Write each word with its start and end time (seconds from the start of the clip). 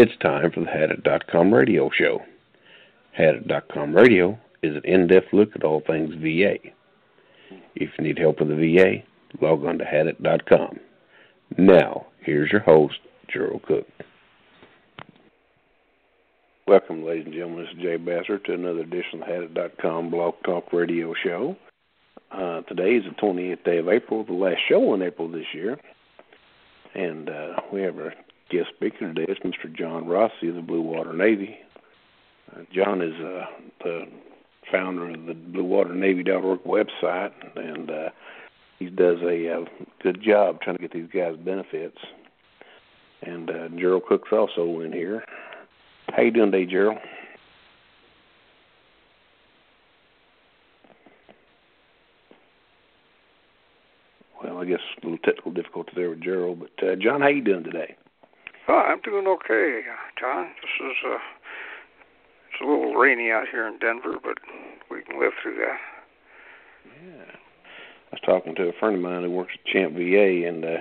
It's 0.00 0.16
time 0.18 0.52
for 0.52 0.60
the 0.60 0.66
Hadit.com 0.66 1.52
radio 1.52 1.90
show. 1.90 2.22
Hadit.com 3.18 3.96
radio 3.96 4.38
is 4.62 4.76
an 4.76 4.82
in-depth 4.84 5.32
look 5.32 5.56
at 5.56 5.64
all 5.64 5.82
things 5.84 6.14
VA. 6.14 6.54
If 7.74 7.90
you 7.98 8.04
need 8.04 8.16
help 8.16 8.38
with 8.38 8.50
the 8.50 8.54
VA, 8.54 9.02
log 9.44 9.64
on 9.64 9.76
to 9.78 9.84
Hadit.com. 9.84 10.78
Now, 11.56 12.06
here's 12.20 12.52
your 12.52 12.60
host, 12.60 13.00
Gerald 13.26 13.64
Cook. 13.66 13.88
Welcome, 16.68 17.04
ladies 17.04 17.24
and 17.24 17.34
gentlemen. 17.34 17.64
This 17.64 17.74
is 17.74 17.82
Jay 17.82 17.96
Bassert 17.98 18.44
to 18.44 18.54
another 18.54 18.82
edition 18.82 19.20
of 19.20 19.26
the 19.26 19.60
Hadit.com 19.60 20.12
Blog 20.12 20.34
Talk 20.44 20.72
Radio 20.72 21.12
Show. 21.24 21.56
Uh, 22.30 22.60
today 22.68 22.90
is 22.90 23.02
the 23.02 23.20
28th 23.20 23.64
day 23.64 23.78
of 23.78 23.88
April, 23.88 24.22
the 24.22 24.32
last 24.32 24.60
show 24.68 24.94
in 24.94 25.02
April 25.02 25.28
this 25.28 25.52
year. 25.52 25.76
And 26.94 27.28
uh, 27.28 27.56
we 27.72 27.82
have 27.82 27.98
our 27.98 28.14
guest 28.50 28.68
speaker 28.74 29.12
today. 29.12 29.26
It's 29.30 29.40
Mr. 29.40 29.72
John 29.74 30.04
Rossie 30.04 30.48
of 30.48 30.54
the 30.54 30.62
Blue 30.62 30.80
Water 30.80 31.12
Navy. 31.12 31.58
Uh, 32.50 32.62
John 32.72 33.02
is 33.02 33.14
uh, 33.14 33.44
the 33.84 34.06
founder 34.72 35.10
of 35.10 35.26
the 35.26 35.34
BlueWaterNavy.org 35.34 36.60
website, 36.64 37.32
and 37.56 37.90
uh, 37.90 38.08
he 38.78 38.86
does 38.86 39.18
a 39.22 39.52
uh, 39.52 39.64
good 40.02 40.22
job 40.22 40.60
trying 40.62 40.76
to 40.76 40.82
get 40.82 40.92
these 40.92 41.08
guys 41.12 41.36
benefits. 41.36 41.98
And 43.22 43.50
uh, 43.50 43.68
Gerald 43.76 44.04
Cook's 44.08 44.28
also 44.32 44.80
in 44.80 44.92
here. 44.92 45.24
How 46.08 46.22
you 46.22 46.30
doing 46.30 46.50
today, 46.50 46.70
Gerald? 46.70 46.98
Well, 54.42 54.58
I 54.58 54.64
guess 54.64 54.78
a 55.02 55.04
little 55.04 55.18
technical 55.18 55.52
difficulty 55.52 55.92
there 55.94 56.08
with 56.08 56.22
Gerald, 56.22 56.60
but 56.60 56.86
uh, 56.86 56.96
John, 56.96 57.20
how 57.20 57.28
you 57.28 57.42
doing 57.42 57.64
today? 57.64 57.96
Oh, 58.68 58.74
I'm 58.74 59.00
doing 59.00 59.26
okay, 59.26 59.80
John. 60.20 60.48
This 60.60 60.90
is 60.90 60.96
uh, 61.06 61.16
it's 62.52 62.60
a 62.60 62.66
little 62.66 62.94
rainy 62.96 63.30
out 63.30 63.48
here 63.50 63.66
in 63.66 63.78
Denver, 63.78 64.16
but 64.22 64.36
we 64.90 65.02
can 65.02 65.18
live 65.18 65.32
through 65.42 65.56
that. 65.56 65.78
Yeah, 66.84 67.32
I 67.32 68.12
was 68.12 68.20
talking 68.26 68.54
to 68.56 68.68
a 68.68 68.72
friend 68.78 68.96
of 68.96 69.00
mine 69.00 69.22
who 69.22 69.30
works 69.30 69.54
at 69.54 69.72
CHAMPVA, 69.72 70.46
and 70.46 70.64
uh, 70.66 70.76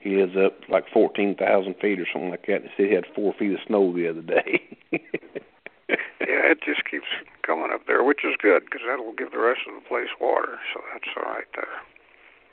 he 0.00 0.14
is 0.14 0.34
up 0.34 0.60
like 0.70 0.84
fourteen 0.90 1.34
thousand 1.36 1.74
feet 1.74 2.00
or 2.00 2.06
something 2.10 2.30
like 2.30 2.46
that. 2.46 2.62
And 2.62 2.64
he 2.64 2.70
said 2.76 2.86
he 2.86 2.94
had 2.94 3.04
four 3.14 3.34
feet 3.38 3.52
of 3.52 3.58
snow 3.66 3.92
the 3.92 4.08
other 4.08 4.22
day. 4.22 4.78
yeah, 4.92 6.56
it 6.56 6.60
just 6.64 6.88
keeps 6.90 7.06
coming 7.42 7.68
up 7.70 7.86
there, 7.86 8.02
which 8.02 8.24
is 8.24 8.34
good 8.40 8.64
because 8.64 8.80
that'll 8.88 9.12
give 9.12 9.32
the 9.32 9.38
rest 9.38 9.60
of 9.68 9.74
the 9.74 9.86
place 9.86 10.08
water. 10.18 10.56
So 10.72 10.80
that's 10.90 11.12
all 11.18 11.30
right 11.30 11.48
there. 11.54 11.84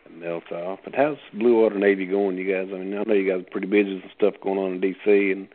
It 0.08 0.18
melts 0.18 0.52
off. 0.52 0.80
But 0.84 0.96
how's 0.96 1.18
Blue 1.34 1.62
Water 1.62 1.78
Navy 1.78 2.06
going, 2.06 2.38
you 2.38 2.52
guys? 2.52 2.70
I 2.74 2.78
mean, 2.78 2.98
I 2.98 3.04
know 3.04 3.14
you 3.14 3.30
guys 3.30 3.42
are 3.46 3.52
pretty 3.52 3.68
busy 3.68 3.96
with 3.96 4.04
stuff 4.16 4.36
going 4.42 4.58
on 4.58 4.74
in 4.74 4.82
D.C. 4.82 5.32
and 5.32 5.48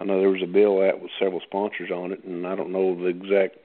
I 0.00 0.04
know 0.04 0.18
there 0.18 0.30
was 0.30 0.42
a 0.42 0.46
bill 0.50 0.82
out 0.82 1.00
with 1.00 1.12
several 1.18 1.40
sponsors 1.40 1.90
on 1.90 2.12
it, 2.12 2.24
and 2.24 2.46
I 2.46 2.56
don't 2.56 2.72
know 2.72 2.96
the 2.96 3.06
exact. 3.06 3.56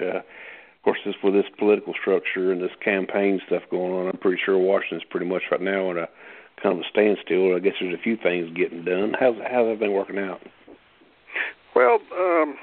Uh, 0.00 0.22
of 0.22 0.84
course, 0.84 1.00
this 1.04 1.16
with 1.22 1.34
this 1.34 1.50
political 1.58 1.92
structure 2.00 2.52
and 2.52 2.62
this 2.62 2.70
campaign 2.82 3.40
stuff 3.46 3.62
going 3.70 3.92
on, 3.92 4.08
I'm 4.08 4.16
pretty 4.16 4.40
sure 4.42 4.56
Washington's 4.56 5.02
pretty 5.10 5.26
much 5.26 5.42
right 5.50 5.60
now 5.60 5.90
in 5.90 5.98
a 5.98 6.08
kind 6.62 6.78
of 6.78 6.84
a 6.84 6.88
standstill. 6.88 7.54
I 7.54 7.58
guess 7.58 7.74
there's 7.80 7.92
a 7.92 8.02
few 8.02 8.16
things 8.16 8.56
getting 8.56 8.84
done. 8.84 9.14
How's 9.18 9.34
how's 9.50 9.66
that 9.68 9.80
been 9.80 9.92
working 9.92 10.18
out? 10.18 10.40
Well, 11.74 11.98
um, 12.16 12.54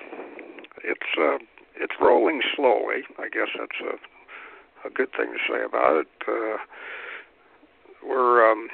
it's 0.84 1.12
uh, 1.20 1.38
it's 1.76 1.94
rolling 2.02 2.42
slowly. 2.56 3.04
I 3.20 3.30
guess 3.30 3.50
that's 3.60 3.82
a 3.84 4.88
a 4.88 4.90
good 4.90 5.10
thing 5.12 5.34
to 5.34 5.40
say 5.52 5.64
about 5.64 5.98
it. 5.98 6.08
Uh, 6.28 6.58
we're 8.06 8.50
um, 8.50 8.70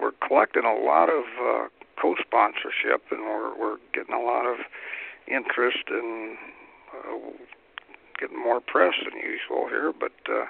we're 0.00 0.12
collecting 0.26 0.64
a 0.64 0.74
lot 0.74 1.08
of 1.08 1.24
uh, 1.40 1.68
co-sponsorship, 2.00 3.04
and 3.10 3.20
we're 3.22 3.58
we're 3.58 3.76
getting 3.92 4.14
a 4.14 4.20
lot 4.22 4.46
of 4.46 4.58
interest 5.26 5.84
in 5.88 6.36
uh, 6.94 7.18
getting 8.18 8.38
more 8.38 8.60
press 8.60 8.94
than 9.04 9.18
usual 9.20 9.68
here. 9.68 9.92
But 9.92 10.12
uh, 10.28 10.46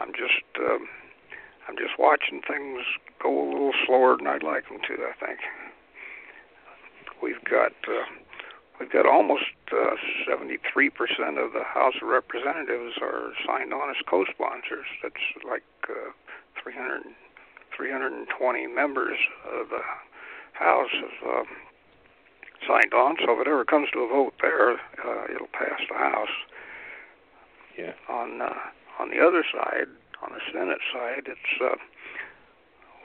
I'm 0.00 0.12
just 0.12 0.44
um, 0.58 0.88
I'm 1.68 1.76
just 1.76 1.98
watching 1.98 2.40
things 2.46 2.82
go 3.22 3.30
a 3.30 3.46
little 3.50 3.72
slower 3.86 4.16
than 4.16 4.26
I'd 4.26 4.42
like 4.42 4.68
them 4.68 4.78
to. 4.88 4.94
I 5.04 5.26
think 5.26 5.40
we've 7.22 7.42
got. 7.44 7.72
Uh, 7.86 8.04
We've 8.78 8.92
got 8.92 9.06
almost 9.06 9.56
uh, 9.72 9.96
73% 10.28 10.60
of 11.40 11.52
the 11.52 11.64
House 11.64 11.94
of 12.02 12.08
Representatives 12.08 12.96
are 13.00 13.32
signed 13.46 13.72
on 13.72 13.88
as 13.88 13.96
co-sponsors. 14.08 14.84
That's 15.02 15.14
like 15.48 15.64
uh, 15.88 16.12
300, 16.62 17.02
320 17.76 18.66
members 18.66 19.18
of 19.44 19.68
the 19.68 19.82
House 20.52 20.88
have 20.92 21.28
uh, 21.28 21.44
signed 22.66 22.94
on. 22.94 23.16
So 23.24 23.32
if 23.32 23.46
it 23.46 23.50
ever 23.50 23.64
comes 23.64 23.88
to 23.92 24.00
a 24.00 24.08
vote 24.08 24.32
there, 24.40 24.72
uh, 24.72 25.24
it'll 25.28 25.52
pass 25.52 25.80
the 25.88 25.96
House. 25.96 26.32
Yeah. 27.78 27.92
On 28.08 28.40
uh, 28.40 28.48
on 28.98 29.10
the 29.10 29.20
other 29.20 29.44
side, 29.52 29.88
on 30.22 30.32
the 30.32 30.40
Senate 30.50 30.80
side, 30.92 31.28
it's 31.28 31.60
uh, 31.60 31.76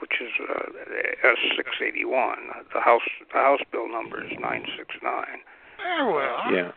which 0.00 0.14
is 0.20 0.32
uh, 0.40 1.28
S 1.28 1.36
six 1.56 1.70
eighty 1.84 2.04
one. 2.04 2.50
The 2.72 2.80
House 2.80 3.02
the 3.32 3.38
House 3.38 3.60
bill 3.70 3.90
number 3.90 4.24
is 4.24 4.32
nine 4.40 4.64
six 4.76 4.88
nine. 5.02 5.44
Oh, 5.84 6.12
well. 6.14 6.52
Yeah. 6.54 6.72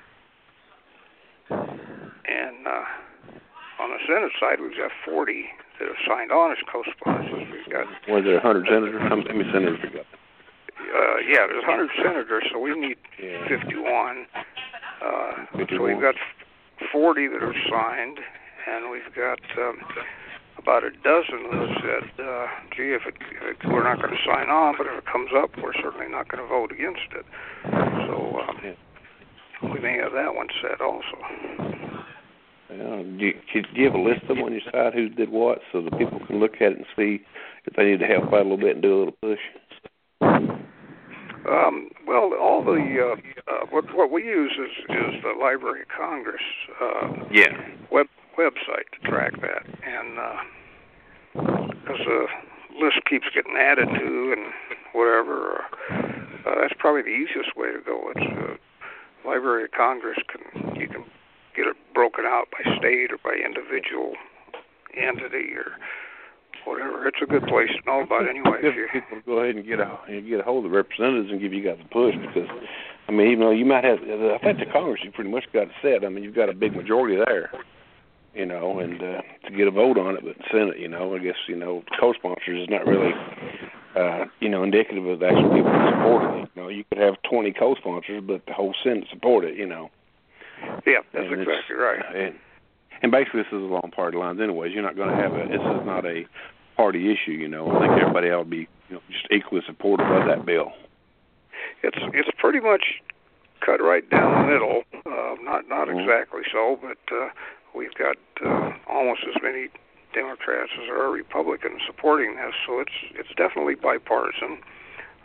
And 2.28 2.68
uh, 2.68 3.82
on 3.82 3.92
the 3.92 4.00
Senate 4.06 4.32
side, 4.40 4.60
we've 4.60 4.78
got 4.78 4.92
forty 5.06 5.46
that 5.80 5.88
have 5.88 6.02
signed 6.08 6.32
on 6.32 6.52
as 6.52 6.58
co-sponsors. 6.72 7.48
We've 7.52 7.70
got 7.72 7.88
Was 8.08 8.24
there 8.24 8.40
100 8.40 8.68
senators? 8.68 9.02
How 9.02 9.16
many 9.16 9.44
senators 9.52 9.80
we 9.84 9.90
got? 9.90 10.06
uh, 10.06 11.18
yeah, 11.28 11.48
there's 11.48 11.64
100 11.66 11.90
senators, 11.98 12.44
so 12.52 12.60
we 12.60 12.76
need 12.80 12.98
Yeah. 13.22 13.48
51. 13.48 14.26
Uh, 15.02 15.46
so 15.70 15.82
we've 15.82 16.00
got 16.02 16.16
40 16.92 17.28
that 17.28 17.44
are 17.44 17.54
signed, 17.70 18.20
and 18.68 18.90
we've 18.92 19.14
got 19.16 19.40
um, 19.58 19.78
about 20.58 20.84
a 20.84 20.92
dozen 21.04 21.46
who 21.52 21.68
said, 21.84 22.10
uh, 22.26 22.48
"Gee, 22.76 22.94
if, 22.96 23.06
it, 23.06 23.16
if 23.32 23.44
it, 23.44 23.68
we're 23.70 23.84
not 23.84 24.02
going 24.02 24.16
to 24.16 24.22
sign 24.26 24.50
on, 24.50 24.76
but 24.78 24.88
if 24.88 24.94
it 24.98 25.06
comes 25.06 25.30
up, 25.36 25.52
we're 25.62 25.74
certainly 25.74 26.08
not 26.10 26.28
going 26.30 26.42
to 26.42 26.48
vote 26.50 26.72
against 26.72 27.08
it." 27.12 27.26
So 28.08 28.40
um, 28.48 28.58
Yeah. 28.64 29.70
we 29.74 29.80
may 29.80 29.98
have 29.98 30.14
that 30.14 30.34
one 30.36 30.48
set 30.62 30.82
also. 30.82 31.18
Yeah. 32.70 33.04
Do 33.04 33.26
you, 33.26 33.34
could 33.54 33.68
you 33.74 33.86
have 33.86 33.94
a 33.94 34.02
list 34.02 34.24
of 34.24 34.30
them 34.30 34.44
on 34.44 34.52
your 34.52 34.62
site 34.72 34.94
who 34.94 35.10
did 35.10 35.30
what, 35.30 35.60
so 35.72 35.82
that 35.82 35.98
people 35.98 36.20
can 36.26 36.40
look 36.40 36.56
at 36.56 36.72
it 36.74 36.78
and 36.78 36.86
see 36.96 37.24
if 37.66 37.76
they 37.76 37.84
need 37.86 38.00
to 38.00 38.06
help 38.08 38.26
out 38.34 38.34
a 38.34 38.44
little 38.44 38.58
bit 38.58 38.76
and 38.76 38.82
do 38.82 38.96
a 38.96 39.00
little 39.00 39.18
push? 39.22 39.40
Um, 41.48 41.90
well, 42.08 42.34
all 42.42 42.64
the 42.64 42.82
uh, 43.00 43.52
uh, 43.52 43.66
what 43.70 43.96
what 43.96 44.10
we 44.12 44.24
use 44.24 44.54
is 44.54 44.72
is 44.90 45.22
the 45.22 45.34
Library 45.40 45.82
of 45.82 45.88
Congress 45.96 46.42
uh, 46.82 47.08
Yeah. 47.32 47.54
web 47.92 48.08
website 48.38 48.90
to 48.94 49.08
track 49.08 49.34
that, 49.42 49.66
and 49.86 50.18
because 51.34 52.00
the 52.04 52.26
list 52.80 53.00
keeps 53.08 53.28
getting 53.34 53.56
added 53.58 53.88
to 53.88 54.34
and 54.36 54.52
whatever, 54.94 55.62
uh, 55.92 56.62
that's 56.62 56.74
probably 56.80 57.04
the 57.04 57.10
easiest 57.10 57.56
way 57.56 57.72
to 57.72 57.80
go. 57.86 58.12
It's 58.16 58.26
uh, 58.26 59.30
Library 59.30 59.66
of 59.66 59.72
Congress 59.72 60.18
can 60.28 60.76
you 60.76 60.88
can 60.88 61.04
get 61.56 61.68
it 61.68 61.78
broken 61.94 62.26
out 62.26 62.48
by 62.52 62.78
state 62.78 63.12
or 63.12 63.18
by 63.24 63.36
individual 63.36 64.14
entity 64.96 65.54
or 65.56 65.78
whatever. 66.66 67.08
It's 67.08 67.18
a 67.22 67.26
good 67.26 67.44
place 67.48 67.70
to 67.70 67.82
know 67.86 68.02
about 68.02 68.28
anyway. 68.28 68.60
If 68.62 68.76
you, 68.76 68.88
people 68.92 69.22
go 69.26 69.40
ahead 69.40 69.56
and 69.56 69.66
get 69.66 69.80
a 69.80 69.88
get 70.08 70.40
a 70.40 70.44
hold 70.44 70.66
of 70.66 70.72
the 70.72 70.76
representatives 70.76 71.32
and 71.32 71.40
give 71.40 71.54
you 71.54 71.64
guys 71.64 71.78
a 71.80 71.88
push 71.94 72.16
because, 72.16 72.50
I 73.08 73.12
mean, 73.12 73.32
even 73.32 73.40
though 73.40 73.52
you 73.52 73.66
might 73.66 73.84
have, 73.84 74.00
I 74.02 74.38
think 74.44 74.60
the 74.60 74.66
Congress 74.72 75.02
you 75.04 75.12
pretty 75.12 75.30
much 75.30 75.46
got 75.54 75.70
it 75.70 75.76
set. 75.82 76.04
I 76.04 76.10
mean, 76.10 76.24
you've 76.24 76.36
got 76.36 76.50
a 76.50 76.54
big 76.54 76.76
majority 76.76 77.18
there, 77.26 77.52
you 78.34 78.46
know, 78.46 78.80
and 78.80 79.02
uh, 79.02 79.22
to 79.46 79.52
get 79.56 79.68
a 79.68 79.72
vote 79.72 79.98
on 79.98 80.18
it, 80.18 80.24
but 80.24 80.36
Senate, 80.52 80.80
you 80.80 80.88
know, 80.88 81.16
I 81.16 81.20
guess 81.20 81.38
you 81.48 81.56
know, 81.56 81.84
co-sponsors 82.00 82.64
is 82.64 82.70
not 82.70 82.86
really, 82.86 83.14
uh, 83.96 84.26
you 84.40 84.50
know, 84.50 84.64
indicative 84.64 85.06
of 85.06 85.20
the 85.20 85.28
actual 85.28 85.54
people 85.54 85.72
that 85.72 85.94
support 85.94 86.24
it. 86.24 86.50
You 86.56 86.62
know, 86.62 86.68
you 86.70 86.84
could 86.90 86.98
have 86.98 87.16
20 87.30 87.54
co-sponsors, 87.54 88.24
but 88.26 88.46
the 88.48 88.54
whole 88.54 88.74
Senate 88.84 89.06
support 89.12 89.46
it, 89.46 89.56
you 89.56 89.66
know. 89.66 89.90
Yeah, 90.86 91.00
that's 91.14 91.28
And 91.32 91.42
exactly 91.42 91.76
right. 91.76 92.04
And, 92.16 92.36
and 93.02 93.12
basically, 93.12 93.42
this 93.44 93.48
is 93.52 93.62
along 93.62 93.92
party 93.96 94.18
lines, 94.18 94.40
anyways. 94.42 94.74
You're 94.74 94.84
not 94.84 94.96
going 94.96 95.10
to 95.10 95.22
have 95.22 95.34
a. 95.34 95.48
This 95.48 95.62
is 95.62 95.86
not 95.86 96.06
a 96.06 96.26
party 96.78 97.12
issue, 97.12 97.32
you 97.32 97.48
know. 97.48 97.70
I 97.76 97.80
think 97.88 98.02
everybody 98.02 98.30
ought 98.30 98.44
to 98.44 98.50
be, 98.50 98.68
you 98.90 98.96
know, 98.96 99.02
just 99.12 99.28
equally 99.32 99.62
supportive 99.66 100.08
of 100.08 100.28
that 100.28 100.46
bill. 100.46 100.72
it's 101.84 101.98
it's 102.14 102.30
pretty 102.38 102.60
much 102.60 103.02
cut 103.66 103.82
right 103.82 104.08
down 104.10 104.46
the 104.48 104.54
middle. 104.54 104.84
Uh, 105.06 105.36
not 105.42 105.68
not 105.68 105.88
Mhm. 105.88 106.02
exactly 106.02 106.42
so, 106.52 106.80
but 106.82 106.98
uh, 107.16 107.30
we've 107.74 107.94
got 107.96 108.18
uh, 108.46 108.72
almost 108.88 109.22
as 109.28 109.42
many 109.44 109.70
Democrats 110.14 110.72
as 110.80 110.88
there 110.88 111.02
are 111.02 111.12
Republicans 111.12 111.82
supporting 111.86 112.36
this, 112.36 112.54
so 112.66 112.80
it's 112.80 112.98
it's 113.16 113.34
definitely 113.36 113.76
bipartisan. 113.76 114.60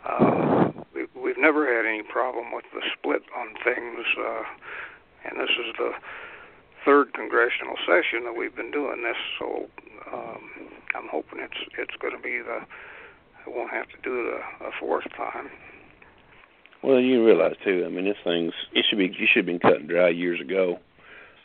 Um, 0.07 0.85
we, 0.93 1.05
we've 1.15 1.37
never 1.37 1.65
had 1.65 1.85
any 1.85 2.01
problem 2.03 2.51
with 2.53 2.65
the 2.73 2.81
split 2.93 3.21
on 3.37 3.53
things, 3.63 4.05
uh, 4.19 4.43
and 5.25 5.39
this 5.39 5.49
is 5.49 5.73
the 5.77 5.91
third 6.85 7.13
congressional 7.13 7.75
session 7.85 8.23
that 8.25 8.35
we've 8.35 8.55
been 8.55 8.71
doing 8.71 9.03
this, 9.03 9.17
so 9.39 9.67
um, 10.11 10.49
I'm 10.95 11.07
hoping 11.09 11.39
it's 11.39 11.61
it's 11.77 11.95
going 12.01 12.15
to 12.15 12.21
be 12.21 12.39
the 12.39 12.61
I 13.45 13.49
won't 13.49 13.71
have 13.71 13.87
to 13.89 13.97
do 14.03 14.27
it 14.27 14.33
a, 14.33 14.65
a 14.65 14.71
fourth 14.79 15.05
time. 15.15 15.49
Well, 16.83 16.99
you 16.99 17.25
realize 17.25 17.55
too. 17.63 17.83
I 17.85 17.89
mean, 17.89 18.05
this 18.05 18.17
thing's 18.23 18.53
it 18.73 18.85
should 18.89 18.97
be 18.97 19.05
you 19.05 19.27
should 19.27 19.45
have 19.45 19.45
been 19.45 19.59
cut 19.59 19.81
and 19.81 19.89
dry 19.89 20.09
years 20.09 20.41
ago. 20.41 20.79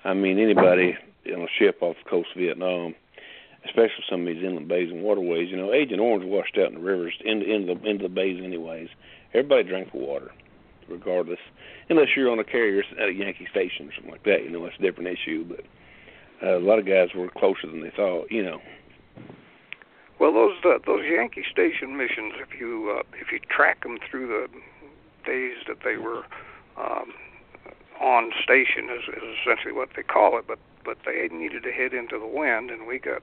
I 0.05 0.15
mean, 0.15 0.39
anybody 0.39 0.97
on 1.35 1.43
a 1.43 1.49
ship 1.59 1.79
off 1.81 1.97
the 2.03 2.11
coast 2.11 2.29
of 2.35 2.41
Vietnam, 2.41 2.95
especially 3.65 4.05
some 4.09 4.21
of 4.21 4.27
these 4.27 4.43
inland 4.43 4.69
bays 4.69 4.91
and 4.91 5.03
waterways, 5.03 5.51
you 5.51 5.57
know, 5.57 5.73
Agent 5.73 6.01
Orange 6.01 6.25
washed 6.25 6.57
out 6.59 6.69
in 6.69 6.75
the 6.75 6.81
rivers 6.81 7.15
into 7.25 7.45
into 7.47 7.75
the 7.75 7.89
into 7.89 8.05
the 8.05 8.09
bays 8.09 8.41
anyways. 8.43 8.89
Everybody 9.35 9.65
drank 9.65 9.93
the 9.93 9.99
water, 9.99 10.31
regardless, 10.89 11.39
unless 11.89 12.09
you're 12.17 12.31
on 12.31 12.39
a 12.39 12.45
carrier 12.45 12.83
at 13.01 13.09
a 13.09 13.13
Yankee 13.13 13.47
station 13.51 13.89
or 13.89 13.95
something 13.95 14.13
like 14.13 14.25
that. 14.25 14.45
You 14.45 14.51
know, 14.51 14.63
that's 14.65 14.79
a 14.79 14.83
different 14.83 15.11
issue. 15.11 15.45
But 15.45 15.65
uh, 16.47 16.59
a 16.59 16.61
lot 16.61 16.79
of 16.79 16.87
guys 16.87 17.09
were 17.15 17.29
closer 17.31 17.67
than 17.67 17.83
they 17.83 17.93
thought. 17.95 18.31
You 18.31 18.43
know. 18.43 18.61
Well, 20.19 20.33
those 20.33 20.57
uh, 20.65 20.79
those 20.87 21.05
Yankee 21.05 21.45
Station 21.51 21.97
missions, 21.97 22.35
if 22.37 22.59
you 22.59 22.97
uh, 22.99 23.03
if 23.21 23.33
you 23.33 23.39
track 23.51 23.83
them 23.83 23.99
through 24.11 24.29
the 24.29 24.49
days 25.27 25.59
that 25.69 25.79
they 25.85 25.97
were 25.97 26.25
um, 26.79 27.13
on 28.01 28.31
station, 28.43 28.89
is, 28.89 29.03
is 29.09 29.37
essentially 29.43 29.73
what 29.73 29.91
they 29.95 30.03
call 30.03 30.39
it. 30.39 30.47
But 30.49 30.59
but 30.85 30.99
they 31.05 31.29
needed 31.35 31.65
to 31.65 31.73
head 31.73 31.93
into 31.93 32.19
the 32.19 32.27
wind, 32.27 32.71
and 32.71 32.87
we 32.87 32.99
got 32.99 33.23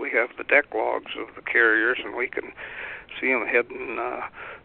we 0.00 0.10
have 0.10 0.30
the 0.38 0.44
deck 0.44 0.72
logs 0.74 1.12
of 1.18 1.34
the 1.34 1.42
carriers, 1.42 1.98
and 2.02 2.16
we 2.16 2.28
can 2.28 2.52
see 3.20 3.28
them 3.28 3.46
heading 3.46 3.98
uh, 3.98 4.20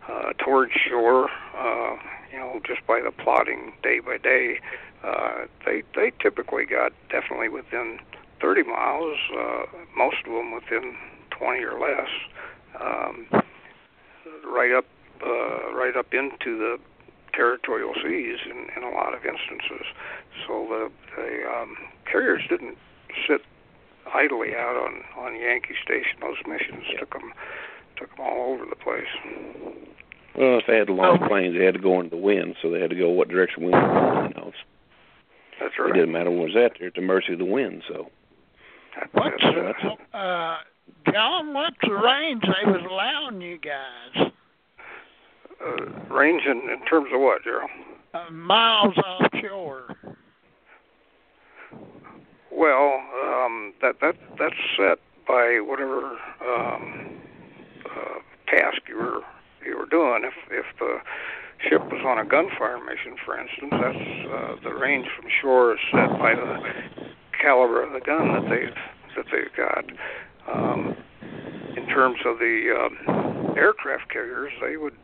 uh, 0.10 0.34
towards 0.40 0.72
shore. 0.90 1.30
Uh, 1.56 1.98
you 2.32 2.40
know, 2.40 2.60
just 2.66 2.86
by 2.88 3.02
the 3.02 3.12
plotting 3.12 3.74
day 3.84 4.00
by 4.00 4.18
day, 4.18 4.60
uh, 5.04 5.46
they 5.66 5.84
they 5.96 6.12
typically 6.22 6.66
got 6.66 6.92
definitely 7.10 7.50
within 7.50 8.00
30 8.42 8.64
miles. 8.64 9.18
Uh, 9.38 9.64
most 9.96 10.18
of 10.26 10.34
them 10.34 10.52
within 10.52 10.96
20 11.32 11.64
or 11.64 11.80
less, 11.80 12.10
um, 12.80 13.28
right 14.46 14.72
up 14.72 14.86
uh, 15.26 15.74
right 15.74 15.96
up 15.98 16.14
into 16.14 16.58
the 16.58 16.80
territorial 17.34 17.94
seas 17.96 18.40
in, 18.46 18.68
in 18.76 18.84
a 18.84 18.90
lot 18.96 19.14
of 19.14 19.24
instances. 19.24 19.86
So 20.48 20.66
the, 20.70 20.92
the 21.16 21.48
um, 21.48 21.78
carriers 22.10 22.42
didn't 22.50 22.78
sit 23.28 23.42
idly 24.14 24.56
out 24.56 24.76
on 24.76 25.04
on 25.18 25.40
Yankee 25.40 25.76
Station. 25.84 26.20
Those 26.22 26.38
missions 26.48 26.84
took 27.00 27.14
them 27.14 27.34
took 27.98 28.16
them 28.16 28.26
all 28.26 28.54
over 28.54 28.66
the 28.66 28.76
place. 28.76 29.10
Well, 30.38 30.60
if 30.60 30.66
they 30.68 30.78
had 30.78 30.90
long 30.90 31.20
planes, 31.28 31.56
they 31.58 31.66
had 31.66 31.74
to 31.74 31.80
go 31.80 32.00
into 32.00 32.12
the 32.16 32.22
wind, 32.22 32.56
so 32.62 32.70
they 32.70 32.80
had 32.80 32.92
to 32.92 32.96
go 32.96 33.10
what 33.10 33.28
direction 33.28 33.64
wind 33.64 33.74
was 33.74 33.92
blowing. 33.92 34.30
You 34.30 34.36
know, 34.36 34.52
That's 35.60 35.74
right. 35.80 35.90
it 35.90 35.94
didn't 35.94 36.12
matter 36.12 36.30
when 36.30 36.42
it 36.42 36.54
was 36.54 36.56
out 36.56 36.72
there; 36.78 36.88
at 36.90 36.94
the 36.96 37.02
mercy 37.02 37.34
of 37.34 37.40
the 37.40 37.46
wind. 37.46 37.84
So. 37.88 38.10
That- 38.96 39.10
What's 39.14 39.44
that's 39.44 39.78
it. 39.84 39.98
the, 40.12 40.18
uh, 40.18 40.58
John? 41.12 41.54
What's 41.54 41.78
the 41.84 41.94
range 41.94 42.44
they 42.44 42.72
was 42.72 42.82
allowing 42.90 43.42
you 43.42 43.58
guys? 43.58 44.32
uh, 45.66 45.86
range 46.14 46.44
in, 46.46 46.70
in 46.70 46.86
terms 46.86 47.10
of 47.14 47.20
what, 47.20 47.44
Gerald? 47.44 47.70
Uh, 48.14 48.30
miles 48.32 48.96
offshore. 48.98 49.96
Well, 52.52 53.02
um, 53.24 53.74
that 53.82 53.96
that 54.02 54.16
that's 54.40 54.56
set 54.78 55.00
by 55.28 55.60
whatever 55.62 56.18
um, 56.46 57.10
uh, 57.86 58.20
task 58.56 58.82
you 58.88 58.98
were 58.98 59.22
you 59.66 59.78
were 59.78 59.86
doing. 59.86 60.24
If 60.24 60.36
if 60.52 60.66
the 60.80 61.00
ship 61.70 61.82
was 61.92 62.02
on 62.06 62.20
a 62.20 62.26
gunfire 62.26 62.80
mission, 62.80 63.16
for 63.26 63.40
instance, 63.40 63.72
that's 63.72 64.06
uh, 64.32 64.56
the 64.64 64.76
range 64.76 65.08
from 65.16 65.30
shore 65.42 65.74
is 65.74 65.80
set 65.92 66.10
by 66.20 66.36
the 66.36 66.60
caliber 67.40 67.84
of 67.84 67.94
the 67.94 68.02
gun 68.02 68.34
that 68.34 68.50
they've 68.50 68.78
that 69.16 69.26
they've 69.32 69.56
got. 69.56 69.86
Um, 70.48 70.96
in 71.76 71.86
terms 71.88 72.20
of 72.26 72.40
the 72.40 72.74
um, 72.74 73.56
aircraft 73.58 74.10
carriers, 74.10 74.52
they 74.62 74.78
would 74.78 74.96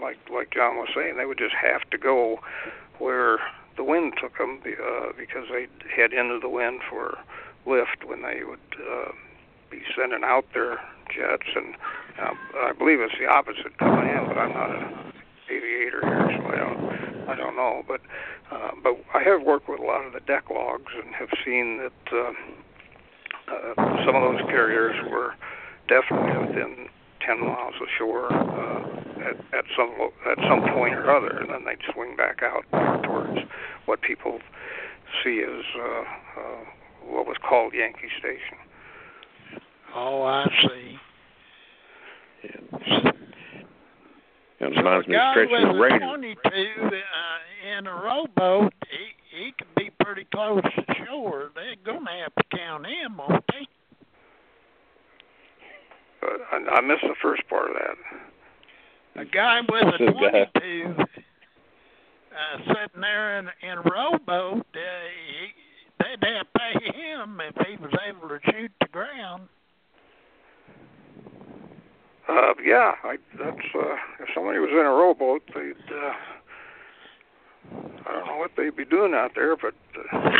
like 0.00 0.18
like 0.32 0.50
John 0.52 0.76
was 0.76 0.88
saying, 0.94 1.16
they 1.16 1.26
would 1.26 1.38
just 1.38 1.54
have 1.54 1.88
to 1.90 1.98
go 1.98 2.38
where 2.98 3.38
the 3.76 3.84
wind 3.84 4.14
took 4.20 4.36
them 4.38 4.60
uh, 4.64 5.12
because 5.16 5.46
they'd 5.52 5.70
head 5.94 6.12
into 6.12 6.38
the 6.40 6.48
wind 6.48 6.80
for 6.88 7.18
lift 7.66 8.04
when 8.04 8.22
they 8.22 8.42
would 8.44 8.58
uh, 8.80 9.12
be 9.70 9.82
sending 9.96 10.24
out 10.24 10.44
their 10.54 10.78
jets. 11.08 11.48
And 11.54 11.74
uh, 12.20 12.34
I 12.68 12.72
believe 12.72 13.00
it's 13.00 13.14
the 13.18 13.26
opposite 13.26 13.76
coming 13.78 14.08
in, 14.08 14.26
but 14.26 14.38
I'm 14.38 14.52
not 14.52 14.70
an 14.70 15.12
aviator 15.50 16.00
here, 16.02 16.28
so 16.36 16.46
I 16.46 16.56
don't 16.56 17.28
I 17.28 17.34
don't 17.36 17.56
know. 17.56 17.82
But 17.86 18.00
uh, 18.50 18.72
but 18.82 18.96
I 19.14 19.22
have 19.22 19.42
worked 19.42 19.68
with 19.68 19.80
a 19.80 19.84
lot 19.84 20.06
of 20.06 20.12
the 20.12 20.20
deck 20.20 20.50
logs 20.50 20.92
and 20.96 21.14
have 21.14 21.28
seen 21.44 21.78
that 21.78 22.12
uh, 22.12 22.32
uh, 23.48 24.04
some 24.06 24.16
of 24.16 24.22
those 24.22 24.42
carriers 24.48 24.96
were 25.10 25.34
definitely 25.88 26.46
within 26.46 26.88
10 27.26 27.40
miles 27.40 27.74
ashore 27.76 28.32
uh, 28.32 28.80
at, 29.20 29.36
at 29.52 29.64
some 29.76 29.92
at 30.30 30.38
some 30.48 30.60
point 30.74 30.94
or 30.94 31.10
other, 31.10 31.38
and 31.40 31.50
then 31.50 31.64
they'd 31.64 31.84
swing 31.92 32.16
back 32.16 32.40
out 32.42 32.64
towards 33.02 33.38
what 33.86 34.00
people 34.00 34.38
see 35.22 35.42
as 35.42 35.64
uh, 35.76 36.04
uh, 36.40 36.64
what 37.04 37.26
was 37.26 37.36
called 37.46 37.72
Yankee 37.74 38.12
Station. 38.18 38.56
Oh, 39.94 40.22
I 40.22 40.44
see. 40.62 40.98
Yeah. 42.44 43.12
It 44.60 44.76
reminds 44.76 45.06
me 45.06 45.14
of 45.14 45.22
stretching 45.32 45.52
with 45.52 45.76
the 45.76 45.94
a 45.94 45.98
22 45.98 46.38
uh, 46.48 47.78
in 47.78 47.86
a 47.86 47.92
rowboat, 47.92 48.72
he, 48.90 49.36
he 49.36 49.52
can 49.56 49.68
be 49.76 49.90
pretty 50.00 50.26
close 50.32 50.62
to 50.62 50.94
shore. 51.06 51.50
They're 51.54 51.76
going 51.84 52.04
to 52.04 52.10
have 52.10 52.34
to 52.34 52.56
count 52.56 52.86
him, 52.86 53.18
won't 53.18 53.44
they? 53.52 53.66
I, 56.50 56.56
I 56.72 56.80
missed 56.80 57.02
the 57.02 57.14
first 57.22 57.42
part 57.48 57.70
of 57.70 57.76
that. 57.76 59.22
A 59.22 59.24
guy 59.24 59.60
with 59.60 59.94
a 59.94 60.12
22 60.12 60.94
uh, 62.38 62.58
sitting 62.66 63.00
there 63.00 63.38
in, 63.38 63.48
in 63.62 63.78
a 63.78 63.82
rowboat, 63.82 64.66
uh, 64.74 64.78
he, 65.28 65.52
they'd 65.98 66.28
have 66.28 66.46
to 66.46 66.58
pay 66.58 67.00
him 67.00 67.40
if 67.40 67.66
he 67.66 67.76
was 67.76 67.92
able 68.08 68.28
to 68.28 68.38
shoot 68.50 68.72
the 68.80 68.88
ground. 68.88 69.48
Uh, 72.28 72.52
yeah, 72.62 72.92
I, 73.04 73.16
that's 73.38 73.56
uh, 73.74 73.96
if 74.20 74.28
somebody 74.34 74.58
was 74.58 74.70
in 74.70 74.84
a 74.84 74.90
rowboat, 74.90 75.42
they'd. 75.54 75.94
Uh, 75.94 76.12
I 78.06 78.12
don't 78.12 78.26
know 78.26 78.36
what 78.36 78.50
they'd 78.56 78.76
be 78.76 78.84
doing 78.84 79.14
out 79.14 79.32
there, 79.34 79.56
but 79.56 79.74
uh, 80.12 80.30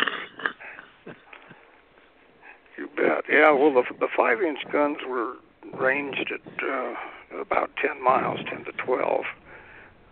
you 2.76 2.88
bet. 2.95 3.25
Yeah, 3.30 3.52
well, 3.52 3.73
the 3.73 3.85
the 4.00 4.09
five 4.14 4.42
inch 4.42 4.61
guns 4.71 4.99
were 5.09 5.35
ranged 5.75 6.30
at 6.33 6.64
uh, 6.64 7.40
about 7.40 7.71
ten 7.80 8.02
miles, 8.02 8.40
ten 8.50 8.64
to 8.64 8.73
twelve. 8.73 9.25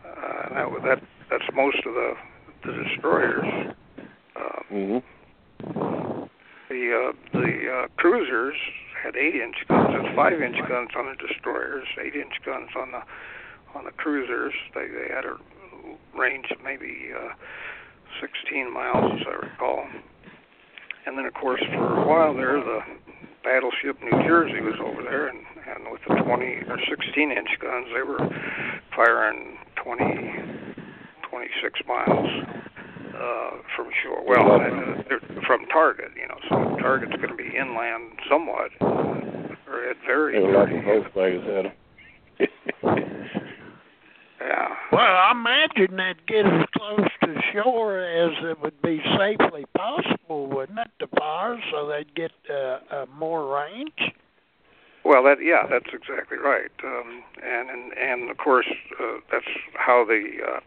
Uh, 0.04 0.48
that 0.54 0.82
that 0.82 1.02
that's 1.30 1.54
most 1.54 1.78
of 1.86 1.94
the 1.94 2.14
the 2.64 2.72
destroyers. 2.72 3.74
Uh, 4.34 4.62
hmm 4.68 4.98
the 6.68 6.92
uh, 6.92 7.12
the 7.32 7.70
uh, 7.70 7.86
cruisers 7.96 8.56
had 9.06 9.16
eight 9.16 9.36
inch 9.36 9.56
guns. 9.68 9.94
That's 9.94 10.14
five 10.16 10.42
inch 10.42 10.58
guns 10.68 10.90
on 10.98 11.06
the 11.06 11.16
destroyers, 11.16 11.86
eight 12.02 12.14
inch 12.14 12.34
guns 12.44 12.70
on 12.76 12.90
the 12.90 13.02
on 13.78 13.84
the 13.84 13.92
cruisers. 13.92 14.52
They 14.74 14.88
they 14.88 15.14
had 15.14 15.24
a 15.24 15.38
range 16.18 16.46
of 16.50 16.58
maybe 16.64 17.10
uh, 17.14 17.34
16 18.20 18.72
miles, 18.72 19.20
as 19.20 19.26
I 19.26 19.46
recall. 19.46 19.86
And 21.06 21.16
then, 21.16 21.26
of 21.26 21.34
course, 21.34 21.62
for 21.74 22.02
a 22.02 22.06
while 22.06 22.34
there, 22.34 22.58
the 22.58 22.80
battleship 23.44 24.02
New 24.02 24.18
Jersey 24.26 24.60
was 24.60 24.74
over 24.82 25.02
there, 25.02 25.28
and 25.28 25.38
and 25.66 25.90
with 25.90 26.00
the 26.08 26.14
20 26.14 26.44
or 26.68 26.78
16 26.88 27.30
inch 27.30 27.48
guns, 27.60 27.86
they 27.94 28.02
were 28.02 28.22
firing 28.94 29.58
20 29.82 30.74
26 31.30 31.80
miles 31.86 32.46
uh, 33.14 33.50
from 33.74 33.90
shore. 34.02 34.22
Well, 34.26 34.60
uh, 34.60 35.02
from 35.46 35.66
target, 35.66 36.10
you 36.16 36.26
know. 36.28 36.38
So 36.48 36.76
target's 36.80 37.16
going 37.16 37.28
to 37.28 37.34
be 37.36 37.56
inland 37.56 38.12
somewhat, 38.28 38.70
or 38.80 39.90
at 39.90 39.96
very, 40.06 40.38
They 40.40 40.46
were 40.46 40.52
like 40.58 40.68
very 40.68 41.00
both 41.02 41.12
flags 41.12 41.44
had 41.44 41.66
'em. 41.66 41.72
yeah. 44.40 44.68
Well, 44.92 45.00
I 45.00 45.30
imagine 45.32 45.96
they'd 45.96 46.26
get 46.26 46.46
as 46.46 46.66
close 46.76 47.08
to 47.24 47.40
shore 47.52 47.98
as 47.98 48.32
it 48.44 48.60
would 48.60 48.80
be 48.82 49.02
safely 49.18 49.64
possible, 49.76 50.46
wouldn't 50.46 50.78
it, 50.78 50.90
to 51.00 51.06
fire, 51.18 51.58
so 51.70 51.86
they'd 51.88 52.14
get 52.14 52.32
uh, 52.50 52.78
uh, 52.90 53.06
more 53.18 53.54
range? 53.54 54.12
Well, 55.04 55.22
that 55.22 55.38
yeah, 55.40 55.66
that's 55.70 55.86
exactly 55.92 56.36
right, 56.36 56.70
um, 56.82 57.22
and 57.40 57.70
and 57.70 57.92
and 57.92 58.30
of 58.30 58.38
course 58.38 58.66
uh, 59.00 59.18
that's 59.30 59.46
how 59.74 60.04
the 60.04 60.38
uh, 60.44 60.60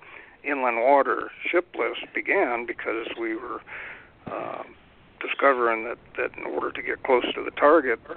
inland 0.43 0.77
water 0.77 1.31
ship 1.49 1.67
list 1.77 2.01
began 2.13 2.65
because 2.65 3.07
we 3.19 3.35
were 3.35 3.61
uh, 4.27 4.63
discovering 5.19 5.83
that 5.85 5.97
that 6.17 6.37
in 6.37 6.45
order 6.45 6.71
to 6.71 6.81
get 6.81 7.03
close 7.03 7.25
to 7.33 7.43
the 7.43 7.51
target, 7.51 7.99
uh, 8.09 8.15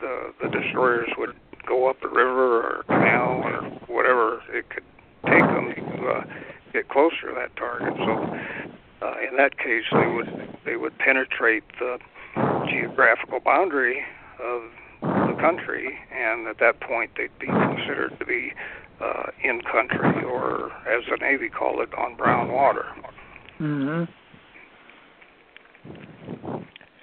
the 0.00 0.32
the 0.42 0.48
destroyers 0.48 1.08
would 1.16 1.34
go 1.66 1.88
up 1.88 2.02
a 2.02 2.08
river 2.08 2.62
or 2.62 2.82
canal 2.84 3.42
or 3.44 3.62
whatever 3.86 4.42
it 4.52 4.68
could 4.70 4.84
take 5.26 5.40
them 5.40 5.74
to 5.74 6.08
uh, 6.08 6.24
get 6.72 6.88
closer 6.88 7.28
to 7.28 7.34
that 7.34 7.54
target. 7.56 7.94
So 7.96 9.06
uh, 9.06 9.14
in 9.28 9.36
that 9.36 9.58
case, 9.58 9.84
they 9.92 10.06
would 10.06 10.58
they 10.64 10.76
would 10.76 10.96
penetrate 10.98 11.64
the 11.78 11.98
geographical 12.68 13.40
boundary 13.40 14.04
of 14.42 14.62
the 15.02 15.36
country, 15.40 15.98
and 16.12 16.46
at 16.46 16.58
that 16.58 16.80
point 16.80 17.10
they'd 17.16 17.36
be 17.38 17.46
considered 17.46 18.18
to 18.18 18.24
be 18.24 18.52
uh, 19.00 19.30
in 19.42 19.60
country, 19.62 20.24
or 20.24 20.72
as 20.88 21.04
the 21.10 21.16
Navy 21.20 21.48
called 21.48 21.80
it, 21.80 21.92
on 21.94 22.16
brown 22.16 22.52
water. 22.52 22.86
Mm-hmm. 23.60 24.04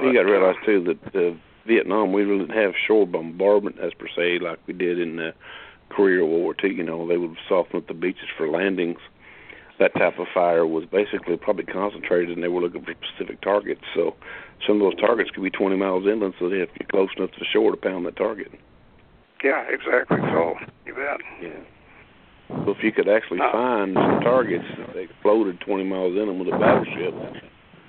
you 0.06 0.14
got 0.14 0.24
to 0.24 0.32
realize 0.32 0.56
too 0.66 0.84
that 0.84 1.16
uh, 1.16 1.36
Vietnam 1.68 2.14
we 2.14 2.24
really 2.24 2.46
didn't 2.46 2.62
have 2.62 2.74
shore 2.88 3.06
bombardment 3.06 3.78
as 3.80 3.94
per 3.94 4.08
se 4.16 4.40
like 4.40 4.60
we 4.68 4.74
did 4.74 5.00
in 5.00 5.20
uh, 5.20 5.32
Korea 5.90 6.22
or 6.22 6.26
World 6.26 6.44
War 6.44 6.56
II. 6.64 6.74
You 6.74 6.84
know, 6.84 7.08
they 7.08 7.18
would 7.18 7.36
soften 7.48 7.78
up 7.78 7.88
the 7.88 7.94
beaches 7.94 8.30
for 8.38 8.48
landings. 8.50 9.00
That 9.78 9.94
type 9.96 10.20
of 10.20 10.28
fire 10.34 10.66
was 10.66 10.86
basically 10.86 11.36
probably 11.36 11.66
concentrated, 11.66 12.30
and 12.30 12.42
they 12.42 12.48
were 12.48 12.62
looking 12.62 12.86
for 12.86 12.94
specific 12.94 13.42
targets. 13.42 13.82
So 13.94 14.16
some 14.66 14.78
of 14.78 14.84
those 14.84 15.02
targets 15.02 15.32
could 15.32 15.44
be 15.44 15.50
20 15.50 15.76
miles 15.76 16.08
inland, 16.08 16.36
so 16.40 16.48
they 16.48 16.60
have 16.60 16.72
to 16.72 16.80
get 16.80 16.90
close 16.90 17.10
enough 17.18 17.32
to 17.32 17.40
the 17.40 17.46
shore 17.52 17.72
to 17.72 17.78
pound 17.78 18.06
that 18.06 18.16
target. 18.16 18.52
Yeah, 19.44 19.66
exactly. 19.68 20.18
So 20.32 20.56
you 20.86 20.96
bet. 20.96 21.20
Yeah. 21.42 21.60
So 22.48 22.72
if 22.72 22.84
you 22.84 22.92
could 22.92 23.10
actually 23.10 23.40
uh, 23.40 23.52
find 23.52 23.96
some 23.96 24.22
targets 24.22 24.66
that 24.78 24.94
they 24.94 25.08
floated 25.22 25.60
20 25.62 25.84
miles 25.84 26.14
in 26.14 26.28
them 26.28 26.40
with 26.40 26.48
a 26.48 26.58
battleship, 26.58 27.14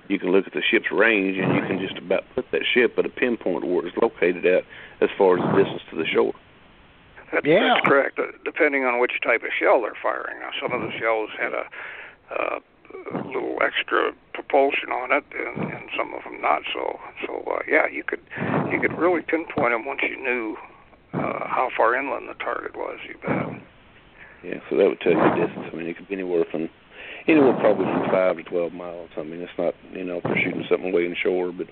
you 0.08 0.18
can 0.18 0.30
look 0.32 0.46
at 0.46 0.54
the 0.54 0.62
ship's 0.62 0.90
range 0.90 1.36
and 1.36 1.54
you 1.54 1.62
can 1.62 1.78
just 1.78 1.98
about 1.98 2.24
put 2.34 2.50
that 2.52 2.62
ship 2.64 2.94
at 2.98 3.04
a 3.04 3.08
pinpoint 3.08 3.66
where 3.66 3.86
it's 3.86 3.96
located 3.96 4.46
at 4.46 4.64
as 5.00 5.10
far 5.18 5.36
as 5.36 5.44
the 5.44 5.62
distance 5.62 5.82
to 5.90 5.96
the 5.96 6.06
shore. 6.06 6.34
That's, 7.32 7.44
yeah. 7.44 7.74
that's 7.74 7.86
correct. 7.86 8.18
Uh, 8.18 8.32
depending 8.44 8.84
on 8.84 9.00
which 9.00 9.12
type 9.22 9.42
of 9.42 9.50
shell 9.58 9.82
they're 9.82 9.98
firing. 10.00 10.38
Now, 10.40 10.50
some 10.60 10.72
of 10.72 10.80
the 10.80 10.96
shells 10.98 11.30
had 11.38 11.52
a, 11.52 11.64
uh, 12.30 12.58
a 13.12 13.26
little 13.26 13.58
extra 13.60 14.12
propulsion 14.32 14.90
on 14.90 15.10
it, 15.12 15.24
and, 15.34 15.72
and 15.72 15.90
some 15.96 16.14
of 16.14 16.22
them 16.24 16.40
not. 16.40 16.62
So, 16.72 16.98
so 17.26 17.42
uh, 17.50 17.62
yeah, 17.68 17.88
you 17.88 18.04
could 18.04 18.22
you 18.70 18.80
could 18.80 18.96
really 18.96 19.22
pinpoint 19.22 19.72
them 19.72 19.84
once 19.84 20.00
you 20.02 20.16
knew 20.16 20.56
uh, 21.14 21.46
how 21.46 21.68
far 21.76 21.96
inland 21.96 22.28
the 22.28 22.34
target 22.34 22.76
was. 22.76 22.98
You 23.06 23.18
bet. 23.18 23.60
Yeah, 24.44 24.60
so 24.68 24.76
that 24.76 24.88
would 24.88 25.00
tell 25.00 25.12
you 25.12 25.18
the 25.18 25.46
distance. 25.46 25.66
I 25.72 25.76
mean, 25.76 25.86
it 25.86 25.96
could 25.96 26.08
be 26.08 26.14
anywhere 26.14 26.44
from 26.50 26.68
anywhere 27.26 27.54
probably 27.54 27.84
from 27.84 28.10
five 28.10 28.36
to 28.36 28.42
twelve 28.44 28.72
miles. 28.72 29.10
I 29.16 29.22
mean, 29.22 29.40
it's 29.40 29.52
not 29.58 29.74
you 29.92 30.04
know 30.04 30.20
for 30.20 30.36
shooting 30.36 30.64
something 30.68 30.92
way 30.92 31.06
inshore, 31.06 31.52
but 31.52 31.66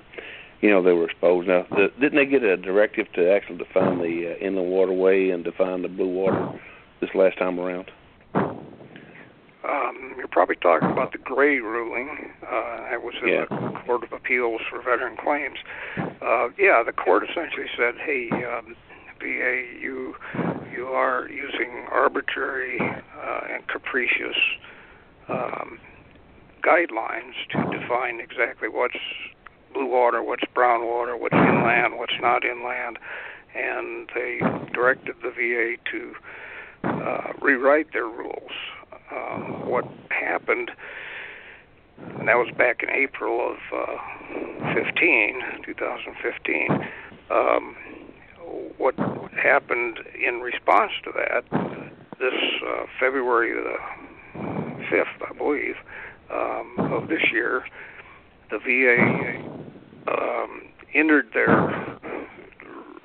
you 0.60 0.70
know 0.70 0.82
they 0.82 0.92
were 0.92 1.06
exposed. 1.06 1.48
Now, 1.48 1.66
the, 1.70 1.88
didn't 2.00 2.16
they 2.16 2.26
get 2.26 2.42
a 2.42 2.56
directive 2.56 3.06
to 3.14 3.32
actually 3.32 3.58
define 3.58 3.98
the 3.98 4.34
uh, 4.34 4.44
inland 4.44 4.70
waterway 4.70 5.30
and 5.30 5.44
define 5.44 5.82
the 5.82 5.88
blue 5.88 6.08
water 6.08 6.60
this 7.00 7.10
last 7.14 7.38
time 7.38 7.60
around? 7.60 7.90
Um, 9.64 10.14
you're 10.18 10.28
probably 10.28 10.56
talking 10.56 10.90
about 10.90 11.12
the 11.12 11.18
Gray 11.18 11.58
ruling. 11.58 12.32
Uh, 12.42 12.90
that 12.90 13.02
was 13.02 13.14
in 13.22 13.28
yeah. 13.28 13.44
the 13.48 13.80
Court 13.86 14.04
of 14.04 14.12
Appeals 14.12 14.60
for 14.68 14.78
Veteran 14.82 15.16
Claims. 15.16 15.58
Uh, 15.96 16.48
yeah, 16.58 16.82
the 16.84 16.92
court 16.92 17.24
essentially 17.24 17.66
said, 17.76 17.94
"Hey, 18.04 18.28
um, 18.30 18.76
VA, 19.20 19.64
you 19.80 20.14
you 20.74 20.86
are 20.86 21.28
using 21.28 21.86
arbitrary 21.90 22.78
uh, 22.80 23.40
and 23.52 23.66
capricious 23.68 24.36
um, 25.28 25.78
guidelines 26.62 27.34
to 27.50 27.78
define 27.78 28.20
exactly 28.20 28.68
what's 28.68 28.96
blue 29.72 29.86
water, 29.86 30.22
what's 30.22 30.44
brown 30.54 30.86
water, 30.86 31.16
what's 31.16 31.34
inland, 31.34 31.98
what's 31.98 32.14
not 32.20 32.44
inland, 32.44 32.98
and 33.54 34.08
they 34.14 34.38
directed 34.72 35.16
the 35.22 35.30
VA 35.30 35.76
to 35.90 36.14
uh, 36.84 37.32
rewrite 37.40 37.92
their 37.92 38.06
rules. 38.06 38.52
Um, 39.10 39.68
what 39.68 39.84
happened, 40.10 40.70
and 42.18 42.28
that 42.28 42.34
was 42.34 42.48
back 42.56 42.82
in 42.82 42.90
April 42.90 43.52
of 43.52 43.58
uh, 43.72 44.74
15, 44.74 45.40
2015. 45.64 46.68
Um, 47.30 47.76
what 48.78 48.94
happened 49.36 49.98
in 50.14 50.40
response 50.40 50.92
to 51.04 51.12
that, 51.12 51.44
this 52.18 52.34
uh, 52.66 52.84
February 53.00 53.52
the 53.52 53.76
5th, 54.90 55.30
I 55.30 55.32
believe, 55.36 55.74
um, 56.32 56.92
of 56.92 57.08
this 57.08 57.22
year, 57.32 57.64
the 58.50 58.58
VA 58.58 59.42
um, 60.10 60.62
entered 60.94 61.30
their 61.34 61.98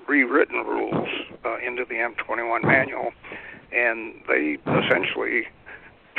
rewritten 0.07 0.65
rules 0.65 1.07
uh, 1.45 1.57
into 1.65 1.85
the 1.85 1.95
M21 1.95 2.63
manual, 2.63 3.11
and 3.71 4.15
they 4.27 4.57
essentially 4.65 5.43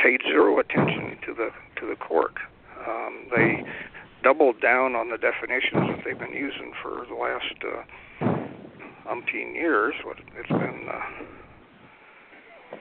paid 0.03 0.21
zero 0.23 0.59
attention 0.59 1.19
to 1.27 1.35
the 1.35 1.51
to 1.81 1.87
the 1.87 1.97
court. 1.97 2.35
Um, 2.87 3.27
they 3.35 3.65
doubled 4.23 4.61
down 4.61 4.95
on 4.95 5.11
the 5.11 5.19
definitions 5.19 5.89
that 5.89 6.03
they've 6.05 6.19
been 6.19 6.33
using 6.33 6.73
for 6.83 7.07
the 7.09 7.15
last 7.15 7.55
uh, 7.65 8.40
umpteen 9.07 9.55
years. 9.55 9.95
What 10.05 10.19
it's 10.37 10.49
been 10.49 10.89
uh, 10.89 11.25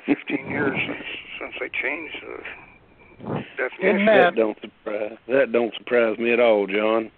15 0.05 0.49
years 0.49 0.77
since 0.87 1.05
since 1.39 1.53
they 1.59 1.69
changed 1.81 2.15
the 2.21 3.43
definition. 3.57 4.05
That, 4.05 4.31
that 4.31 4.35
don't 4.35 4.57
surprise 4.61 5.17
that 5.27 5.51
don't 5.51 5.73
surprise 5.75 6.17
me 6.17 6.33
at 6.33 6.39
all, 6.39 6.67
John. 6.67 7.11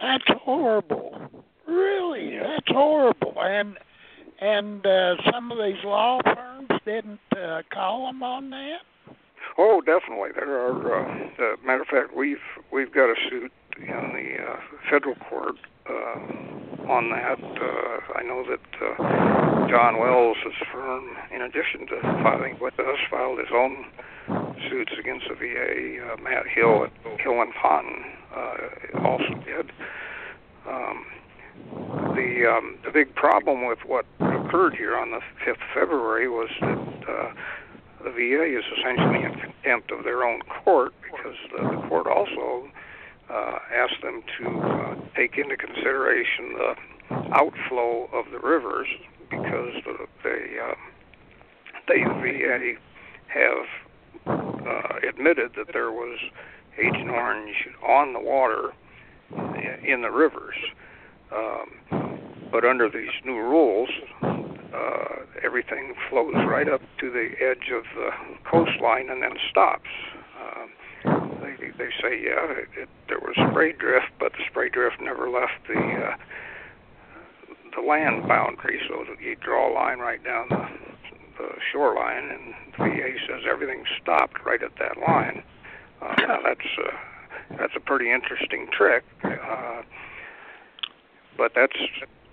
That's 0.00 0.24
horrible. 0.42 1.20
Really, 1.66 2.34
yeah. 2.34 2.54
that's 2.54 2.68
horrible. 2.68 3.34
And 3.38 3.76
and 4.40 4.86
uh, 4.86 5.16
some 5.30 5.52
of 5.52 5.58
these 5.58 5.82
law 5.84 6.20
firms 6.24 6.68
didn't 6.84 7.20
uh, 7.36 7.62
call 7.72 8.06
them 8.06 8.22
on 8.22 8.50
that. 8.50 8.78
Oh, 9.58 9.80
definitely. 9.80 10.30
There 10.34 10.58
are. 10.58 10.94
Uh, 10.94 11.24
uh, 11.38 11.56
matter 11.64 11.82
of 11.82 11.88
fact, 11.88 12.16
we've 12.16 12.38
we've 12.72 12.92
got 12.92 13.10
a 13.10 13.14
suit 13.28 13.52
in 13.76 13.86
the 13.86 14.42
uh, 14.42 14.56
federal 14.90 15.14
court 15.16 15.56
uh, 15.88 16.90
on 16.90 17.10
that. 17.10 17.40
Uh, 17.40 18.18
I 18.18 18.22
know 18.22 18.44
that 18.44 18.66
uh, 18.82 19.68
John 19.68 19.98
Wells' 19.98 20.36
firm, 20.72 21.04
in 21.32 21.42
addition 21.42 21.86
to 21.88 22.00
filing 22.22 22.58
with 22.60 22.78
us, 22.78 22.98
filed 23.10 23.38
his 23.38 23.48
own 23.54 23.86
suits 24.68 24.92
against 24.98 25.26
the 25.28 25.34
VA. 25.34 26.12
Uh, 26.12 26.16
Matt 26.22 26.46
Hill 26.46 26.84
at 26.84 27.20
Hill 27.20 27.40
and 27.40 27.52
Ponton 27.54 28.04
uh, 28.34 29.06
also 29.06 29.34
did. 29.44 29.72
Um, 30.68 31.06
the 32.14 32.46
um, 32.46 32.78
the 32.84 32.90
big 32.92 33.14
problem 33.14 33.66
with 33.66 33.78
what 33.86 34.06
occurred 34.20 34.74
here 34.74 34.96
on 34.96 35.10
the 35.10 35.20
5th 35.44 35.52
of 35.52 35.58
February 35.74 36.28
was 36.28 36.48
that 36.60 37.08
uh, 37.08 37.32
the 38.04 38.10
VA 38.10 38.58
is 38.58 38.64
essentially 38.78 39.24
in 39.24 39.38
contempt 39.38 39.90
of 39.90 40.04
their 40.04 40.24
own 40.24 40.40
court 40.42 40.92
because 41.02 41.36
the, 41.52 41.62
the 41.62 41.88
court 41.88 42.06
also 42.06 42.68
uh, 43.30 43.58
asked 43.72 44.02
them 44.02 44.22
to 44.38 44.60
uh, 44.60 44.94
take 45.16 45.38
into 45.38 45.56
consideration 45.56 46.54
the 46.54 46.74
outflow 47.32 48.08
of 48.12 48.26
the 48.32 48.38
rivers 48.38 48.88
because 49.30 49.72
the, 49.84 50.06
they 50.24 50.56
uh, 50.62 50.74
they 51.88 52.04
the 52.04 52.20
VA 52.20 52.74
have 53.28 54.66
uh, 54.66 55.08
admitted 55.08 55.52
that 55.56 55.72
there 55.72 55.90
was 55.90 56.18
Agent 56.78 57.10
Orange 57.10 57.68
on 57.86 58.12
the 58.12 58.20
water 58.20 58.70
in 59.86 60.02
the 60.02 60.10
rivers. 60.10 60.56
Um, 61.32 62.18
but 62.50 62.64
under 62.64 62.88
these 62.88 63.14
new 63.24 63.36
rules, 63.36 63.90
uh, 64.22 65.24
everything 65.42 65.94
flows 66.08 66.34
right 66.48 66.68
up 66.68 66.80
to 66.98 67.10
the 67.10 67.30
edge 67.40 67.70
of 67.72 67.84
the 67.94 68.10
coastline 68.44 69.08
and 69.10 69.22
then 69.22 69.34
stops. 69.50 69.88
Uh, 70.40 70.66
they, 71.58 71.70
they 71.70 71.90
say, 72.00 72.22
yeah, 72.22 72.50
it, 72.52 72.68
it, 72.76 72.88
there 73.08 73.18
was 73.18 73.34
spray 73.50 73.72
drift, 73.72 74.10
but 74.18 74.32
the 74.32 74.44
spray 74.48 74.68
drift 74.68 75.00
never 75.00 75.28
left 75.30 75.66
the 75.68 75.78
uh, 75.78 76.16
the 77.74 77.82
land 77.82 78.26
boundary, 78.26 78.80
so 78.88 79.04
you 79.20 79.36
draw 79.36 79.70
a 79.70 79.72
line 79.72 79.98
right 80.00 80.22
down 80.24 80.48
the, 80.50 80.68
the 81.38 81.48
shoreline, 81.70 82.30
and 82.30 82.54
the 82.72 82.84
VA 82.84 83.14
says 83.28 83.42
everything 83.48 83.84
stopped 84.02 84.44
right 84.44 84.62
at 84.62 84.72
that 84.78 84.98
line. 84.98 85.42
Uh, 86.02 86.14
that's 86.44 86.68
uh, 86.78 87.56
that's 87.58 87.74
a 87.76 87.80
pretty 87.80 88.10
interesting 88.10 88.68
trick, 88.72 89.04
uh, 89.24 89.82
but 91.36 91.52
that's 91.54 91.76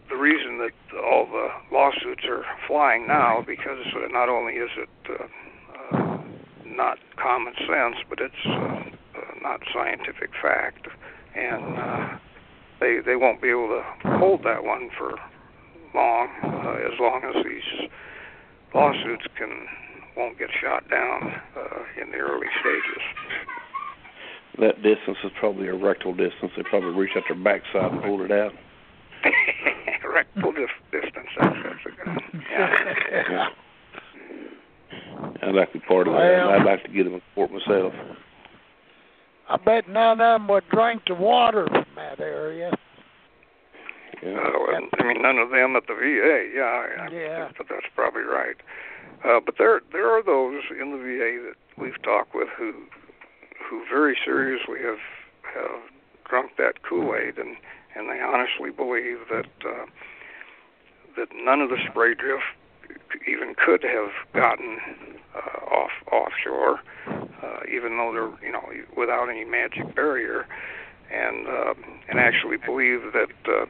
the 0.10 0.16
reason 0.16 0.58
that 0.60 0.98
all 1.04 1.26
the 1.26 1.50
lawsuits 1.72 2.24
are 2.26 2.46
flying 2.68 3.08
now 3.08 3.44
because 3.46 3.86
uh, 3.96 4.08
not 4.10 4.30
only 4.30 4.54
is 4.54 4.70
it 4.78 4.90
uh, 5.10 5.98
uh, 5.98 6.18
not 6.66 6.98
common 7.18 7.54
sense, 7.60 7.98
but 8.10 8.20
it's 8.20 8.46
uh, 8.46 8.84
uh, 9.18 9.40
not 9.42 9.62
scientific 9.74 10.30
fact, 10.42 10.88
and 11.36 11.78
uh, 11.78 12.18
they 12.80 13.00
they 13.06 13.16
won't 13.16 13.42
be 13.42 13.50
able 13.50 13.70
to 13.70 13.84
hold 14.18 14.44
that 14.44 14.64
one 14.64 14.90
for 14.98 15.16
long, 15.96 16.28
uh, 16.44 16.94
as 16.94 17.00
long 17.00 17.22
as 17.24 17.44
these 17.44 17.90
lawsuits 18.74 19.26
can 19.38 19.66
won't 20.16 20.38
get 20.40 20.50
shot 20.62 20.90
down 20.90 21.34
uh, 21.56 22.02
in 22.02 22.12
the 22.12 22.18
early 22.18 22.48
stages. 22.60 23.04
That 24.60 24.82
distance 24.82 25.18
is 25.24 25.32
probably 25.40 25.68
a 25.68 25.76
rectal 25.76 26.14
distance. 26.14 26.52
They 26.58 26.64
probably 26.64 26.90
reach 26.90 27.12
out 27.16 27.24
their 27.30 27.38
backside 27.38 27.92
and 27.92 28.02
pull 28.02 28.24
it 28.26 28.32
out. 28.32 28.54
rectal 30.14 30.52
dif- 30.52 30.70
distance. 30.92 31.28
That's, 31.40 31.56
that's 31.64 31.86
a 31.86 31.90
good 31.90 32.08
one. 32.08 32.44
Yeah. 32.58 33.50
I'd 35.44 35.54
like 35.56 35.72
to 35.74 35.80
be 35.80 35.86
part 35.86 36.08
of 36.08 36.14
that. 36.14 36.20
Well- 36.20 36.50
I'd 36.50 36.66
like 36.66 36.84
to 36.84 36.90
get 36.92 37.04
them 37.04 37.14
in 37.14 37.22
court 37.36 37.52
myself. 37.52 37.94
I 39.50 39.58
bet 39.58 39.88
none 39.88 40.12
of 40.12 40.18
them 40.18 40.48
would 40.50 40.68
drink 40.70 41.04
the 41.08 41.16
water 41.16 41.68
from 41.68 41.86
that 41.96 42.20
area. 42.20 42.72
Yeah. 44.22 44.34
Well, 44.34 44.68
I 45.00 45.04
mean, 45.04 45.22
none 45.22 45.38
of 45.38 45.52
them 45.52 45.76
at 45.76 45.88
the 45.88 45.94
VA. 45.94 46.50
Yeah, 46.56 46.64
I, 46.64 47.10
Yeah. 47.12 47.50
but 47.58 47.68
that's 47.70 47.86
probably 47.96 48.24
right. 48.24 48.58
Uh, 49.24 49.40
but 49.44 49.56
there, 49.58 49.82
there 49.92 50.10
are 50.12 50.24
those 50.24 50.64
in 50.80 50.92
the 50.92 50.98
VA 50.98 51.50
that 51.50 51.82
we've 51.82 52.02
talked 52.04 52.36
with 52.36 52.48
who, 52.58 52.74
who 53.70 53.84
very 53.90 54.18
seriously 54.24 54.80
have 54.84 55.00
have 55.56 55.82
drunk 56.30 56.52
that 56.58 56.84
Kool-Aid, 56.84 57.38
and 57.38 57.56
and 57.96 58.10
they 58.10 58.20
honestly 58.20 58.70
believe 58.70 59.20
that 59.32 59.48
uh, 59.66 59.86
that 61.16 61.30
none 61.34 61.62
of 61.62 61.70
the 61.70 61.78
spray 61.90 62.14
drift 62.14 62.44
even 63.28 63.56
could 63.56 63.84
have 63.84 64.12
gotten 64.34 64.78
uh, 65.38 65.76
off 65.76 65.92
offshore, 66.12 66.80
uh, 67.08 67.60
even 67.72 67.98
though 67.98 68.12
they're 68.14 68.48
you 68.48 68.52
know 68.52 68.64
without 68.96 69.30
any 69.30 69.46
magic 69.46 69.96
barrier, 69.96 70.48
and 71.12 71.48
uh, 71.48 71.74
and 72.10 72.20
actually 72.20 72.58
believe 72.58 73.14
that. 73.14 73.30
Uh, 73.48 73.66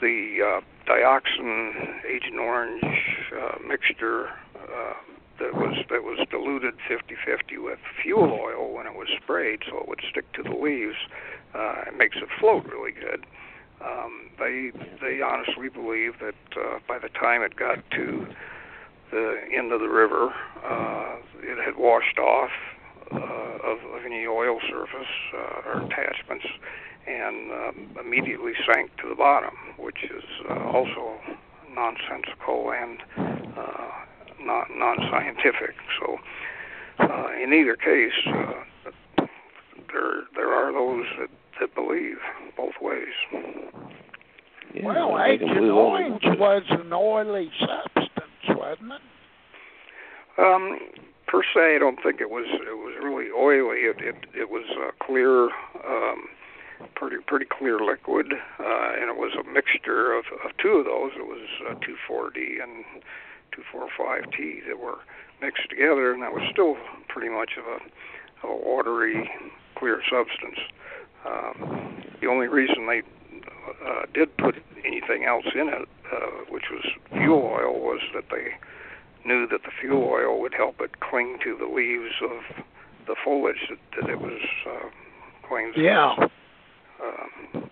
the 0.00 0.38
uh, 0.38 0.60
dioxin 0.88 1.72
Agent 2.06 2.38
Orange 2.38 2.84
uh, 3.36 3.58
mixture 3.66 4.28
uh, 4.56 4.94
that 5.38 5.54
was 5.54 5.76
that 5.90 6.02
was 6.02 6.26
diluted 6.30 6.74
50-50 6.88 7.62
with 7.62 7.78
fuel 8.02 8.32
oil 8.32 8.72
when 8.72 8.86
it 8.86 8.94
was 8.94 9.08
sprayed, 9.22 9.60
so 9.68 9.78
it 9.78 9.88
would 9.88 10.00
stick 10.10 10.30
to 10.32 10.42
the 10.42 10.54
leaves. 10.54 10.96
Uh, 11.54 11.84
it 11.86 11.96
makes 11.96 12.16
it 12.16 12.28
float 12.38 12.64
really 12.66 12.92
good. 12.92 13.24
Um, 13.80 14.30
they 14.38 14.72
they 15.00 15.20
honestly 15.22 15.68
believe 15.68 16.14
that 16.20 16.34
uh, 16.56 16.78
by 16.86 16.98
the 16.98 17.08
time 17.08 17.42
it 17.42 17.56
got 17.56 17.78
to 17.92 18.26
the 19.10 19.36
end 19.56 19.72
of 19.72 19.80
the 19.80 19.88
river, 19.88 20.32
uh, 20.64 21.16
it 21.40 21.58
had 21.64 21.76
washed 21.76 22.18
off 22.18 22.50
uh, 23.12 23.16
of, 23.16 23.78
of 23.78 24.04
any 24.04 24.26
oil 24.26 24.58
surface 24.68 25.12
uh, 25.34 25.68
or 25.68 25.82
attachments 25.86 26.46
and 27.06 27.50
um, 27.52 27.96
immediately 28.04 28.52
sank 28.66 28.90
to 29.00 29.08
the 29.08 29.14
bottom, 29.14 29.54
which 29.78 30.04
is 30.04 30.24
uh, 30.50 30.64
also 30.64 31.18
nonsensical 31.74 32.72
and 32.72 32.98
uh, 33.56 33.88
not 34.40 34.66
non-scientific. 34.70 35.74
So, 36.00 36.18
uh, 37.00 37.28
in 37.42 37.52
either 37.52 37.76
case, 37.76 38.12
uh, 38.26 39.26
there 39.92 40.22
there 40.34 40.52
are 40.52 40.72
those 40.72 41.06
that, 41.18 41.28
that 41.60 41.74
believe 41.74 42.16
both 42.56 42.74
ways. 42.80 43.14
Yeah, 44.74 44.84
well, 44.84 45.16
they 45.16 45.32
Agent 45.32 45.54
believe 45.54 45.72
all 45.72 45.96
they 45.96 46.04
Orange 46.04 46.38
was 46.38 46.62
an 46.70 46.92
oily 46.92 47.50
substance, 47.58 48.07
wasn't? 48.56 49.02
Um, 50.38 50.78
per 51.26 51.42
se, 51.42 51.76
I 51.76 51.78
don't 51.78 52.02
think 52.02 52.20
it 52.20 52.30
was 52.30 52.46
it 52.48 52.76
was 52.76 52.94
really 53.02 53.30
oily. 53.30 53.88
It 53.88 53.96
it, 54.00 54.16
it 54.34 54.50
was 54.50 54.64
a 54.70 54.92
clear. 55.04 55.50
Um, 55.86 56.28
pretty 56.94 57.16
pretty 57.26 57.46
clear 57.46 57.80
liquid, 57.80 58.26
uh, 58.32 58.92
and 58.94 59.10
it 59.10 59.16
was 59.16 59.32
a 59.34 59.42
mixture 59.50 60.12
of, 60.12 60.24
of 60.44 60.56
two 60.62 60.78
of 60.78 60.84
those. 60.84 61.10
It 61.16 61.26
was 61.26 61.42
uh, 61.68 61.74
2,4-D 61.74 62.58
and 62.62 62.84
2,4,5-T 63.50 64.62
that 64.68 64.78
were 64.78 64.98
mixed 65.40 65.68
together, 65.70 66.12
and 66.12 66.22
that 66.22 66.32
was 66.32 66.42
still 66.52 66.76
pretty 67.08 67.28
much 67.28 67.52
of 67.58 67.64
a, 67.66 68.46
a 68.46 68.56
watery, 68.56 69.30
clear 69.76 70.02
substance. 70.10 70.58
Um, 71.26 72.04
the 72.20 72.26
only 72.26 72.48
reason 72.48 72.86
they 72.86 73.02
uh, 73.84 74.02
did 74.14 74.36
put 74.36 74.56
anything 74.84 75.24
else 75.24 75.46
in 75.54 75.68
it, 75.68 75.88
uh, 76.12 76.44
which 76.50 76.64
was 76.70 76.84
fuel 77.12 77.42
oil, 77.42 77.78
was 77.80 78.00
that 78.14 78.24
they 78.30 78.52
knew 79.24 79.46
that 79.48 79.62
the 79.64 79.70
fuel 79.80 80.04
oil 80.04 80.40
would 80.40 80.54
help 80.54 80.76
it 80.80 81.00
cling 81.00 81.38
to 81.44 81.56
the 81.58 81.66
leaves 81.66 82.14
of 82.22 82.64
the 83.06 83.14
foliage 83.24 83.68
that, 83.68 83.78
that 84.00 84.10
it 84.10 84.20
was 84.20 84.40
uh, 84.66 84.88
going 85.48 85.72
to. 85.74 85.80
Yeah. 85.82 86.14
Um, 87.02 87.70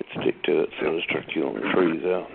It 0.00 0.06
stick 0.20 0.42
to 0.44 0.60
it, 0.62 0.70
so 0.80 0.86
it'll 0.86 1.02
start 1.02 1.24
killing 1.32 1.54
the 1.54 1.68
trees 1.72 2.04
out. 2.04 2.28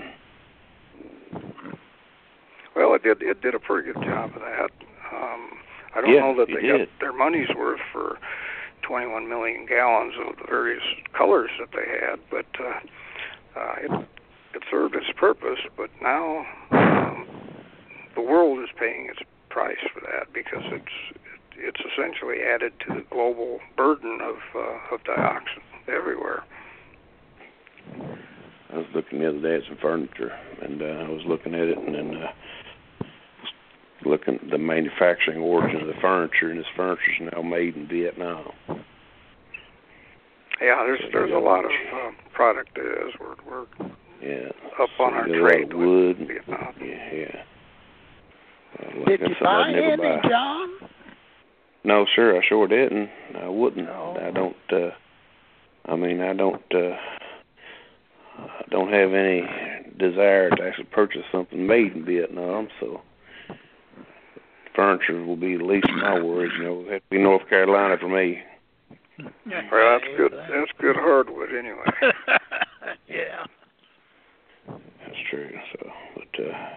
well, 2.76 2.94
it 2.94 3.04
did. 3.04 3.22
It 3.22 3.42
did 3.42 3.56
a 3.56 3.60
pretty 3.60 3.92
good 3.92 4.02
job 4.04 4.32
of 4.36 4.42
that. 4.42 4.70
Um, 5.14 5.50
I 5.96 6.02
don't 6.02 6.14
Yeah, 6.14 6.20
know 6.22 6.36
that 6.38 6.50
it 6.50 6.62
they 6.62 6.68
got 6.68 6.78
did. 6.78 6.90
their 7.00 7.14
money's 7.14 7.48
worth 7.56 7.80
for 7.92 8.18
21 8.82 9.28
million 9.30 9.66
gallons 9.66 10.14
of 10.28 10.36
the 10.38 10.44
various 10.48 10.84
colors 11.18 11.50
that 11.60 11.70
they 11.74 11.88
had, 11.88 12.20
but 12.30 12.46
uh, 12.60 13.60
uh, 13.60 13.76
it 13.82 14.08
it 14.56 14.64
served 14.72 14.96
its 14.96 15.12
purpose. 15.18 15.60
But 15.78 15.90
now 16.02 16.46
um, 16.72 17.28
the 18.16 18.22
world 18.22 18.60
is 18.64 18.70
paying 18.80 19.08
its 19.10 19.20
price 19.50 19.78
for 19.94 20.02
that 20.02 20.34
because 20.34 20.64
it's 20.72 21.20
it's 21.58 21.80
essentially 21.80 22.44
added 22.44 22.74
to 22.88 22.96
the 22.96 23.06
global 23.10 23.60
burden 23.78 24.20
of 24.22 24.36
uh, 24.56 24.96
of 24.96 25.04
dioxin 25.04 25.64
everywhere. 25.88 26.44
I 28.74 28.78
was 28.78 28.88
looking 28.94 29.20
the 29.20 29.30
other 29.30 29.40
day 29.40 29.56
at 29.56 29.62
some 29.70 29.78
furniture, 29.82 30.32
and 30.62 30.82
uh, 30.82 30.86
I 30.86 31.10
was 31.10 31.22
looking 31.26 31.54
at 31.54 31.62
it, 31.62 31.78
and 31.78 31.96
then 31.96 32.24
uh, 32.24 33.06
looking 34.06 34.36
at 34.36 34.50
the 34.50 34.58
manufacturing 34.58 35.40
origin 35.40 35.82
of 35.82 35.88
the 35.88 35.94
furniture, 36.02 36.50
and 36.50 36.60
this 36.60 36.66
furniture's 36.76 37.32
now 37.34 37.42
made 37.42 37.76
in 37.76 37.88
Vietnam. 37.88 38.52
Yeah, 40.62 40.84
there's 40.86 41.02
there's 41.12 41.32
a 41.32 41.40
lot 41.40 41.64
of 41.64 41.72
uh, 41.72 42.12
product 42.34 42.76
that 42.76 43.08
is. 43.08 43.14
We're 43.20 43.36
we're 43.50 43.90
Yeah. 44.26 44.50
up 44.82 44.90
on 45.00 45.14
our 45.14 45.28
So 45.28 45.34
you 45.34 45.40
got 45.40 45.40
a 45.40 45.44
lot 45.44 45.50
trade 45.52 45.74
wood. 45.74 46.20
with 46.20 46.28
Vietnam. 46.28 46.74
Yeah, 46.82 47.14
yeah. 47.14 47.44
Uh, 48.80 49.00
like 49.00 49.06
Did 49.08 49.20
you 49.30 49.36
buy 49.42 49.70
any, 49.70 49.98
buy. 49.98 50.20
John? 50.30 50.70
No, 51.84 52.06
sir, 52.16 52.36
I 52.36 52.42
sure 52.48 52.68
didn't. 52.68 53.10
I 53.40 53.48
wouldn't. 53.48 53.86
No. 53.86 54.18
I 54.22 54.32
don't. 54.32 54.56
uh 54.72 54.90
I 55.88 55.96
mean, 55.96 56.20
I 56.22 56.34
don't. 56.34 56.64
uh 56.74 56.96
I 58.38 58.64
don't 58.70 58.92
have 58.92 59.14
any 59.14 59.44
desire 59.98 60.50
to 60.50 60.64
actually 60.64 60.86
purchase 60.86 61.22
something 61.32 61.66
made 61.66 61.94
in 61.94 62.04
Vietnam. 62.04 62.68
So, 62.82 63.02
furniture 64.76 65.24
will 65.24 65.38
be 65.38 65.56
the 65.56 65.64
least 65.64 65.88
of 65.88 65.96
my 65.96 66.20
worries. 66.20 66.52
You 66.58 66.64
know, 66.66 66.80
it 66.82 66.92
have 66.92 67.02
to 67.04 67.10
be 67.12 67.18
North 67.20 67.48
Carolina 67.48 67.96
for 68.00 68.10
me. 68.10 68.40
Well, 69.18 69.32
that's 70.00 70.18
good. 70.18 70.34
That's 70.34 70.72
good 70.82 70.96
hardwood 70.98 71.50
anyway. 71.58 71.86
yeah. 73.08 73.46
That's 75.16 75.30
true. 75.30 75.52
So, 75.74 75.92
but 76.16 76.44
uh 76.44 76.76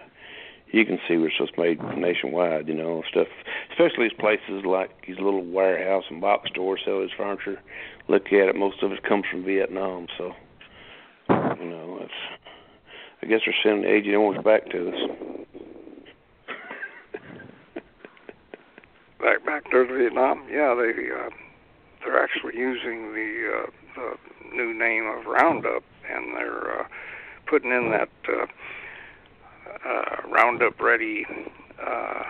you 0.71 0.85
can 0.85 0.99
see 1.07 1.17
where 1.17 1.31
just 1.35 1.57
made 1.57 1.81
nationwide. 1.97 2.67
You 2.67 2.75
know, 2.75 3.03
stuff, 3.09 3.27
especially 3.71 4.09
these 4.09 4.17
places 4.19 4.63
like 4.65 4.91
these 5.07 5.17
little 5.17 5.43
warehouse 5.43 6.03
and 6.09 6.21
box 6.21 6.49
stores 6.51 6.81
sell 6.85 7.01
this 7.01 7.09
furniture. 7.17 7.59
Look 8.07 8.27
at 8.27 8.49
it; 8.49 8.55
most 8.55 8.83
of 8.83 8.91
it 8.91 9.03
comes 9.03 9.25
from 9.29 9.43
Vietnam. 9.43 10.07
So, 10.17 10.33
you 11.29 11.69
know, 11.69 11.99
it's. 12.01 12.13
I 13.21 13.25
guess 13.25 13.41
they're 13.45 13.55
sending 13.63 13.89
Agent 13.89 14.15
Orange 14.15 14.45
back 14.45 14.69
to 14.69 14.89
us. 14.89 14.95
back 19.19 19.45
back 19.45 19.69
to 19.71 19.85
Vietnam, 19.85 20.45
yeah, 20.49 20.73
they 20.75 20.91
uh, 21.11 21.29
they're 22.01 22.23
actually 22.23 22.55
using 22.57 23.13
the 23.13 23.51
uh, 23.57 23.69
the 23.95 24.55
new 24.55 24.73
name 24.73 25.05
of 25.05 25.25
Roundup, 25.25 25.83
and 26.09 26.33
they're 26.35 26.81
uh, 26.81 26.87
putting 27.49 27.71
in 27.71 27.89
that 27.91 28.09
uh, 28.27 28.45
uh, 29.87 30.29
Roundup 30.31 30.79
Ready 30.79 31.25
uh, 31.83 32.23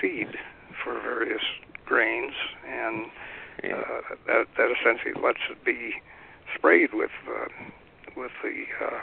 seed 0.00 0.28
for 0.82 0.94
various 1.00 1.42
grains, 1.84 2.32
and 2.66 3.06
uh, 3.64 4.16
that 4.26 4.46
that 4.56 4.68
essentially 4.80 5.14
lets 5.22 5.40
it 5.50 5.64
be 5.64 5.94
sprayed 6.56 6.94
with 6.94 7.10
uh, 7.28 7.48
with 8.16 8.32
the 8.42 8.64
uh, 8.84 9.00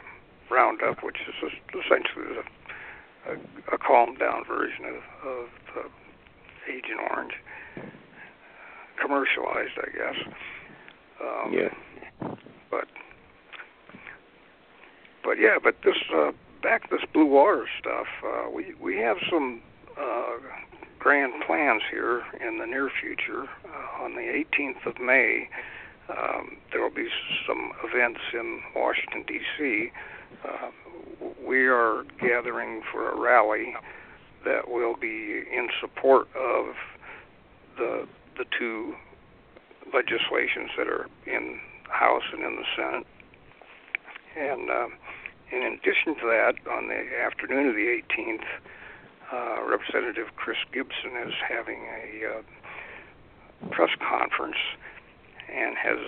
Roundup, 0.49 1.03
which 1.03 1.17
is 1.27 1.51
essentially 1.69 2.37
a, 2.37 3.31
a, 3.31 3.75
a 3.75 3.77
calmed 3.77 4.19
down 4.19 4.43
version 4.45 4.85
of, 4.85 5.27
of 5.27 5.49
the 5.75 6.71
Agent 6.71 6.99
Orange, 7.09 7.33
commercialized, 9.01 9.77
I 9.77 9.89
guess. 9.97 10.33
Um, 11.21 11.53
Yeah. 11.53 11.73
But 12.69 12.87
but 15.23 15.39
yeah, 15.39 15.57
but 15.61 15.75
this 15.83 15.97
uh, 16.15 16.31
back 16.61 16.89
this 16.89 17.01
blue 17.13 17.25
water 17.25 17.65
stuff. 17.79 18.07
Uh, 18.25 18.49
we 18.49 18.73
we 18.81 18.97
have 18.97 19.17
some 19.29 19.61
uh, 19.99 20.37
grand 20.99 21.33
plans 21.45 21.81
here 21.91 22.23
in 22.45 22.59
the 22.59 22.65
near 22.65 22.89
future. 23.01 23.43
Uh, 23.65 24.03
on 24.03 24.15
the 24.15 24.21
18th 24.21 24.85
of 24.85 24.99
May, 24.99 25.49
Um, 26.09 26.57
there 26.71 26.81
will 26.81 26.89
be 26.89 27.07
some 27.47 27.71
events 27.83 28.19
in 28.33 28.61
Washington 28.75 29.23
D.C. 29.27 29.91
Uh, 30.43 30.71
we 31.45 31.67
are 31.67 32.03
gathering 32.19 32.81
for 32.91 33.11
a 33.11 33.19
rally 33.19 33.75
that 34.43 34.69
will 34.69 34.95
be 34.95 35.43
in 35.51 35.69
support 35.79 36.27
of 36.35 36.75
the 37.77 38.07
the 38.37 38.45
two 38.57 38.95
legislations 39.93 40.71
that 40.77 40.87
are 40.87 41.07
in 41.25 41.59
House 41.89 42.23
and 42.33 42.41
in 42.43 42.55
the 42.55 42.65
Senate. 42.75 43.07
And 44.37 44.69
uh, 44.69 44.87
in 45.51 45.63
addition 45.63 46.15
to 46.15 46.25
that, 46.27 46.55
on 46.69 46.87
the 46.87 47.03
afternoon 47.25 47.69
of 47.69 47.75
the 47.75 48.01
18th, 48.01 48.45
uh, 49.31 49.63
Representative 49.65 50.27
Chris 50.35 50.57
Gibson 50.73 51.11
is 51.25 51.33
having 51.47 51.79
a 51.85 52.37
uh, 52.37 53.69
press 53.71 53.91
conference 53.99 54.57
and 55.51 55.75
has 55.77 55.99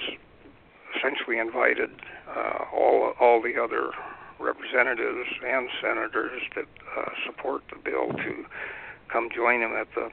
essentially 0.95 1.39
invited 1.39 1.89
uh, 2.27 2.65
all 2.73 3.13
all 3.19 3.41
the 3.41 3.61
other 3.61 3.91
representatives 4.39 5.29
and 5.45 5.69
senators 5.81 6.41
that 6.55 6.65
uh, 6.97 7.09
support 7.25 7.63
the 7.69 7.79
bill 7.79 8.11
to 8.17 8.45
come 9.09 9.29
join 9.33 9.61
him 9.61 9.73
at 9.73 9.87
the 9.95 10.09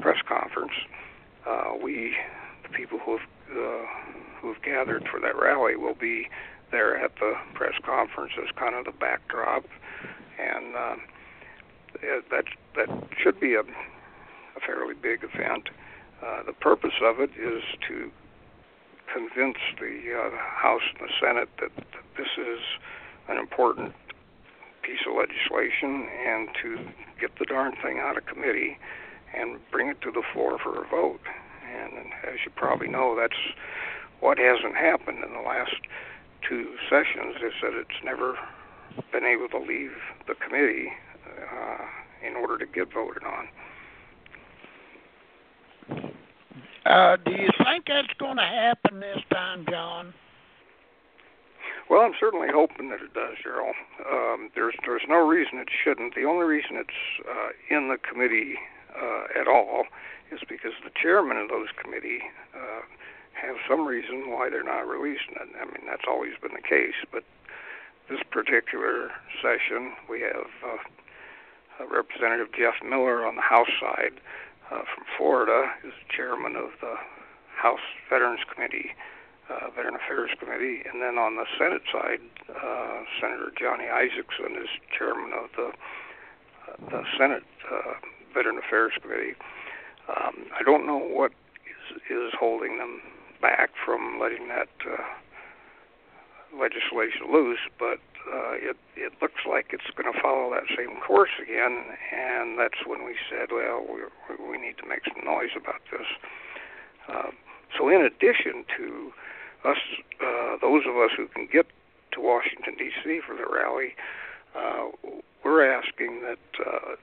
press 0.00 0.18
conference. 0.26 0.72
Uh, 1.46 1.72
we, 1.82 2.14
the 2.62 2.68
people 2.68 2.98
who 2.98 3.16
have 3.16 3.28
uh, 3.50 3.86
who 4.40 4.52
have 4.52 4.62
gathered 4.62 5.06
for 5.10 5.20
that 5.20 5.36
rally, 5.40 5.76
will 5.76 5.94
be 5.94 6.28
there 6.70 6.96
at 6.96 7.12
the 7.20 7.34
press 7.54 7.74
conference 7.84 8.32
as 8.42 8.50
kind 8.56 8.74
of 8.74 8.84
the 8.84 8.98
backdrop, 8.98 9.64
and 10.38 10.76
uh, 10.76 10.96
that 12.30 12.44
that 12.76 12.88
should 13.22 13.40
be 13.40 13.54
a, 13.54 13.60
a 13.60 14.60
fairly 14.66 14.94
big 14.94 15.20
event. 15.22 15.68
Uh, 16.24 16.42
the 16.44 16.52
purpose 16.52 16.94
of 17.02 17.20
it 17.20 17.30
is 17.38 17.62
to 17.86 18.10
convince 19.12 19.58
the 19.80 20.12
uh, 20.12 20.36
House 20.36 20.82
and 20.98 21.08
the 21.08 21.12
Senate 21.20 21.48
that, 21.60 21.74
that 21.76 22.04
this 22.16 22.28
is 22.36 22.60
an 23.28 23.38
important 23.38 23.94
piece 24.82 25.00
of 25.08 25.14
legislation 25.16 26.08
and 26.26 26.48
to 26.62 26.78
get 27.20 27.30
the 27.38 27.44
darn 27.44 27.72
thing 27.82 27.98
out 27.98 28.16
of 28.16 28.26
committee 28.26 28.78
and 29.34 29.58
bring 29.70 29.88
it 29.88 30.00
to 30.00 30.10
the 30.10 30.22
floor 30.32 30.58
for 30.58 30.82
a 30.82 30.88
vote. 30.88 31.20
And 31.68 32.12
as 32.24 32.40
you 32.44 32.50
probably 32.56 32.88
know, 32.88 33.16
that's 33.18 33.38
what 34.20 34.38
hasn't 34.38 34.74
happened 34.74 35.22
in 35.22 35.32
the 35.32 35.40
last 35.46 35.76
two 36.46 36.74
sessions 36.88 37.36
is 37.36 37.52
that 37.62 37.72
it's 37.74 38.04
never 38.04 38.34
been 39.12 39.24
able 39.24 39.48
to 39.48 39.58
leave 39.58 39.92
the 40.26 40.34
committee 40.34 40.88
uh, 41.26 41.84
in 42.26 42.36
order 42.36 42.58
to 42.58 42.66
get 42.66 42.92
voted 42.92 43.22
on. 43.22 43.48
Uh, 46.86 47.16
do 47.24 47.32
you 47.32 47.48
think 47.64 47.84
that's 47.86 48.12
going 48.18 48.36
to 48.36 48.42
happen 48.42 49.00
this 49.00 49.20
time, 49.30 49.64
John? 49.70 50.14
Well, 51.90 52.00
I'm 52.02 52.12
certainly 52.20 52.48
hoping 52.52 52.90
that 52.90 53.00
it 53.00 53.14
does, 53.14 53.36
Gerald. 53.42 53.74
Um, 54.04 54.50
there's 54.54 54.74
there's 54.84 55.08
no 55.08 55.26
reason 55.26 55.58
it 55.58 55.68
shouldn't. 55.84 56.14
The 56.14 56.24
only 56.24 56.44
reason 56.44 56.76
it's 56.76 57.00
uh, 57.24 57.50
in 57.74 57.88
the 57.88 57.96
committee 57.96 58.56
uh, 58.92 59.40
at 59.40 59.48
all 59.48 59.84
is 60.30 60.40
because 60.48 60.72
the 60.84 60.90
chairman 61.00 61.38
of 61.38 61.48
those 61.48 61.68
committee 61.82 62.20
uh, 62.54 62.84
have 63.40 63.56
some 63.68 63.86
reason 63.86 64.30
why 64.30 64.50
they're 64.50 64.62
not 64.62 64.86
releasing 64.86 65.34
it. 65.36 65.48
I 65.60 65.64
mean, 65.64 65.86
that's 65.86 66.06
always 66.08 66.32
been 66.40 66.54
the 66.54 66.62
case, 66.62 66.98
but 67.12 67.24
this 68.08 68.20
particular 68.30 69.10
session, 69.42 69.92
we 70.08 70.20
have 70.22 70.48
uh, 70.64 71.86
Representative 71.86 72.48
Jeff 72.52 72.74
Miller 72.82 73.26
on 73.26 73.36
the 73.36 73.42
House 73.42 73.70
side 73.80 74.18
uh, 74.70 74.82
from 74.94 75.04
Florida, 75.16 75.70
is 75.84 75.92
chairman 76.14 76.56
of 76.56 76.70
the 76.80 76.94
House 77.54 77.84
Veterans 78.10 78.40
Committee, 78.52 78.90
uh, 79.50 79.70
Veteran 79.74 79.94
Affairs 79.94 80.30
Committee, 80.38 80.82
and 80.90 81.02
then 81.02 81.18
on 81.18 81.36
the 81.36 81.46
Senate 81.58 81.82
side, 81.92 82.20
uh, 82.50 83.02
Senator 83.20 83.52
Johnny 83.58 83.84
Isakson 83.84 84.60
is 84.60 84.68
chairman 84.96 85.32
of 85.32 85.50
the 85.56 85.68
uh, 85.68 86.90
the 86.90 87.04
Senate 87.18 87.44
uh, 87.70 87.94
Veteran 88.34 88.58
Affairs 88.58 88.92
Committee. 89.00 89.34
Um, 90.08 90.46
I 90.58 90.62
don't 90.62 90.86
know 90.86 90.98
what 90.98 91.32
is, 91.64 92.00
is 92.10 92.32
holding 92.38 92.78
them 92.78 93.00
back 93.40 93.70
from 93.84 94.18
letting 94.20 94.48
that 94.48 94.68
uh, 94.86 95.02
legislation 96.56 97.32
loose, 97.32 97.62
but 97.78 98.00
uh, 98.28 98.54
it 98.54 98.76
it 98.96 99.12
looks 99.22 99.46
like 99.48 99.70
it's 99.72 99.90
going 99.96 100.12
to 100.12 100.20
follow 100.20 100.50
that 100.50 100.64
same 100.76 101.00
course 101.00 101.32
again, 101.42 101.84
and 102.12 102.58
that's 102.58 102.86
when 102.86 103.04
we 103.04 103.14
said, 103.30 103.48
well, 103.50 103.84
we 103.86 104.02
we 104.36 104.58
need 104.58 104.76
to 104.78 104.86
make 104.86 105.02
some 105.04 105.24
noise 105.24 105.54
about 105.56 105.80
this. 105.90 106.06
Uh, 107.08 107.30
so, 107.76 107.88
in 107.88 108.00
addition 108.02 108.64
to 108.76 109.12
us, 109.64 109.78
uh, 110.20 110.56
those 110.60 110.84
of 110.86 110.96
us 110.96 111.10
who 111.16 111.28
can 111.28 111.48
get 111.50 111.66
to 112.12 112.20
Washington 112.20 112.74
D.C. 112.78 113.20
for 113.26 113.34
the 113.34 113.46
rally, 113.46 113.94
uh, 114.56 114.88
we're 115.44 115.64
asking 115.64 116.22
that 116.22 116.64
uh, 116.64 116.96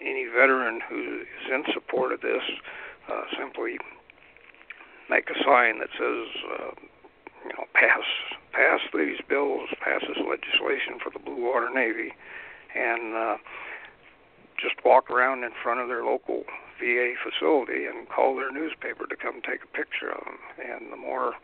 any 0.00 0.26
veteran 0.26 0.80
who 0.88 1.20
is 1.20 1.50
in 1.52 1.64
support 1.72 2.12
of 2.12 2.20
this 2.20 2.42
uh, 3.10 3.22
simply 3.38 3.78
make 5.10 5.30
a 5.30 5.38
sign 5.44 5.78
that 5.78 5.90
says, 5.98 6.28
uh, 6.58 6.70
you 7.44 7.52
know, 7.54 7.64
pass 7.74 8.04
pass 8.52 8.80
these 8.94 9.20
bills, 9.28 9.68
pass 9.84 10.00
this 10.08 10.16
legislation 10.16 10.98
for 11.02 11.10
the 11.10 11.18
Blue 11.18 11.52
Water 11.52 11.68
Navy, 11.72 12.14
and 12.74 13.14
uh, 13.14 13.36
just 14.58 14.74
walk 14.84 15.10
around 15.10 15.44
in 15.44 15.50
front 15.62 15.80
of 15.80 15.88
their 15.88 16.04
local 16.04 16.44
VA 16.80 17.12
facility 17.22 17.84
and 17.84 18.08
call 18.08 18.34
their 18.34 18.50
newspaper 18.50 19.06
to 19.06 19.16
come 19.16 19.40
take 19.42 19.60
a 19.62 19.76
picture 19.76 20.10
of 20.10 20.24
them. 20.24 20.38
And 20.58 20.92
the 20.92 20.96
more 20.96 21.34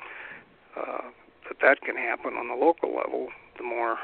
uh, 0.77 1.12
that 1.48 1.61
that 1.61 1.83
can 1.83 1.96
happen 1.96 2.35
on 2.35 2.48
the 2.48 2.55
local 2.55 2.94
level, 2.94 3.29
the 3.59 3.64
more 3.64 3.98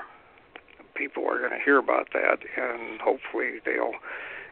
people 0.94 1.24
are 1.28 1.38
going 1.38 1.52
to 1.52 1.64
hear 1.64 1.78
about 1.78 2.08
that, 2.12 2.38
and 2.56 3.00
hopefully 3.00 3.60
they'll 3.64 3.94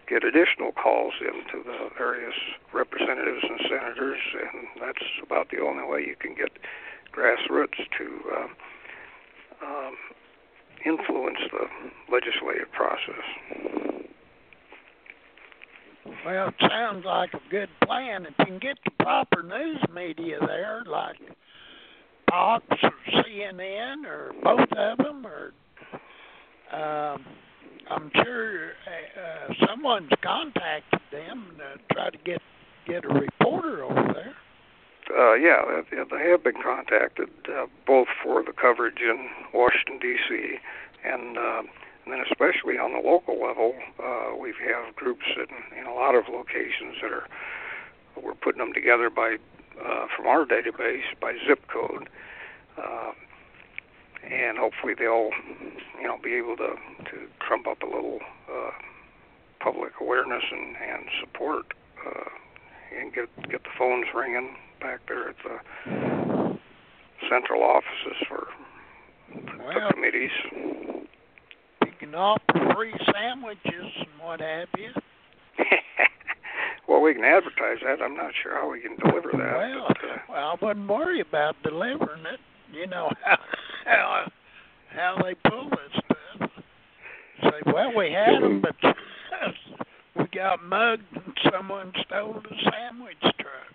get 0.09 0.25
additional 0.25 0.73
calls 0.73 1.15
into 1.21 1.63
the 1.65 1.89
various 1.99 2.35
representatives 2.73 3.43
and 3.43 3.61
senators, 3.69 4.21
and 4.35 4.67
that's 4.81 5.05
about 5.23 5.51
the 5.51 5.61
only 5.61 5.85
way 5.85 6.01
you 6.01 6.17
can 6.19 6.35
get 6.35 6.51
grassroots 7.13 7.79
to 7.99 8.07
uh, 8.37 9.67
um, 9.67 9.95
influence 10.85 11.39
the 11.51 11.67
legislative 12.13 12.71
process. 12.73 13.25
Well, 16.25 16.49
it 16.49 16.55
sounds 16.61 17.05
like 17.05 17.35
a 17.35 17.51
good 17.51 17.69
plan. 17.85 18.27
If 18.27 18.35
you 18.39 18.45
can 18.45 18.59
get 18.59 18.79
the 18.85 18.91
proper 19.03 19.43
news 19.43 19.83
media 19.93 20.39
there, 20.47 20.85
like 20.87 21.17
Fox 22.29 22.65
or 22.83 22.93
CNN 23.09 24.05
or 24.05 24.33
both 24.43 24.69
of 24.77 24.99
them, 24.99 25.27
or 25.27 25.53
um, 26.77 27.25
I'm 27.91 28.11
sure 28.15 28.71
uh, 28.71 29.53
someone's 29.67 30.11
contacted 30.23 31.01
them 31.13 31.57
to 31.59 31.95
try 31.95 32.11
to 32.11 32.19
get 32.19 32.41
get 32.87 33.05
a 33.05 33.09
reporter 33.09 33.85
over 33.85 34.13
there. 34.15 34.35
Uh, 35.17 35.35
yeah, 35.35 35.83
they, 35.91 35.97
they 35.97 36.31
have 36.31 36.43
been 36.43 36.61
contacted 36.63 37.29
uh, 37.49 37.67
both 37.87 38.09
for 38.23 38.43
the 38.43 38.53
coverage 38.53 39.01
in 39.01 39.29
Washington 39.55 39.99
D.C. 40.01 40.59
and 41.05 41.39
uh, 41.39 41.63
and 42.05 42.15
then 42.15 42.21
especially 42.31 42.79
on 42.79 42.93
the 42.93 43.09
local 43.09 43.35
level, 43.43 43.75
uh, 43.99 44.37
we 44.39 44.55
have 44.63 44.95
groups 44.95 45.27
in, 45.37 45.79
in 45.79 45.87
a 45.87 45.93
lot 45.93 46.15
of 46.15 46.25
locations 46.29 46.95
that 47.03 47.11
are 47.11 47.27
we're 48.23 48.35
putting 48.35 48.59
them 48.59 48.73
together 48.73 49.11
by 49.11 49.37
uh, 49.85 50.07
from 50.17 50.27
our 50.27 50.45
database 50.47 51.05
by 51.21 51.35
zip 51.47 51.67
code. 51.69 52.09
Uh, 52.79 53.13
and 54.31 54.59
hopefully 54.59 54.95
they'll, 54.99 55.31
you 56.01 56.07
know, 56.07 56.19
be 56.23 56.35
able 56.35 56.57
to 56.57 56.75
to 57.11 57.27
trump 57.47 57.67
up 57.67 57.83
a 57.83 57.87
little 57.87 58.19
uh, 58.51 58.71
public 59.61 59.93
awareness 60.01 60.43
and 60.51 60.77
and 60.77 61.07
support, 61.21 61.67
uh, 62.07 62.31
and 62.99 63.15
get 63.15 63.29
get 63.51 63.63
the 63.63 63.75
phones 63.79 64.07
ringing 64.15 64.57
back 64.81 65.01
there 65.09 65.29
at 65.29 65.37
the 65.45 66.59
central 67.31 67.63
offices 67.63 68.19
for 68.29 68.47
the, 69.35 69.59
well, 69.59 69.75
the 69.75 69.95
committees. 69.95 70.31
You 70.53 71.93
can 71.99 72.15
offer 72.15 72.75
free 72.75 72.95
sandwiches 73.13 73.65
and 73.75 74.23
what 74.23 74.41
have 74.41 74.69
you. 74.77 74.91
well, 76.89 77.01
we 77.01 77.15
can 77.15 77.25
advertise 77.25 77.79
that. 77.85 78.03
I'm 78.03 78.17
not 78.17 78.33
sure 78.43 78.55
how 78.55 78.71
we 78.71 78.81
can 78.81 78.97
deliver 78.97 79.31
that. 79.33 79.57
Well, 79.57 79.87
but, 79.89 79.97
uh, 79.97 80.17
well, 80.29 80.59
I 80.61 80.65
wouldn't 80.65 80.89
worry 80.89 81.21
about 81.21 81.57
delivering 81.63 82.27
it. 82.27 82.41
You 82.73 82.87
know 82.87 83.11
how 83.25 83.39
how 83.87 84.31
how 84.95 85.19
they 85.23 85.35
pull 85.49 85.71
this 85.71 86.03
stuff. 86.05 86.51
Say, 87.43 87.73
well, 87.73 87.93
we 87.97 88.11
had 88.13 88.43
them, 88.43 88.63
but 88.63 88.77
we 90.17 90.27
got 90.35 90.63
mugged 90.65 91.03
and 91.15 91.37
someone 91.53 91.93
stole 92.07 92.41
the 92.43 92.57
sandwich 92.71 93.21
truck. 93.21 93.73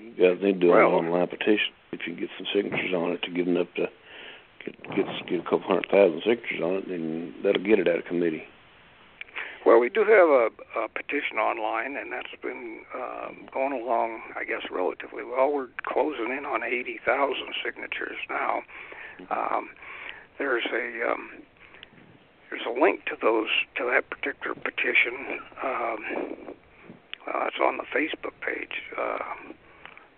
You 0.00 0.10
guys 0.10 0.42
need 0.42 0.54
to 0.54 0.60
do 0.60 0.70
Well- 0.70 0.98
an 0.98 1.06
online 1.06 1.28
petition 1.28 1.72
if 1.92 2.00
you 2.06 2.14
get 2.14 2.28
some 2.36 2.46
signatures 2.54 2.92
on 2.94 3.12
it 3.12 3.22
to 3.22 3.30
get 3.30 3.46
enough 3.46 3.68
to 3.76 3.86
get 4.64 4.82
get 4.96 5.06
get 5.28 5.40
a 5.40 5.42
couple 5.44 5.62
hundred 5.62 5.86
thousand 5.90 6.22
signatures 6.26 6.60
on 6.62 6.74
it, 6.74 6.88
then 6.88 7.34
that'll 7.42 7.62
get 7.62 7.78
it 7.78 7.88
out 7.88 7.98
of 7.98 8.04
committee. 8.04 8.42
Well, 9.64 9.78
we 9.80 9.88
do 9.88 10.00
have 10.00 10.28
a, 10.28 10.48
a 10.76 10.88
petition 10.92 11.38
online, 11.38 11.96
and 11.96 12.12
that's 12.12 12.34
been 12.42 12.80
um, 12.94 13.48
going 13.52 13.72
along, 13.72 14.20
I 14.36 14.44
guess, 14.44 14.60
relatively 14.70 15.24
well. 15.24 15.50
We're 15.50 15.68
closing 15.86 16.36
in 16.36 16.44
on 16.44 16.62
80,000 16.62 17.00
signatures 17.64 18.20
now. 18.28 18.60
Um, 19.30 19.70
there's 20.38 20.64
a 20.72 21.10
um, 21.10 21.30
there's 22.50 22.66
a 22.66 22.80
link 22.80 23.04
to 23.06 23.16
those 23.20 23.48
to 23.76 23.84
that 23.84 24.10
particular 24.10 24.54
petition. 24.54 25.40
Um, 25.62 26.34
on 27.64 27.78
the 27.78 27.84
Facebook 27.84 28.34
page. 28.44 28.82
Uh, 28.96 29.18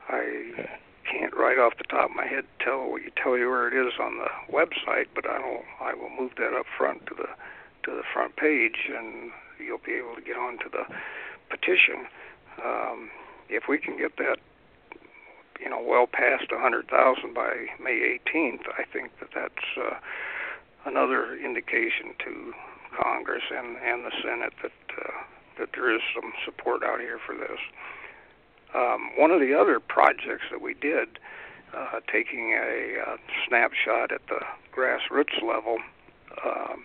I 0.08 0.68
can't 1.10 1.34
right 1.34 1.58
off 1.58 1.74
the 1.78 1.84
top 1.84 2.10
of 2.10 2.16
my 2.16 2.26
head 2.26 2.44
tell 2.60 2.98
you 2.98 3.10
tell 3.22 3.36
you 3.38 3.48
where 3.48 3.68
it 3.68 3.74
is 3.74 3.94
on 4.00 4.18
the 4.18 4.30
website, 4.52 5.06
but 5.14 5.28
I 5.28 5.38
will 5.38 5.62
I 5.80 5.94
will 5.94 6.10
move 6.10 6.32
that 6.36 6.54
up 6.54 6.66
front 6.76 7.06
to 7.06 7.14
the 7.14 7.28
to 7.84 7.96
the 7.96 8.02
front 8.12 8.36
page, 8.36 8.90
and 8.90 9.30
you'll 9.58 9.82
be 9.84 9.94
able 9.94 10.14
to 10.14 10.22
get 10.22 10.36
onto 10.36 10.68
the 10.70 10.84
petition. 11.50 12.06
Um, 12.64 13.10
if 13.48 13.64
we 13.68 13.78
can 13.78 13.96
get 13.96 14.16
that, 14.16 14.38
you 15.60 15.68
know, 15.70 15.82
well 15.82 16.06
past 16.06 16.50
100,000 16.50 17.34
by 17.34 17.66
May 17.82 18.18
18th, 18.26 18.68
I 18.78 18.84
think 18.84 19.12
that 19.20 19.30
that's 19.34 19.66
uh, 19.76 19.96
another 20.84 21.36
indication 21.36 22.14
to 22.24 22.52
Congress 23.02 23.42
and 23.50 23.76
and 23.76 24.04
the 24.04 24.12
Senate 24.22 24.52
that 24.62 24.72
uh, 24.96 25.10
that 25.58 25.68
there 25.74 25.94
is 25.94 26.00
some 26.14 26.32
support 26.44 26.82
out 26.82 27.00
here 27.00 27.18
for 27.24 27.34
this. 27.34 27.60
Um, 28.74 29.10
one 29.16 29.30
of 29.30 29.40
the 29.40 29.54
other 29.54 29.80
projects 29.80 30.44
that 30.50 30.60
we 30.60 30.74
did, 30.74 31.18
uh, 31.74 32.00
taking 32.12 32.52
a 32.52 33.00
uh, 33.00 33.16
snapshot 33.48 34.12
at 34.12 34.20
the 34.28 34.40
grassroots 34.74 35.40
level 35.42 35.78
um, 36.44 36.84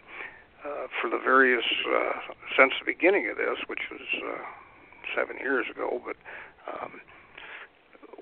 uh, 0.64 0.88
for 1.02 1.10
the 1.10 1.18
various, 1.18 1.66
uh, 1.90 2.34
since 2.58 2.74
the 2.80 2.86
beginning 2.86 3.28
of 3.30 3.38
this, 3.38 3.60
which 3.68 3.82
was 3.92 4.02
uh, 4.24 4.40
seven 5.16 5.38
years 5.38 5.66
ago, 5.70 6.02
but 6.06 6.16
um, 6.72 7.02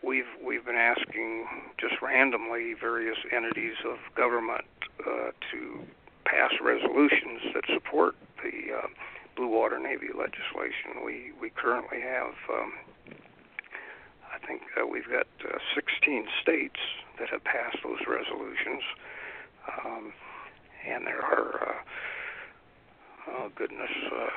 we've 0.03 0.29
we've 0.43 0.65
been 0.65 0.75
asking 0.75 1.47
just 1.79 2.01
randomly 2.01 2.73
various 2.73 3.17
entities 3.31 3.75
of 3.85 3.97
government 4.15 4.65
uh, 5.05 5.31
to 5.51 5.79
pass 6.25 6.51
resolutions 6.61 7.41
that 7.53 7.63
support 7.73 8.15
the 8.43 8.73
uh, 8.73 8.87
Blue 9.35 9.47
Water 9.47 9.79
Navy 9.79 10.09
legislation. 10.17 11.03
We 11.05 11.31
we 11.39 11.49
currently 11.49 12.01
have 12.01 12.33
um, 12.49 12.73
I 14.33 14.45
think 14.45 14.61
uh, 14.79 14.85
we've 14.85 15.09
got 15.09 15.27
uh, 15.43 15.57
16 15.75 16.27
states 16.41 16.79
that 17.19 17.29
have 17.29 17.43
passed 17.43 17.77
those 17.83 17.99
resolutions, 18.07 18.83
um, 19.85 20.13
and 20.87 21.05
there 21.05 21.21
are, 21.21 21.69
uh, 21.69 23.31
oh 23.31 23.51
goodness, 23.55 23.91
uh, 24.11 24.29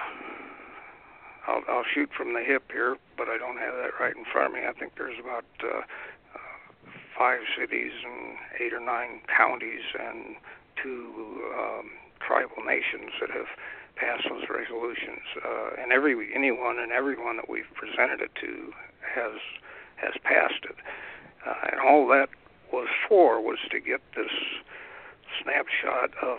I'll, 1.47 1.63
I'll 1.69 1.85
shoot 1.95 2.11
from 2.17 2.35
the 2.35 2.43
hip 2.45 2.71
here, 2.73 2.97
but 3.17 3.29
I 3.29 3.39
don't 3.39 3.59
have 3.59 3.75
that 3.75 3.99
right 3.99 4.15
in 4.15 4.25
front 4.31 4.49
of 4.49 4.53
me. 4.55 4.67
I 4.67 4.73
think 4.73 4.95
there's 4.97 5.19
about 5.19 5.45
uh, 5.63 5.83
uh, 6.35 6.91
five 7.19 7.41
cities 7.59 7.93
and 8.05 8.37
eight 8.61 8.73
or 8.73 8.81
nine 8.81 9.23
counties 9.27 9.83
and 9.99 10.37
two 10.83 11.43
um, 11.59 11.91
tribal 12.21 12.63
nations 12.65 13.11
that 13.21 13.31
have 13.31 13.51
passed 13.97 14.25
those 14.29 14.49
resolutions. 14.49 15.23
Uh, 15.45 15.83
and 15.83 15.93
every 15.93 16.15
anyone 16.35 16.79
and 16.79 16.93
everyone 16.93 17.37
that 17.37 17.49
we've 17.49 17.71
presented 17.75 18.21
it 18.21 18.35
to 18.41 18.73
has 19.03 19.39
has 19.97 20.15
passed 20.23 20.65
it. 20.65 20.77
Uh, 21.47 21.71
and 21.73 21.81
all 21.81 22.07
that 22.09 22.29
was 22.73 22.89
for 23.09 23.41
was 23.43 23.59
to 23.71 23.81
get 23.81 24.01
this 24.17 24.33
snapshot 25.43 26.11
of 26.23 26.39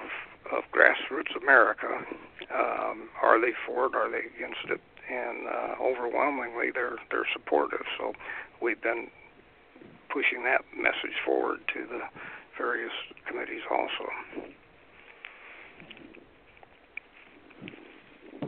of 0.52 0.64
grassroots 0.72 1.36
America. 1.42 1.88
Um, 2.54 3.10
are 3.22 3.40
they 3.40 3.54
for 3.66 3.88
it? 3.88 3.96
Are 3.96 4.10
they 4.10 4.28
against 4.36 4.70
it? 4.70 4.82
And 5.10 5.48
uh, 5.48 5.84
overwhelmingly, 5.84 6.72
they're 6.74 6.98
they're 7.12 7.28
supportive. 7.34 7.86
So 7.98 8.14
we've 8.62 8.82
been 8.82 9.08
pushing 10.10 10.44
that 10.44 10.62
message 10.76 11.18
forward 11.26 11.60
to 11.74 11.86
the 11.88 12.00
various 12.58 12.92
committees 13.28 13.62
also. 13.70 14.06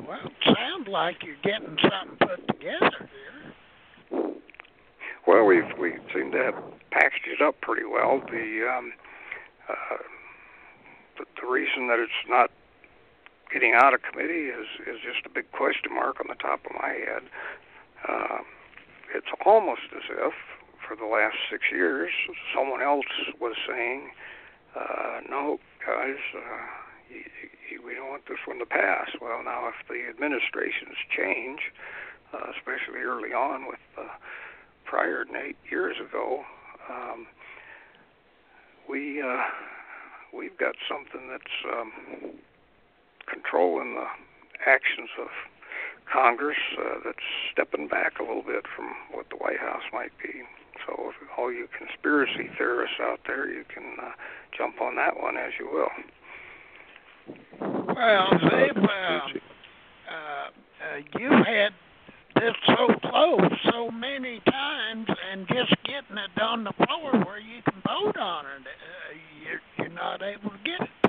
Well, 0.07 0.19
it 0.25 0.55
sounds 0.57 0.87
like 0.87 1.23
you're 1.23 1.35
getting 1.43 1.77
something 1.81 2.17
put 2.19 2.47
together 2.47 3.09
here. 3.09 4.33
Well, 5.27 5.43
we've 5.45 5.77
we 5.79 5.95
seem 6.13 6.31
to 6.31 6.37
have 6.37 6.55
packaged 6.91 7.27
it 7.39 7.41
up 7.41 7.59
pretty 7.61 7.85
well. 7.85 8.21
The 8.29 8.75
um, 8.77 8.93
uh, 9.67 9.97
the, 11.17 11.25
the 11.41 11.47
reason 11.47 11.87
that 11.87 11.99
it's 11.99 12.29
not 12.29 12.51
getting 13.51 13.73
out 13.73 13.93
of 13.93 14.01
committee 14.01 14.49
is 14.49 14.67
is 14.87 14.99
just 15.01 15.25
a 15.25 15.29
big 15.29 15.51
question 15.51 15.93
mark 15.93 16.19
on 16.19 16.27
the 16.27 16.35
top 16.35 16.65
of 16.65 16.71
my 16.73 16.89
head. 16.89 17.23
Uh, 18.07 18.39
it's 19.13 19.31
almost 19.45 19.89
as 19.95 20.03
if 20.09 20.33
for 20.87 20.95
the 20.95 21.05
last 21.05 21.37
six 21.49 21.63
years 21.71 22.11
someone 22.53 22.81
else 22.81 23.05
was 23.39 23.55
saying, 23.67 24.11
uh, 24.75 25.21
"No, 25.29 25.59
guys." 25.85 26.19
Uh, 26.35 26.85
we 27.85 27.93
don't 27.93 28.09
want 28.09 28.25
this 28.27 28.39
one 28.45 28.59
to 28.59 28.65
pass. 28.65 29.09
Well, 29.21 29.43
now 29.43 29.67
if 29.67 29.87
the 29.87 30.09
administrations 30.09 30.97
change, 31.15 31.71
uh, 32.33 32.51
especially 32.57 33.01
early 33.01 33.33
on 33.33 33.67
with 33.67 33.79
uh, 33.97 34.07
prior 34.85 35.25
than 35.25 35.35
eight 35.35 35.57
years 35.69 35.97
ago, 35.99 36.43
um, 36.89 37.27
we 38.89 39.21
uh, 39.21 39.43
we've 40.33 40.57
got 40.57 40.75
something 40.89 41.29
that's 41.29 41.57
um, 41.73 41.91
controlling 43.31 43.95
the 43.95 44.07
actions 44.65 45.09
of 45.19 45.27
Congress 46.11 46.57
uh, 46.77 46.99
that's 47.03 47.27
stepping 47.51 47.87
back 47.87 48.19
a 48.19 48.23
little 48.23 48.43
bit 48.43 48.65
from 48.75 48.93
what 49.11 49.25
the 49.29 49.37
White 49.37 49.59
House 49.59 49.83
might 49.91 50.13
be. 50.21 50.43
So, 50.85 51.09
if 51.09 51.15
all 51.37 51.51
you 51.51 51.67
conspiracy 51.75 52.49
theorists 52.57 52.97
out 53.01 53.19
there, 53.25 53.51
you 53.51 53.63
can 53.73 53.97
uh, 54.01 54.11
jump 54.55 54.81
on 54.81 54.95
that 54.97 55.19
one 55.19 55.35
as 55.37 55.51
you 55.59 55.67
will. 55.71 55.89
Well, 57.59 58.27
they've 58.51 58.83
uh, 58.83 59.19
uh, 60.11 60.13
uh, 60.13 61.19
you 61.19 61.29
had 61.29 61.73
it's 62.37 62.57
so 62.67 63.09
close 63.09 63.51
so 63.71 63.89
many 63.89 64.41
times 64.41 65.07
and 65.31 65.47
just 65.47 65.73
getting 65.83 66.17
it 66.17 66.41
on 66.41 66.65
the 66.65 66.73
floor 66.73 67.11
where 67.25 67.39
you 67.39 67.61
can 67.63 67.81
vote 67.81 68.17
on 68.17 68.45
it, 68.45 68.67
uh, 68.67 69.15
you're, 69.41 69.61
you're 69.77 69.95
not 69.95 70.21
able 70.21 70.49
to 70.49 70.57
get 70.57 70.81
it. 70.81 71.04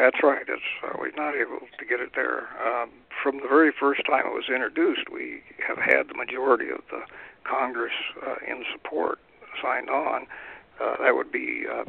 That's 0.00 0.22
right. 0.22 0.46
It's 0.48 0.62
uh, 0.82 0.96
we're 0.98 1.10
not 1.12 1.34
able 1.36 1.60
to 1.78 1.84
get 1.84 2.00
it 2.00 2.12
there. 2.14 2.48
Um, 2.64 2.88
from 3.22 3.36
the 3.36 3.48
very 3.48 3.70
first 3.70 4.00
time 4.06 4.24
it 4.24 4.32
was 4.32 4.48
introduced, 4.48 5.10
we 5.12 5.42
have 5.68 5.76
had 5.76 6.08
the 6.08 6.14
majority 6.14 6.70
of 6.70 6.80
the 6.90 7.02
Congress 7.44 7.92
uh, 8.26 8.36
in 8.48 8.64
support 8.72 9.18
signed 9.60 9.90
on. 9.90 10.26
Uh, 10.80 10.96
that 11.02 11.14
would 11.14 11.30
be 11.30 11.66
uh, 11.70 11.84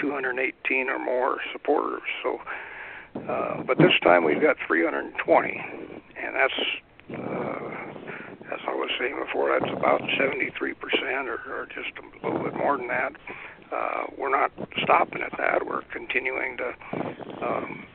218 0.00 0.88
or 0.88 0.98
more 0.98 1.36
supporters. 1.52 2.00
So, 2.22 2.40
uh, 3.28 3.62
but 3.62 3.76
this 3.76 3.92
time 4.02 4.24
we've 4.24 4.40
got 4.40 4.56
320, 4.66 5.60
and 6.16 6.34
that's 6.34 6.54
uh, 7.12 7.64
as 8.54 8.60
I 8.66 8.74
was 8.74 8.88
saying 8.98 9.16
before, 9.22 9.58
that's 9.58 9.70
about 9.70 10.00
73% 10.00 10.48
or, 11.26 11.40
or 11.52 11.66
just 11.66 11.92
a 11.98 12.26
little 12.26 12.42
bit 12.42 12.56
more 12.56 12.78
than 12.78 12.88
that. 12.88 13.12
Uh, 13.74 14.04
we're 14.18 14.30
not 14.30 14.52
stopping 14.82 15.22
at 15.22 15.32
that. 15.38 15.66
We're 15.66 15.82
continuing 15.92 16.56
to 16.58 16.72
um, 17.44 17.86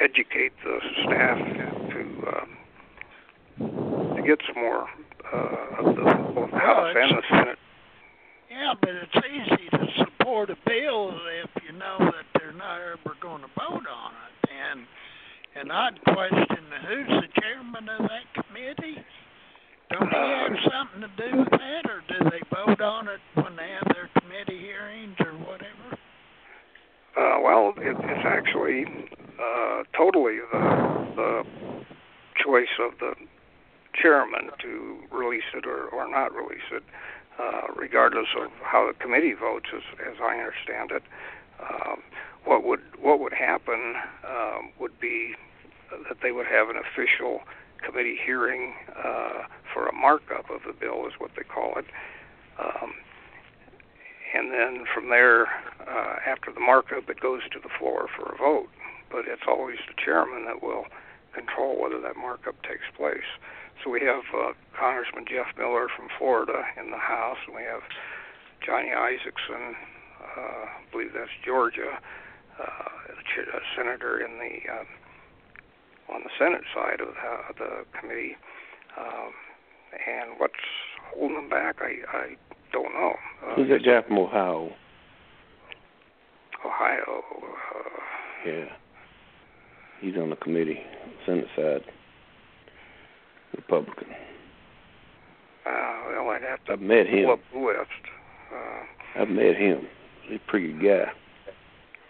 educate 0.00 0.52
the 0.64 0.78
staff 1.04 1.38
to 1.38 2.00
um, 2.32 4.16
to 4.16 4.22
get 4.22 4.38
some 4.46 4.62
more 4.62 4.86
uh, 5.32 5.78
of 5.78 5.96
the 5.96 6.02
both 6.34 6.50
House 6.50 6.94
and 6.96 7.18
the 7.18 7.22
Senate. 7.28 7.58
Yeah, 8.50 8.74
but 8.80 8.90
it's 8.90 9.26
easy 9.30 9.68
to 9.70 9.86
support 9.98 10.50
a 10.50 10.56
bill 10.66 11.12
if 11.44 11.62
you 11.62 11.72
know 11.78 11.98
that 12.00 12.26
they're 12.38 12.52
not 12.52 12.80
ever 12.80 13.14
going 13.20 13.42
to 13.42 13.48
vote 13.48 13.86
on 13.86 14.12
it. 14.12 14.50
And 14.50 14.86
and 15.56 15.72
I'd 15.72 16.00
question 16.04 16.60
who's 16.88 17.08
the 17.08 17.40
chairman 17.40 17.88
of 17.88 18.08
that 18.08 18.44
committee? 18.44 19.04
Don't 19.90 20.10
they 20.10 20.16
have 20.16 20.56
something 20.70 21.00
to 21.02 21.30
do 21.30 21.38
with 21.38 21.50
that, 21.50 21.90
or 21.90 22.02
do 22.08 22.30
they 22.30 22.42
vote 22.54 22.80
on 22.80 23.08
it 23.08 23.20
when 23.34 23.56
they 23.56 23.68
have 23.68 23.92
their 23.94 24.08
committee 24.20 24.58
hearings 24.58 25.16
or 25.18 25.32
whatever? 25.32 25.98
Uh, 27.18 27.40
well, 27.42 27.74
it, 27.76 27.96
it's 27.98 28.24
actually 28.24 28.84
uh, 29.38 29.82
totally 29.96 30.38
the 30.52 31.10
the 31.16 31.42
choice 32.44 32.70
of 32.80 32.92
the 33.00 33.14
chairman 34.00 34.50
to 34.62 34.98
release 35.10 35.50
it 35.54 35.66
or, 35.66 35.88
or 35.88 36.08
not 36.08 36.32
release 36.32 36.70
it, 36.72 36.82
uh, 37.38 37.72
regardless 37.76 38.28
of 38.40 38.50
how 38.62 38.86
the 38.86 38.96
committee 39.02 39.34
votes, 39.34 39.66
as, 39.74 39.82
as 40.00 40.16
I 40.22 40.36
understand 40.36 40.92
it. 40.92 41.02
Um, 41.60 42.02
what 42.44 42.64
would 42.64 42.80
what 43.00 43.18
would 43.20 43.34
happen 43.34 43.94
um, 44.26 44.70
would 44.78 44.98
be 45.00 45.34
that 46.08 46.18
they 46.22 46.30
would 46.30 46.46
have 46.46 46.68
an 46.70 46.76
official 46.76 47.40
committee 47.84 48.18
hearing 48.24 48.74
uh, 48.96 49.44
for 49.72 49.86
a 49.86 49.94
markup 49.94 50.50
of 50.50 50.60
the 50.66 50.72
bill, 50.72 51.06
is 51.06 51.14
what 51.18 51.30
they 51.36 51.42
call 51.42 51.74
it. 51.76 51.86
Um, 52.58 52.92
and 54.34 54.52
then 54.52 54.84
from 54.94 55.08
there, 55.08 55.46
uh, 55.80 56.16
after 56.26 56.52
the 56.52 56.60
markup, 56.60 57.08
it 57.08 57.20
goes 57.20 57.42
to 57.52 57.58
the 57.58 57.70
floor 57.78 58.06
for 58.16 58.32
a 58.32 58.38
vote. 58.38 58.68
But 59.10 59.26
it's 59.26 59.42
always 59.48 59.78
the 59.88 59.94
chairman 60.02 60.44
that 60.46 60.62
will 60.62 60.84
control 61.34 61.80
whether 61.80 62.00
that 62.00 62.16
markup 62.16 62.62
takes 62.62 62.86
place. 62.96 63.26
So 63.82 63.90
we 63.90 64.00
have 64.02 64.22
uh, 64.34 64.52
Congressman 64.78 65.24
Jeff 65.26 65.56
Miller 65.56 65.88
from 65.88 66.08
Florida 66.18 66.62
in 66.78 66.90
the 66.90 66.98
House, 66.98 67.38
and 67.46 67.56
we 67.56 67.62
have 67.62 67.82
Johnny 68.64 68.90
Isakson, 68.90 69.74
uh, 70.20 70.64
I 70.68 70.84
believe 70.92 71.12
that's 71.14 71.32
Georgia, 71.44 71.98
uh, 72.60 72.90
a 73.10 73.60
senator 73.76 74.20
in 74.20 74.38
the 74.38 74.70
uh, 74.70 74.84
on 76.12 76.22
the 76.24 76.30
Senate 76.38 76.62
side 76.74 77.00
of 77.00 77.08
the, 77.08 77.64
the 77.64 77.98
committee. 77.98 78.36
Um, 78.98 79.32
and 80.06 80.30
what's 80.38 80.54
holding 81.14 81.36
them 81.36 81.48
back, 81.48 81.76
I, 81.80 82.16
I 82.16 82.36
don't 82.72 82.92
know. 82.92 83.14
Uh, 83.46 83.54
Who's 83.56 83.68
that 83.70 83.84
guy 83.84 84.06
from 84.06 84.18
Ohio? 84.18 84.70
Ohio. 86.64 87.22
Uh, 87.42 88.48
yeah. 88.48 88.64
He's 90.00 90.16
on 90.16 90.30
the 90.30 90.36
committee, 90.36 90.80
Senate 91.26 91.46
side. 91.56 91.82
Republican. 93.56 94.08
Uh, 95.66 95.94
well, 96.08 96.30
I'd 96.30 96.42
have 96.42 96.64
to 96.66 96.72
I've 96.72 96.80
met 96.80 97.06
him. 97.06 97.28
up 97.30 97.40
the 97.52 97.58
list. 97.58 97.88
Uh, 98.54 99.20
I've 99.22 99.28
met 99.28 99.56
him. 99.56 99.86
He's 100.26 100.38
a 100.46 100.50
pretty 100.50 100.72
good 100.72 100.82
guy. 100.82 101.12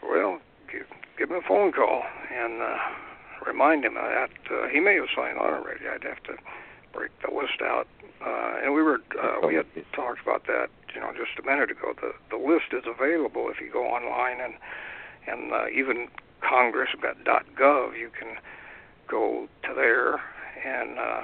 Well, 0.08 0.38
give, 0.70 0.86
give 1.18 1.30
him 1.30 1.36
a 1.36 1.48
phone 1.48 1.72
call 1.72 2.02
and 2.34 2.62
uh, 2.62 2.76
remind 3.46 3.84
him 3.84 3.96
of 3.96 4.04
that. 4.04 4.30
Uh, 4.50 4.68
he 4.68 4.80
may 4.80 4.96
have 4.96 5.08
signed 5.14 5.38
on 5.38 5.52
already. 5.52 5.86
I'd 5.86 6.04
have 6.04 6.22
to 6.24 6.36
break 6.92 7.10
the 7.22 7.34
list 7.34 7.62
out. 7.62 7.86
Uh, 8.24 8.60
and 8.62 8.74
we 8.74 8.82
were 8.82 9.00
uh, 9.20 9.46
we 9.46 9.54
had 9.54 9.66
talked 9.94 10.20
about 10.22 10.46
that, 10.46 10.68
you 10.94 11.00
know, 11.00 11.12
just 11.12 11.38
a 11.38 11.46
minute 11.46 11.70
ago. 11.70 11.94
The 12.00 12.12
the 12.30 12.36
list 12.36 12.72
is 12.72 12.84
available 12.86 13.48
if 13.48 13.60
you 13.60 13.70
go 13.72 13.86
online 13.86 14.40
and 14.40 14.54
and 15.26 15.52
uh, 15.52 15.68
even 15.72 16.08
Congress.gov. 16.40 17.98
You 17.98 18.10
can 18.18 18.36
go 19.08 19.48
to 19.64 19.74
there 19.74 20.20
and 20.64 20.98
uh, 20.98 21.22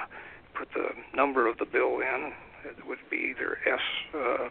put 0.54 0.68
the 0.74 0.88
number 1.14 1.46
of 1.46 1.58
the 1.58 1.66
bill 1.66 2.00
in. 2.00 2.32
It 2.64 2.86
would 2.86 2.98
be 3.10 3.34
either 3.36 3.58
S 3.66 3.80
uh, 4.14 4.48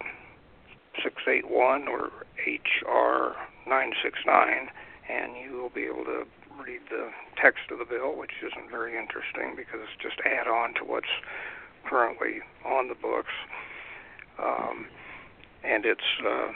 681 1.03 1.87
or 1.87 2.11
HR 2.45 3.35
969, 3.67 4.69
and 5.09 5.35
you 5.35 5.57
will 5.57 5.69
be 5.69 5.83
able 5.83 6.05
to 6.05 6.25
read 6.63 6.81
the 6.89 7.09
text 7.41 7.71
of 7.71 7.79
the 7.79 7.85
bill, 7.85 8.15
which 8.15 8.31
isn't 8.43 8.69
very 8.69 8.97
interesting 8.97 9.55
because 9.55 9.79
it's 9.83 10.01
just 10.01 10.19
add 10.25 10.47
on 10.47 10.73
to 10.75 10.83
what's 10.83 11.11
currently 11.85 12.41
on 12.65 12.87
the 12.87 12.95
books. 12.95 13.33
Um, 14.39 14.87
and 15.63 15.85
it's 15.85 16.09
uh, 16.25 16.51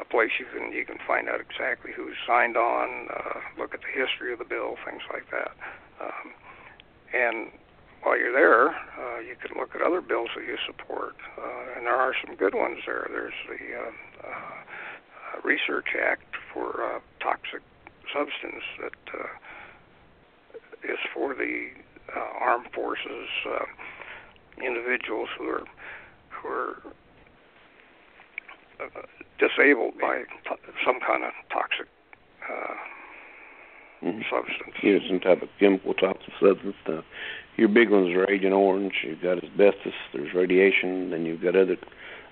a 0.00 0.04
place 0.04 0.30
you 0.38 0.46
can 0.46 0.72
you 0.72 0.84
can 0.84 0.98
find 1.06 1.28
out 1.28 1.40
exactly 1.40 1.92
who's 1.94 2.16
signed 2.26 2.56
on, 2.56 3.08
uh, 3.14 3.40
look 3.58 3.74
at 3.74 3.80
the 3.80 3.92
history 3.92 4.32
of 4.32 4.38
the 4.38 4.44
bill, 4.44 4.76
things 4.84 5.02
like 5.12 5.30
that. 5.30 5.52
Um, 6.00 6.34
and 7.12 7.50
while 8.02 8.18
you're 8.18 8.32
there, 8.32 8.70
uh, 8.70 9.20
you 9.20 9.36
can 9.36 9.58
look 9.58 9.74
at 9.74 9.82
other 9.82 10.00
bills 10.00 10.30
that 10.34 10.44
you 10.46 10.56
support, 10.66 11.16
uh, 11.38 11.76
and 11.76 11.86
there 11.86 11.94
are 11.94 12.14
some 12.24 12.34
good 12.34 12.54
ones 12.54 12.78
there. 12.86 13.06
There's 13.10 13.34
the 13.46 13.76
uh, 13.76 13.90
uh, 14.26 15.40
Research 15.44 15.88
Act 16.00 16.34
for 16.52 16.82
uh, 16.82 17.00
toxic 17.20 17.60
substance 18.12 18.64
that 18.80 19.20
uh, 19.20 20.92
is 20.92 20.98
for 21.14 21.34
the 21.34 21.68
uh, 22.16 22.20
armed 22.40 22.66
forces 22.74 23.28
uh, 23.46 23.64
individuals 24.64 25.28
who 25.38 25.48
are 25.48 25.64
who 26.30 26.48
are 26.48 26.82
uh, 28.80 29.02
disabled 29.38 29.94
by 30.00 30.22
t- 30.48 30.72
some 30.84 30.98
kind 31.06 31.24
of 31.24 31.32
toxic 31.52 31.86
uh, 32.48 32.74
mm-hmm. 34.04 34.20
substance. 34.30 34.74
Yeah, 34.82 34.98
some 35.08 35.20
type 35.20 35.42
of 35.42 35.48
chemical 35.58 35.94
toxic 35.94 36.32
substance. 36.40 36.76
Uh, 36.86 37.02
your 37.56 37.68
big 37.68 37.90
ones 37.90 38.14
are 38.16 38.30
Agent 38.30 38.54
Orange. 38.54 38.94
You've 39.04 39.22
got 39.22 39.42
asbestos. 39.44 39.92
There's 40.12 40.34
radiation. 40.34 41.10
Then 41.10 41.26
you've 41.26 41.42
got 41.42 41.56
other 41.56 41.76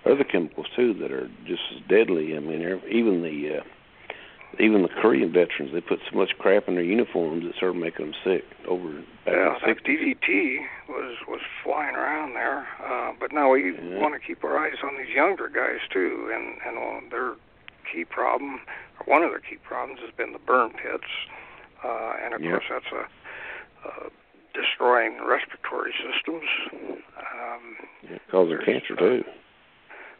other 0.06 0.24
chemicals 0.24 0.66
too 0.74 0.94
that 0.94 1.12
are 1.12 1.28
just 1.46 1.62
as 1.74 1.82
deadly. 1.88 2.36
I 2.36 2.40
mean, 2.40 2.62
even 2.90 3.22
the 3.22 3.58
uh, 3.58 3.62
even 4.58 4.82
the 4.82 4.88
Korean 4.88 5.32
veterans, 5.32 5.72
they 5.72 5.80
put 5.80 6.00
so 6.10 6.16
much 6.16 6.30
crap 6.38 6.68
in 6.68 6.74
their 6.74 6.84
uniforms 6.84 7.44
that 7.44 7.54
started 7.54 7.78
making 7.78 8.06
them 8.06 8.14
sick. 8.24 8.44
Over 8.66 9.04
yeah, 9.26 9.58
the 9.60 9.74
DDT 9.74 10.58
was 10.88 11.16
was 11.28 11.40
flying 11.62 11.94
around 11.94 12.34
there, 12.34 12.66
uh, 12.82 13.12
but 13.20 13.32
now 13.32 13.50
we 13.50 13.72
yeah. 13.74 13.98
want 14.00 14.14
to 14.14 14.20
keep 14.26 14.42
our 14.44 14.58
eyes 14.58 14.80
on 14.82 14.96
these 14.96 15.14
younger 15.14 15.48
guys 15.48 15.80
too, 15.92 16.30
and 16.32 16.56
and 16.66 16.76
well, 16.76 17.00
their 17.10 17.34
key 17.92 18.04
problem, 18.04 18.60
or 19.00 19.06
one 19.06 19.22
of 19.22 19.30
their 19.30 19.40
key 19.40 19.58
problems, 19.62 20.00
has 20.00 20.10
been 20.16 20.32
the 20.32 20.38
burn 20.38 20.70
pits, 20.70 21.10
uh, 21.84 22.14
and 22.24 22.34
of 22.34 22.40
yeah. 22.40 22.50
course 22.50 22.64
that's 22.70 22.92
a, 22.92 23.88
a 23.88 24.10
destroying 24.54 25.18
respiratory 25.24 25.92
systems. 26.00 26.48
Um, 26.72 27.76
yeah, 28.02 28.16
it 28.16 28.22
causes 28.30 28.58
cancer 28.64 28.96
too. 28.96 29.24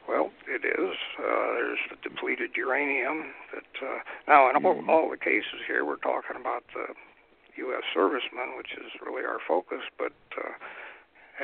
Well, 0.09 0.33
it 0.49 0.65
is. 0.65 0.97
Uh, 1.21 1.53
there's 1.61 1.85
the 1.93 1.97
depleted 2.03 2.57
uranium. 2.57 3.35
That 3.53 3.69
uh, 3.85 3.99
now, 4.27 4.49
in 4.49 4.57
all, 4.65 4.75
Mm-hmm. 4.75 4.89
all 4.91 5.11
the 5.11 5.21
cases 5.21 5.61
here, 5.67 5.85
we're 5.85 6.01
talking 6.01 6.41
about 6.41 6.65
the 6.73 6.97
U.S. 7.69 7.85
servicemen, 7.93 8.57
which 8.57 8.73
is 8.73 8.89
really 9.05 9.25
our 9.25 9.39
focus. 9.47 9.85
But 9.99 10.17
uh, 10.33 10.57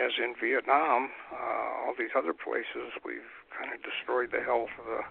as 0.00 0.12
in 0.16 0.34
Vietnam, 0.40 1.10
uh, 1.30 1.84
all 1.84 1.94
these 1.98 2.16
other 2.16 2.32
places, 2.32 2.96
we've 3.04 3.28
kind 3.52 3.68
of 3.74 3.84
destroyed 3.84 4.30
the 4.32 4.40
health 4.40 4.72
of 4.80 4.86
the 4.88 5.04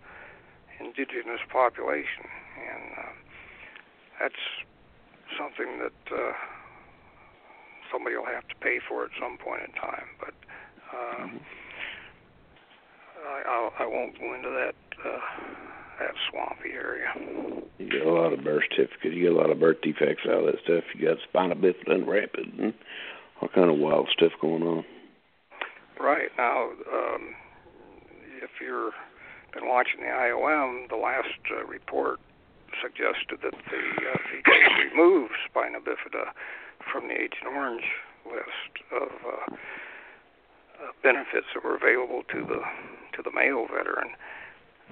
indigenous 0.84 1.40
population, 1.52 2.26
and 2.58 2.84
uh, 2.98 3.14
that's 4.20 4.44
something 5.38 5.78
that 5.80 6.02
uh, 6.10 6.34
somebody 7.92 8.16
will 8.18 8.26
have 8.26 8.48
to 8.50 8.56
pay 8.60 8.80
for 8.82 9.06
at 9.06 9.12
some 9.22 9.38
point 9.38 9.62
in 9.62 9.72
time. 9.78 10.10
But 10.20 10.36
uh, 10.90 11.30
mm-hmm. 11.30 11.38
I, 13.26 13.70
I 13.80 13.86
won't 13.86 14.18
go 14.20 14.34
into 14.34 14.50
that 14.50 14.76
uh, 15.06 15.20
that 16.00 16.14
swampy 16.30 16.72
area. 16.74 17.08
You 17.78 17.90
get 17.90 18.06
a 18.06 18.12
lot 18.12 18.34
of 18.34 18.44
birth 18.44 18.64
certificates. 18.70 19.16
You 19.16 19.24
get 19.24 19.32
a 19.32 19.36
lot 19.36 19.50
of 19.50 19.60
birth 19.60 19.78
defects 19.82 20.24
out 20.28 20.44
of 20.44 20.46
that 20.46 20.64
stuff. 20.64 20.84
You 20.96 21.08
got 21.08 21.18
spina 21.24 21.56
bifida 21.56 21.96
and 21.96 22.08
rapid 22.08 22.54
and 22.60 22.74
all 23.42 23.50
kind 23.50 23.70
of 23.70 23.78
wild 23.78 24.10
stuff 24.16 24.32
going 24.42 24.64
on. 24.64 24.86
Right 26.00 26.30
now, 26.38 26.72
um, 26.92 27.36
if 28.42 28.50
you're 28.62 28.92
been 29.54 29.68
watching 29.70 30.02
the 30.02 30.10
IOM, 30.10 30.90
the 30.90 30.96
last 30.96 31.38
uh, 31.52 31.64
report 31.66 32.20
suggested 32.82 33.38
that 33.44 33.54
the 33.54 33.84
uh, 34.02 34.18
they 34.34 34.42
could 34.42 34.92
remove 34.92 35.30
spina 35.48 35.80
bifida 35.80 36.34
from 36.92 37.08
the 37.08 37.14
Agent 37.14 37.46
Orange 37.46 37.86
list 38.26 38.74
of 38.92 39.10
uh, 39.22 39.56
uh, 40.82 40.92
benefits 41.02 41.48
that 41.54 41.64
were 41.64 41.76
available 41.76 42.24
to 42.32 42.42
the 42.46 42.62
to 43.16 43.22
the 43.22 43.32
male 43.32 43.68
veteran, 43.68 44.10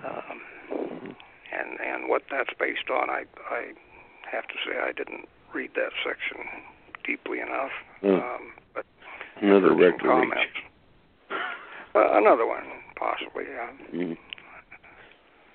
um, 0.05 1.15
and 1.51 1.79
and 1.79 2.09
what 2.09 2.23
that's 2.29 2.51
based 2.59 2.89
on, 2.89 3.09
I 3.09 3.25
I 3.49 3.73
have 4.31 4.47
to 4.47 4.55
say 4.65 4.77
I 4.77 4.91
didn't 4.91 5.27
read 5.53 5.71
that 5.75 5.91
section 6.05 6.45
deeply 7.05 7.39
enough. 7.39 7.71
Mm. 8.03 8.21
Um, 8.21 8.53
but 8.73 8.85
Another 9.41 9.73
record 9.73 10.01
comments. 10.01 10.35
Uh, 11.93 12.13
another 12.13 12.45
one, 12.45 12.63
possibly. 12.95 13.43
Yeah. 13.49 13.69
Mm. 13.93 14.17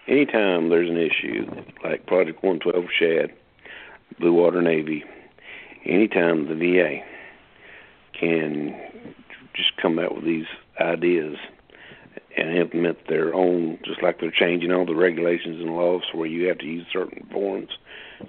Anytime 0.09 0.69
there's 0.69 0.91
an 0.91 0.99
issue 0.99 1.47
like 1.83 2.07
Project 2.07 2.43
112 2.43 2.85
Shad, 2.99 3.33
Blue 4.21 4.33
Water 4.33 4.63
Navy, 4.63 5.05
anytime 5.85 6.47
the 6.49 6.55
VA 6.55 7.01
can 8.19 8.75
just 9.57 9.77
come 9.77 9.99
out 9.99 10.15
with 10.15 10.25
these 10.25 10.47
ideas 10.81 11.37
and 12.37 12.57
implement 12.57 13.09
their 13.09 13.35
own, 13.35 13.79
just 13.85 14.03
like 14.03 14.21
they're 14.21 14.31
changing 14.31 14.71
all 14.71 14.85
the 14.85 14.95
regulations 14.95 15.61
and 15.61 15.75
laws 15.75 16.03
where 16.13 16.27
you 16.27 16.47
have 16.49 16.59
to 16.59 16.67
use 16.67 16.87
certain 16.93 17.27
forms 17.33 17.71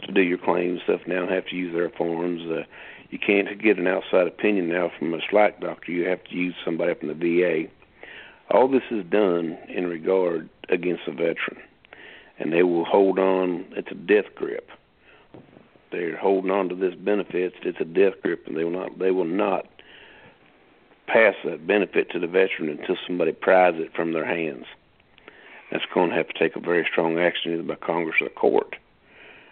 to 0.04 0.12
do 0.12 0.22
your 0.22 0.38
claims 0.38 0.82
stuff 0.84 1.02
now 1.08 1.28
have 1.28 1.46
to 1.48 1.56
use 1.56 1.74
their 1.74 1.90
forms. 1.90 2.42
Uh, 2.50 2.64
you 3.10 3.20
can't 3.20 3.62
get 3.62 3.78
an 3.78 3.88
outside 3.88 4.28
opinion 4.28 4.70
now 4.70 4.92
from 4.98 5.14
a 5.14 5.20
slack 5.30 5.62
doctor. 5.62 5.92
You 5.92 6.08
have 6.10 6.24
to 6.26 6.36
use 6.36 6.56
somebody 6.64 6.94
from 6.94 7.08
the 7.08 7.14
VA. 7.14 7.70
All 8.52 8.68
this 8.68 8.84
is 8.92 9.06
done 9.06 9.58
in 9.68 9.88
regard 9.88 10.50
against 10.70 11.08
a 11.08 11.12
veteran, 11.12 11.62
and 12.38 12.52
they 12.52 12.64
will 12.64 12.86
hold 12.86 13.20
on. 13.20 13.66
It's 13.72 13.92
a 13.92 13.96
death 13.96 14.34
grip. 14.36 14.70
They're 15.92 16.18
holding 16.18 16.52
on 16.52 16.70
to 16.70 16.76
this 16.76 16.96
benefit. 16.96 17.54
It's 17.62 17.80
a 17.80 17.86
death 17.86 18.22
grip, 18.22 18.46
and 18.48 18.58
they 18.58 18.64
will 18.64 18.72
not. 18.72 19.00
They 19.00 19.12
will 19.12 19.26
not 19.26 19.68
pass 21.08 21.36
that 21.46 21.66
benefit 21.66 22.12
to 22.12 22.20
the 22.20 22.28
veteran 22.28 22.70
until 22.70 22.98
somebody 23.06 23.32
pries 23.32 23.76
it 23.78 23.94
from 23.96 24.14
their 24.14 24.26
hands. 24.26 24.66
That's 25.72 25.86
going 25.94 26.12
to 26.12 26.16
have 26.16 26.28
to 26.28 26.40
take 26.40 26.56
a 26.56 26.62
very 26.62 26.88
strong 26.90 27.18
action 27.18 27.54
either 27.54 27.64
by 27.64 27.76
Congress 27.76 28.18
or 28.22 28.30
the 28.30 28.34
court. 28.34 28.76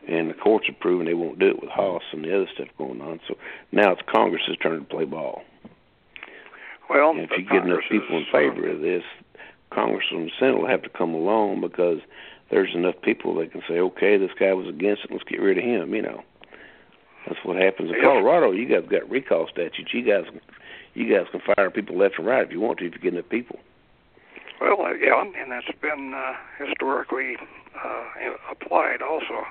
And 0.08 0.30
the 0.30 0.36
courts 0.36 0.68
have 0.68 0.80
proven 0.80 1.08
they 1.08 1.14
won't 1.14 1.40
do 1.40 1.50
it 1.50 1.62
with 1.62 1.72
Haas 1.72 2.04
and 2.12 2.24
the 2.24 2.36
other 2.36 2.48
stuff 2.54 2.68
going 2.78 3.02
on. 3.02 3.20
So 3.28 3.36
now 3.72 3.92
it's 3.92 4.02
Congress's 4.14 4.58
turn 4.62 4.80
to 4.80 4.86
play 4.86 5.06
ball. 5.06 5.44
Well, 6.90 7.12
and 7.12 7.22
if 7.22 7.32
you 7.38 7.44
get 7.44 7.66
enough 7.66 7.80
people 7.90 8.18
in 8.18 8.26
favor 8.32 8.70
of 8.70 8.78
uh, 8.78 8.82
this, 8.82 9.04
Congress 9.72 10.06
and 10.12 10.28
the 10.28 10.32
Senate 10.40 10.60
will 10.60 10.68
have 10.68 10.84
to 10.84 10.90
come 10.90 11.14
along 11.14 11.62
because 11.62 12.00
there's 12.52 12.76
enough 12.76 12.96
people 13.02 13.34
that 13.36 13.52
can 13.52 13.64
say, 13.68 13.80
okay, 13.80 14.18
this 14.18 14.32
guy 14.40 14.54
was 14.54 14.68
against 14.68 15.04
it, 15.06 15.12
let's 15.12 15.24
get 15.24 15.42
rid 15.42 15.58
of 15.58 15.64
him, 15.64 15.96
you 15.96 16.02
know. 16.04 16.24
That's 17.28 17.44
what 17.44 17.58
happens 17.58 17.90
in 17.90 18.02
Colorado. 18.02 18.52
You 18.52 18.68
guys 18.68 18.88
got 18.88 19.10
recall 19.10 19.48
statutes. 19.52 19.92
You 19.94 20.04
guys, 20.04 20.26
you 20.96 21.14
guys 21.14 21.28
can 21.32 21.42
fire 21.56 21.70
people 21.70 21.98
left 21.98 22.16
and 22.18 22.26
right 22.26 22.46
if 22.46 22.52
you 22.52 22.60
want 22.60 22.80
to 22.80 22.88
if 22.88 22.94
you 22.94 23.00
get 23.00 23.14
enough 23.14 23.30
people. 23.30 23.60
Well, 24.60 24.82
uh, 24.82 24.94
yeah, 24.94 25.22
and 25.22 25.52
that's 25.52 25.68
been 25.82 26.14
uh, 26.16 26.34
historically 26.58 27.36
uh, 27.84 28.04
applied 28.50 29.02
also. 29.02 29.46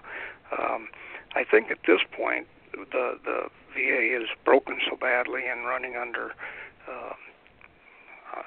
Um, 0.59 0.89
I 1.35 1.45
think 1.45 1.71
at 1.71 1.79
this 1.87 2.01
point 2.17 2.47
the 2.73 3.19
the 3.25 3.49
VA 3.75 4.23
is 4.23 4.29
broken 4.45 4.79
so 4.89 4.97
badly 4.97 5.43
and 5.51 5.67
running 5.67 5.97
under, 5.97 6.33
uh, 6.89 7.13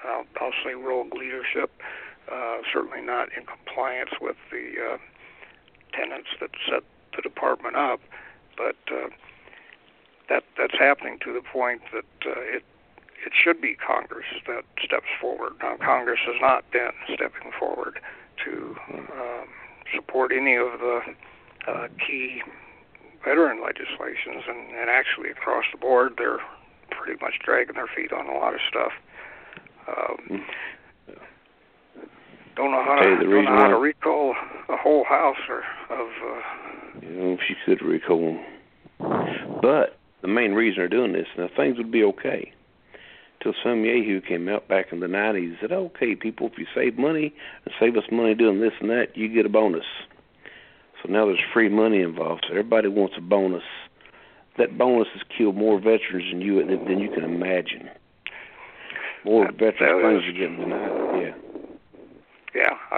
I'll, 0.05 0.25
I'll 0.41 0.53
say 0.63 0.73
rogue 0.73 1.13
leadership. 1.13 1.71
Uh, 2.31 2.57
certainly 2.73 3.01
not 3.01 3.29
in 3.37 3.45
compliance 3.45 4.11
with 4.19 4.35
the 4.51 4.73
uh, 4.81 4.97
tenants 5.93 6.29
that 6.41 6.49
set 6.69 6.83
the 7.15 7.21
department 7.21 7.75
up, 7.75 8.01
but 8.57 8.75
uh, 8.91 9.07
that 10.29 10.43
that's 10.57 10.77
happening 10.77 11.19
to 11.23 11.31
the 11.33 11.41
point 11.41 11.81
that 11.93 12.29
uh, 12.29 12.39
it 12.41 12.63
it 13.28 13.34
should 13.36 13.59
be 13.59 13.75
Congress 13.75 14.25
that 14.47 14.63
steps 14.82 15.11
forward. 15.19 15.51
Now, 15.61 15.75
Congress 15.84 16.19
has 16.25 16.38
not 16.39 16.63
been 16.71 16.95
stepping 17.13 17.51
forward 17.59 17.99
to 18.45 18.75
um, 18.93 19.47
support 19.93 20.32
any 20.32 20.55
of 20.55 20.80
the 20.80 20.99
uh, 21.67 21.88
key 21.99 22.41
veteran 23.25 23.61
legislations, 23.61 24.47
and, 24.47 24.71
and 24.80 24.89
actually 24.89 25.30
across 25.30 25.65
the 25.73 25.78
board, 25.78 26.13
they're 26.17 26.39
pretty 26.89 27.19
much 27.21 27.34
dragging 27.43 27.75
their 27.75 27.89
feet 27.93 28.13
on 28.13 28.28
a 28.28 28.34
lot 28.34 28.53
of 28.53 28.61
stuff. 28.69 28.93
Um, 29.91 30.45
don't 32.55 32.71
know 32.71 32.84
how 32.84 32.95
to 32.95 33.15
don't 33.17 33.43
know 33.43 33.51
how 33.51 33.67
to 33.67 33.78
recall 33.78 34.36
a 34.69 34.78
whole 34.78 35.03
house 35.03 35.38
or 35.49 35.63
of. 35.89 36.07
Uh, 36.07 37.01
you 37.01 37.09
know, 37.09 37.34
if 37.34 37.41
you 37.49 37.55
could 37.65 37.86
recall 37.86 38.39
them, 38.99 39.59
but 39.61 39.99
the 40.21 40.28
main 40.28 40.53
reason 40.53 40.78
they're 40.80 40.88
doing 40.88 41.11
this 41.11 41.28
now 41.38 41.47
things 41.55 41.78
would 41.78 41.91
be 41.91 42.03
okay 42.03 42.51
till 43.41 43.53
some 43.63 43.85
yahoo 43.85 44.21
came 44.21 44.47
out 44.49 44.67
back 44.67 44.91
in 44.91 44.99
the 44.99 45.07
nineties 45.07 45.51
and 45.51 45.57
said, 45.61 45.71
"Okay, 45.71 46.15
people, 46.15 46.47
if 46.47 46.57
you 46.57 46.65
save 46.73 46.97
money 46.97 47.33
and 47.65 47.73
save 47.79 47.95
us 47.97 48.03
money 48.11 48.33
doing 48.33 48.59
this 48.59 48.73
and 48.79 48.89
that, 48.89 49.15
you 49.15 49.27
get 49.27 49.45
a 49.45 49.49
bonus." 49.49 49.85
So 51.01 51.11
now 51.11 51.25
there's 51.25 51.39
free 51.53 51.69
money 51.69 52.01
involved. 52.01 52.45
So 52.47 52.51
everybody 52.51 52.88
wants 52.88 53.15
a 53.17 53.21
bonus. 53.21 53.63
That 54.57 54.77
bonus 54.77 55.07
has 55.13 55.21
killed 55.38 55.55
more 55.55 55.79
veterans 55.79 56.31
than 56.31 56.41
you 56.41 56.65
than 56.65 56.99
you 56.99 57.09
can 57.09 57.23
imagine. 57.23 57.89
More 59.23 59.45
that, 59.45 59.53
veterans 59.53 59.79
that 59.79 60.01
claims 60.01 60.23
are 60.25 60.31
getting 60.31 60.57
denied. 60.57 61.21
Yeah. 61.21 61.33
Yeah, 62.55 62.73
I, 62.89 62.95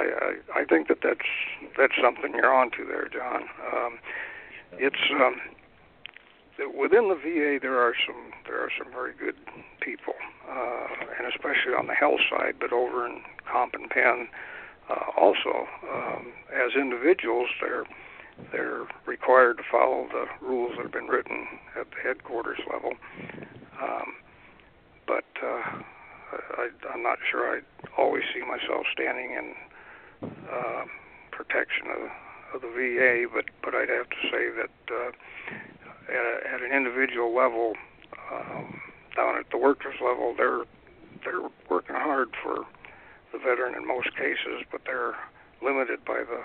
I 0.56 0.62
I 0.62 0.64
think 0.64 0.88
that 0.88 1.00
that's 1.04 1.28
that's 1.78 1.94
something 2.02 2.34
you're 2.34 2.54
onto 2.54 2.88
there, 2.88 3.10
John. 3.10 3.44
Um, 3.74 4.00
it's 4.78 4.96
um, 5.12 5.36
within 6.68 7.10
the 7.10 7.16
VA 7.16 7.60
there 7.62 7.80
are 7.80 7.94
some 8.06 8.32
there 8.46 8.62
are 8.62 8.70
some 8.78 8.92
very 8.92 9.14
good 9.14 9.36
people, 9.82 10.14
uh, 10.50 10.88
and 11.18 11.28
especially 11.28 11.74
on 11.78 11.88
the 11.88 11.94
health 11.94 12.20
side, 12.30 12.56
but 12.60 12.74
over 12.74 13.06
in 13.06 13.22
comp 13.50 13.74
and 13.74 13.90
pen, 13.90 14.28
uh, 14.90 15.12
also 15.18 15.68
um, 15.92 16.34
as 16.54 16.76
individuals 16.76 17.50
they're 17.62 17.86
they're 18.52 18.88
required 19.06 19.58
to 19.58 19.64
follow 19.70 20.08
the 20.12 20.26
rules 20.46 20.72
that 20.78 20.84
have 20.84 20.92
been 20.92 21.08
written 21.08 21.48
at 21.80 21.88
the 21.92 21.98
headquarters 22.02 22.60
level. 22.72 22.94
Um, 23.82 24.14
but 25.08 25.26
uh, 25.44 25.82
I, 26.58 26.70
I'm 26.94 27.04
not 27.04 27.18
sure 27.30 27.58
I 27.58 27.62
always 27.98 28.24
see 28.34 28.42
myself 28.42 28.86
standing 28.94 29.32
in 29.32 30.30
uh, 30.52 30.84
protection 31.32 31.88
of, 31.88 32.56
of 32.56 32.62
the 32.62 32.70
VA, 32.70 33.28
but 33.34 33.46
but 33.64 33.76
I'd 33.76 33.90
have 33.90 34.10
to 34.10 34.22
say 34.32 34.50
that 34.56 34.94
uh, 34.94 35.12
at, 36.10 36.56
at 36.56 36.62
an 36.62 36.72
individual 36.76 37.36
level, 37.36 37.74
um, 38.32 38.82
down 39.16 39.38
at 39.38 39.50
the 39.52 39.58
workers 39.58 39.96
level, 40.04 40.34
they're 40.36 40.64
they're 41.24 41.50
working 41.70 41.96
hard 41.96 42.30
for 42.42 42.66
the 43.32 43.38
veteran 43.38 43.76
in 43.76 43.86
most 43.86 44.16
cases, 44.16 44.64
but 44.72 44.82
they're 44.86 45.16
limited 45.62 46.04
by 46.06 46.24
the 46.24 46.42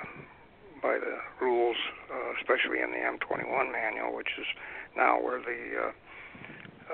by 0.83 0.99
the 0.99 1.17
rules, 1.45 1.77
uh, 2.13 2.33
especially 2.39 2.81
in 2.81 2.91
the 2.91 2.99
M21 2.99 3.73
manual, 3.73 4.15
which 4.15 4.29
is 4.39 4.47
now 4.97 5.21
where 5.21 5.41
the 5.41 5.81
uh, 5.81 5.93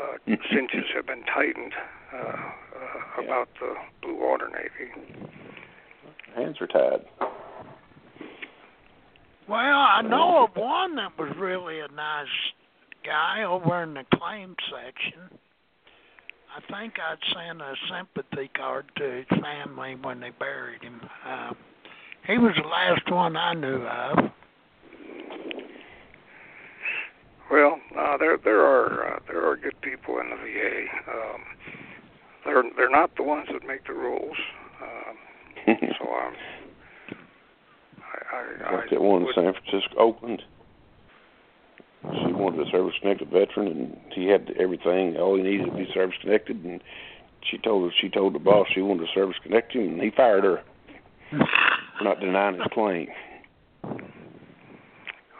uh, 0.00 0.16
cinches 0.52 0.86
have 0.94 1.06
been 1.06 1.24
tightened 1.24 1.72
uh, 2.14 2.16
uh, 2.18 3.22
about 3.24 3.48
the 3.58 3.74
Blue 4.02 4.16
Water 4.16 4.48
Navy. 4.48 4.92
Hands 6.36 6.56
are 6.60 6.66
tied. 6.68 7.04
Well, 9.48 9.58
I 9.58 10.02
know 10.02 10.44
of 10.44 10.56
one 10.56 10.94
that 10.94 11.18
was 11.18 11.34
really 11.36 11.80
a 11.80 11.88
nice 11.88 12.28
guy 13.04 13.42
over 13.44 13.82
in 13.82 13.94
the 13.94 14.04
claim 14.14 14.54
section. 14.70 15.38
I 16.56 16.72
think 16.72 16.94
I'd 16.98 17.18
sent 17.32 17.60
a 17.60 17.74
sympathy 17.88 18.50
card 18.56 18.86
to 18.96 19.04
his 19.04 19.40
family 19.40 19.96
when 20.02 20.20
they 20.20 20.30
buried 20.30 20.82
him. 20.82 21.00
Uh, 21.24 21.52
he 22.26 22.38
was 22.38 22.54
the 22.60 22.66
last 22.68 23.10
one 23.10 23.36
I 23.36 23.54
knew 23.54 23.82
of. 23.86 24.30
Well, 27.50 27.80
uh, 27.98 28.16
there 28.18 28.36
there 28.36 28.60
are 28.60 29.14
uh, 29.14 29.18
there 29.26 29.44
are 29.48 29.56
good 29.56 29.80
people 29.80 30.20
in 30.20 30.30
the 30.30 30.36
VA. 30.36 30.84
Um, 31.10 31.42
they're 32.44 32.62
they're 32.76 32.90
not 32.90 33.10
the 33.16 33.24
ones 33.24 33.48
that 33.52 33.66
make 33.66 33.86
the 33.86 33.92
rules. 33.92 34.36
Um, 34.80 35.16
so 35.98 36.08
um, 36.08 36.34
I, 38.32 38.68
I, 38.68 38.76
like 38.76 38.90
that 38.90 39.00
one 39.00 39.22
in 39.22 39.28
San 39.34 39.52
Francisco, 39.52 39.96
Oakland. 39.98 40.42
She 42.02 42.32
wanted 42.32 42.66
a 42.66 42.70
service 42.70 42.94
connected 43.00 43.30
veteran, 43.30 43.68
and 43.68 43.96
he 44.14 44.26
had 44.26 44.50
everything. 44.58 45.16
All 45.18 45.36
he 45.36 45.42
needed 45.42 45.66
to 45.66 45.72
be 45.72 45.86
service 45.92 46.16
connected, 46.22 46.64
and 46.64 46.80
she 47.50 47.58
told 47.58 47.90
her 47.90 47.94
she 48.00 48.08
told 48.08 48.34
the 48.34 48.38
boss 48.38 48.66
she 48.74 48.80
wanted 48.80 49.06
to 49.06 49.12
service 49.14 49.36
connect 49.42 49.72
him, 49.74 49.94
and 49.94 50.02
he 50.02 50.10
fired 50.10 50.44
her 50.44 50.62
for 51.30 52.04
not 52.04 52.20
denying 52.20 52.54
his 52.54 52.66
claim. 52.72 53.08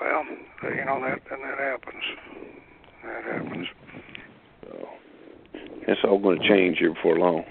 Well, 0.01 0.25
you 0.65 0.85
know 0.85 1.01
that 1.01 1.21
and 1.31 1.43
that 1.43 1.59
happens. 1.59 2.05
That 3.05 3.25
happens. 3.25 3.67
So 4.63 4.89
it's 5.89 6.01
all 6.05 6.19
going 6.19 6.41
to 6.41 6.49
change 6.49 6.79
here 6.79 6.93
before 6.93 7.19
long. 7.19 7.45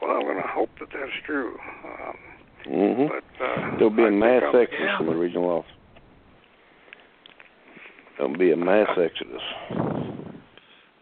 Well, 0.00 0.16
I'm 0.16 0.22
going 0.22 0.36
to 0.36 0.48
hope 0.48 0.70
that 0.80 0.88
that's 0.92 1.12
true. 1.26 1.56
Um, 1.84 2.16
mm-hmm. 2.66 3.06
But 3.08 3.44
uh, 3.44 3.76
there'll 3.76 3.90
be 3.90 4.04
I 4.04 4.08
a 4.08 4.10
mass 4.10 4.42
exodus 4.46 4.68
yeah. 4.80 4.96
from 4.98 5.06
the 5.06 5.16
regional 5.16 5.50
office. 5.50 5.70
There'll 8.16 8.36
be 8.36 8.52
a 8.52 8.56
mass 8.56 8.88
exodus. 8.96 9.42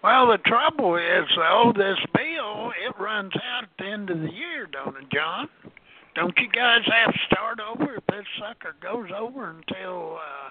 Well, 0.02 0.26
the 0.26 0.38
trouble 0.38 0.96
is, 0.96 1.28
though, 1.36 1.72
this 1.76 1.98
bill 2.14 2.72
it 2.84 2.98
runs 2.98 3.32
out 3.36 3.64
at 3.64 3.70
the 3.78 3.84
end 3.84 4.10
of 4.10 4.20
the 4.20 4.32
year, 4.32 4.66
don't 4.66 4.96
it, 4.96 5.08
John? 5.12 5.48
Don't 6.14 6.36
you 6.38 6.48
guys 6.48 6.80
have 6.86 7.12
to 7.12 7.18
start 7.26 7.60
over 7.60 7.94
if 7.94 8.06
this 8.06 8.26
sucker 8.38 8.74
goes 8.82 9.10
over 9.16 9.50
until 9.50 10.16
uh, 10.16 10.50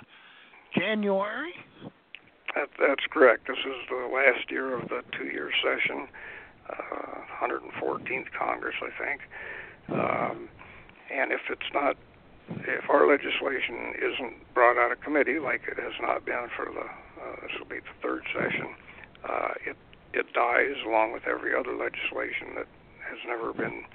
January? 0.78 1.54
That, 2.56 2.70
that's 2.80 3.04
correct. 3.12 3.48
This 3.48 3.58
is 3.60 3.76
the 3.90 4.10
last 4.12 4.50
year 4.50 4.76
of 4.76 4.90
the 4.90 5.02
two-year 5.18 5.52
session, 5.62 6.08
uh, 6.70 7.46
114th 7.46 8.32
Congress, 8.38 8.76
I 8.82 9.04
think. 9.04 9.22
Um, 9.90 10.50
and 11.14 11.32
if 11.32 11.42
it's 11.50 11.62
not 11.74 11.98
if 12.50 12.90
our 12.90 13.08
legislation 13.08 13.94
isn't 13.98 14.54
brought 14.54 14.78
out 14.78 14.92
of 14.92 15.02
committee, 15.02 15.40
like 15.40 15.62
it 15.68 15.78
has 15.78 15.94
not 16.02 16.26
been 16.26 16.48
for 16.56 16.66
the 16.66 16.88
uh, 17.22 17.36
this 17.42 17.52
will 17.60 17.70
be 17.70 17.80
the 17.80 17.98
third 18.02 18.24
session, 18.34 18.76
uh, 19.28 19.54
it 19.66 19.78
it 20.14 20.34
dies 20.34 20.76
along 20.86 21.14
with 21.14 21.24
every 21.28 21.56
other 21.56 21.76
legislation 21.76 22.56
that 22.56 22.68
has 23.08 23.20
never 23.28 23.54
been 23.54 23.86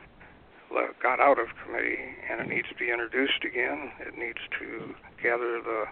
got 1.02 1.20
out 1.20 1.38
of 1.38 1.46
committee, 1.64 1.98
and 2.28 2.40
it 2.40 2.48
needs 2.48 2.68
to 2.68 2.74
be 2.74 2.90
introduced 2.90 3.44
again. 3.44 3.92
It 4.00 4.18
needs 4.18 4.40
to 4.58 4.94
gather 5.22 5.60
the 5.62 5.84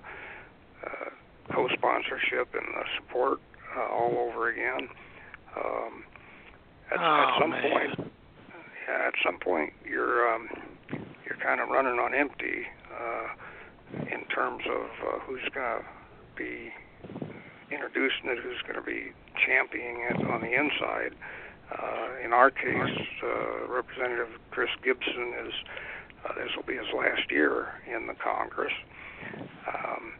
uh, 0.84 1.10
co-sponsorship 1.54 2.54
and 2.54 2.66
the 2.74 2.84
support 2.96 3.40
uh, 3.76 3.92
all 3.92 4.28
over 4.28 4.50
again. 4.50 4.88
Um, 5.56 6.04
at, 6.90 6.98
oh, 6.98 7.02
at 7.02 7.40
some 7.40 7.50
man. 7.50 7.70
point, 7.70 8.12
yeah, 8.88 9.06
at 9.06 9.14
some 9.24 9.38
point, 9.38 9.72
you're 9.88 10.34
um, 10.34 10.48
you're 11.34 11.44
kind 11.44 11.60
of 11.60 11.68
running 11.68 11.98
on 11.98 12.14
empty 12.14 12.66
uh, 12.92 13.26
in 14.12 14.24
terms 14.26 14.62
of 14.66 14.86
uh, 15.06 15.18
who's 15.20 15.40
going 15.54 15.80
to 15.80 15.84
be 16.36 16.72
introducing 17.70 18.30
it, 18.30 18.38
who's 18.42 18.62
going 18.62 18.76
to 18.76 18.82
be 18.82 19.12
championing 19.46 20.06
it 20.10 20.26
on 20.30 20.40
the 20.40 20.52
inside. 20.52 21.14
Uh, 21.72 22.24
in 22.24 22.32
our 22.32 22.50
case, 22.50 22.98
uh, 23.22 23.66
Representative 23.68 24.28
Chris 24.50 24.70
Gibson 24.84 25.34
is 25.46 25.54
uh, 26.24 26.34
this 26.34 26.50
will 26.56 26.64
be 26.64 26.74
his 26.74 26.86
last 26.96 27.30
year 27.30 27.68
in 27.92 28.06
the 28.06 28.14
Congress. 28.14 28.72
Um, 29.66 30.12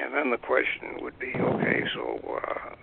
and 0.00 0.14
then 0.14 0.30
the 0.30 0.38
question 0.38 0.98
would 1.00 1.18
be, 1.18 1.32
okay, 1.36 1.84
so 1.94 2.40
uh, 2.42 2.74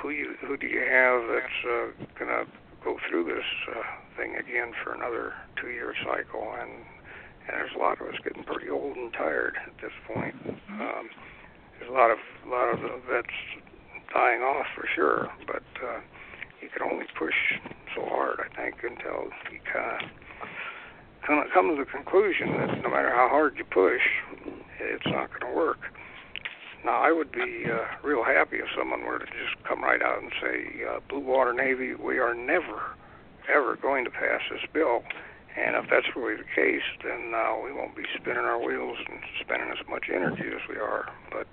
who 0.00 0.10
you 0.10 0.34
who 0.40 0.56
do 0.56 0.66
you 0.66 0.80
have 0.80 1.22
that's 1.28 1.64
uh, 1.64 2.18
going 2.18 2.30
to 2.30 2.46
go 2.86 2.96
through 3.10 3.24
this 3.26 3.50
uh, 3.74 3.82
thing 4.14 4.38
again 4.38 4.70
for 4.84 4.94
another 4.94 5.34
two-year 5.60 5.92
cycle, 6.06 6.54
and 6.62 6.86
and 7.46 7.54
there's 7.58 7.74
a 7.74 7.78
lot 7.78 8.00
of 8.00 8.06
us 8.06 8.14
getting 8.22 8.42
pretty 8.44 8.70
old 8.70 8.96
and 8.96 9.12
tired 9.12 9.54
at 9.66 9.74
this 9.82 9.94
point. 10.06 10.34
Um, 10.70 11.10
there's 11.78 11.90
a 11.90 11.92
lot 11.92 12.10
of 12.10 12.18
a 12.46 12.48
lot 12.48 12.70
of 12.70 12.80
the 12.80 12.94
vets 13.10 13.34
dying 14.14 14.40
off 14.40 14.66
for 14.74 14.86
sure, 14.94 15.26
but 15.46 15.66
uh, 15.82 15.98
you 16.62 16.68
can 16.70 16.82
only 16.82 17.06
push 17.18 17.34
so 17.94 18.06
hard, 18.06 18.38
I 18.38 18.48
think, 18.54 18.76
until 18.82 19.30
you 19.50 19.58
kind 19.66 21.42
of 21.42 21.46
come 21.52 21.74
to 21.74 21.76
the 21.76 21.90
conclusion 21.90 22.54
that 22.58 22.82
no 22.82 22.90
matter 22.90 23.10
how 23.10 23.28
hard 23.28 23.54
you 23.58 23.64
push, 23.64 24.02
it's 24.78 25.06
not 25.06 25.28
going 25.30 25.52
to 25.52 25.56
work. 25.56 25.78
Now, 26.86 27.02
I 27.02 27.10
would 27.10 27.32
be 27.32 27.66
uh, 27.66 28.06
real 28.06 28.22
happy 28.22 28.58
if 28.58 28.66
someone 28.78 29.04
were 29.04 29.18
to 29.18 29.26
just 29.26 29.58
come 29.66 29.82
right 29.82 30.00
out 30.00 30.22
and 30.22 30.30
say, 30.40 30.84
uh, 30.86 31.00
Blue 31.08 31.18
Water 31.18 31.52
Navy, 31.52 31.96
we 31.96 32.20
are 32.20 32.32
never, 32.32 32.94
ever 33.52 33.74
going 33.74 34.04
to 34.04 34.10
pass 34.10 34.40
this 34.48 34.62
bill. 34.72 35.02
And 35.58 35.74
if 35.74 35.90
that's 35.90 36.06
really 36.14 36.36
the 36.36 36.46
case, 36.54 36.86
then 37.02 37.32
uh, 37.34 37.58
we 37.58 37.72
won't 37.72 37.96
be 37.96 38.04
spinning 38.14 38.44
our 38.44 38.64
wheels 38.64 38.98
and 39.10 39.18
spending 39.42 39.68
as 39.68 39.82
much 39.90 40.04
energy 40.14 40.46
as 40.46 40.62
we 40.68 40.76
are. 40.76 41.10
But 41.32 41.48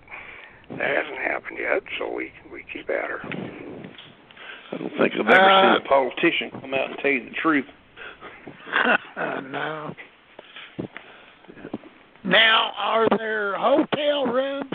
that 0.77 0.95
hasn't 1.01 1.17
happened 1.17 1.57
yet, 1.59 1.81
so 1.97 2.13
we 2.13 2.31
we 2.51 2.63
keep 2.71 2.87
at 2.91 3.09
her. 3.09 3.21
I 3.23 4.77
don't 4.77 4.97
think 4.99 5.13
I've 5.13 5.27
ever 5.27 5.49
uh, 5.49 5.77
seen 5.77 5.85
a 5.85 5.89
politician 5.89 6.51
come 6.61 6.73
out 6.75 6.91
and 6.91 6.99
tell 6.99 7.11
you 7.11 7.25
the 7.25 7.35
truth. 7.41 7.65
no. 9.17 9.95
Now, 12.25 12.71
are 12.77 13.07
there 13.17 13.55
hotel 13.57 14.25
rooms 14.27 14.71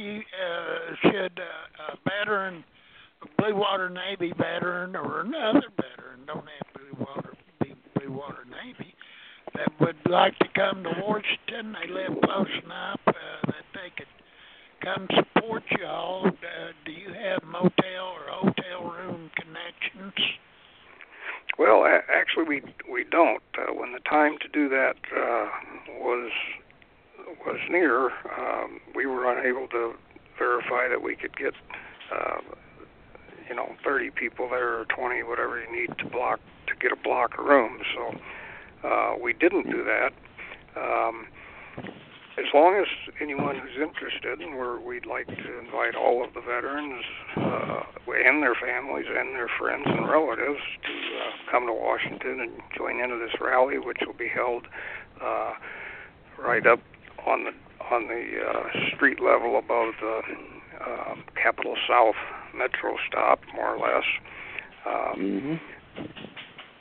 you 0.00 0.20
uh, 0.20 0.94
should 1.02 1.38
uh, 1.38 1.92
a 1.92 1.96
veteran, 2.08 2.64
a 3.22 3.42
Blue 3.42 3.54
Water 3.54 3.90
Navy 3.90 4.32
veteran, 4.36 4.96
or 4.96 5.20
another 5.20 5.68
veteran, 5.76 6.20
don't 6.26 6.38
have 6.38 6.72
Blue 6.74 7.06
Water, 7.06 7.34
be 7.60 7.74
Blue 7.98 8.12
Water 8.12 8.44
Navy, 8.64 8.94
that 9.54 9.68
would 9.80 9.96
like 10.08 10.38
to 10.38 10.48
come 10.54 10.82
to 10.84 10.90
Washington? 11.00 11.76
They 11.80 11.92
live 11.92 12.20
close 12.24 12.48
enough 12.64 13.00
uh, 13.06 13.12
that 13.46 13.66
they 13.74 13.90
could 13.96 14.06
come 14.82 15.06
support 15.14 15.62
y'all. 15.78 16.26
Uh, 16.26 16.72
do 16.84 16.92
you 16.92 17.12
have 17.12 17.42
motel 17.44 18.14
or 18.16 18.26
hotel 18.28 18.90
room 18.90 19.30
connections? 19.36 20.14
Well, 21.58 21.84
actually, 21.84 22.44
we 22.44 22.62
we 22.90 23.04
don't. 23.04 23.42
Uh, 23.58 23.74
when 23.74 23.92
the 23.92 24.00
time 24.08 24.38
to 24.40 24.48
do 24.48 24.68
that 24.70 24.96
uh, 25.14 25.46
was 26.00 26.30
was 27.46 27.58
near, 27.70 28.06
um, 28.36 28.80
we 28.94 29.06
were 29.06 29.30
unable 29.30 29.68
to 29.68 29.94
verify 30.38 30.88
that 30.88 31.02
we 31.02 31.16
could 31.16 31.36
get, 31.36 31.54
uh, 32.14 32.38
you 33.48 33.54
know, 33.54 33.74
30 33.84 34.10
people 34.10 34.48
there 34.48 34.80
or 34.80 34.84
20, 34.86 35.22
whatever 35.22 35.60
you 35.60 35.70
need 35.72 35.96
to 35.98 36.06
block 36.06 36.40
to 36.66 36.74
get 36.76 36.92
a 36.92 37.02
block 37.02 37.38
of 37.38 37.44
rooms. 37.44 37.82
So 37.94 38.88
uh, 38.88 39.14
we 39.20 39.32
didn't 39.32 39.70
do 39.70 39.84
that. 39.84 40.12
Um, 40.76 41.26
as 42.38 42.46
long 42.54 42.74
as 42.76 42.86
anyone 43.20 43.56
who's 43.56 43.76
interested, 43.76 44.40
and 44.40 44.56
we're, 44.56 44.80
we'd 44.80 45.04
like 45.04 45.26
to 45.26 45.58
invite 45.58 45.94
all 45.94 46.24
of 46.24 46.32
the 46.32 46.40
veterans 46.40 47.04
uh, 47.36 47.82
and 48.08 48.42
their 48.42 48.54
families 48.54 49.06
and 49.08 49.34
their 49.34 49.50
friends 49.58 49.84
and 49.86 50.08
relatives 50.08 50.60
to 50.82 50.92
uh, 50.92 51.50
come 51.50 51.66
to 51.66 51.72
Washington 51.72 52.40
and 52.40 52.52
join 52.76 53.00
into 53.00 53.18
this 53.18 53.34
rally, 53.40 53.78
which 53.78 53.98
will 54.06 54.14
be 54.14 54.28
held 54.28 54.66
uh, 55.20 55.52
right 56.38 56.66
up 56.66 56.80
on 57.26 57.44
the 57.44 57.52
on 57.90 58.06
the 58.06 58.38
uh, 58.40 58.94
street 58.94 59.18
level 59.20 59.58
above 59.58 59.94
the 60.00 60.20
uh, 60.80 61.14
Capitol 61.40 61.74
South 61.88 62.14
Metro 62.54 62.96
stop, 63.08 63.40
more 63.54 63.74
or 63.74 63.78
less. 63.78 64.04
Um, 64.86 65.20
mm-hmm. 65.20 65.54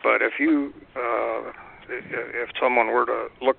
But 0.03 0.21
if 0.21 0.33
you 0.39 0.73
uh, 0.95 1.51
if 1.89 2.49
someone 2.61 2.87
were 2.87 3.05
to 3.05 3.27
look 3.41 3.57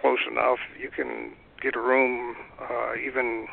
close 0.00 0.20
enough, 0.30 0.58
you 0.80 0.90
can 0.90 1.32
get 1.62 1.76
a 1.76 1.80
room 1.80 2.36
uh, 2.60 2.92
even 2.94 3.46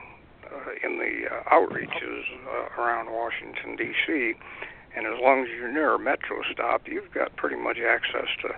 uh, 0.45 0.87
in 0.87 0.97
the 0.97 1.29
uh, 1.29 1.43
outreaches 1.53 2.23
uh, 2.47 2.81
around 2.81 3.11
Washington 3.11 3.75
D.C. 3.75 4.33
And 4.99 5.07
as 5.07 5.15
long 5.23 5.43
as 5.43 5.49
you're 5.55 5.71
near 5.71 5.95
a 5.95 5.99
metro 5.99 6.43
stop, 6.51 6.83
you've 6.85 7.09
got 7.13 7.33
pretty 7.37 7.55
much 7.55 7.77
access 7.79 8.27
to 8.43 8.51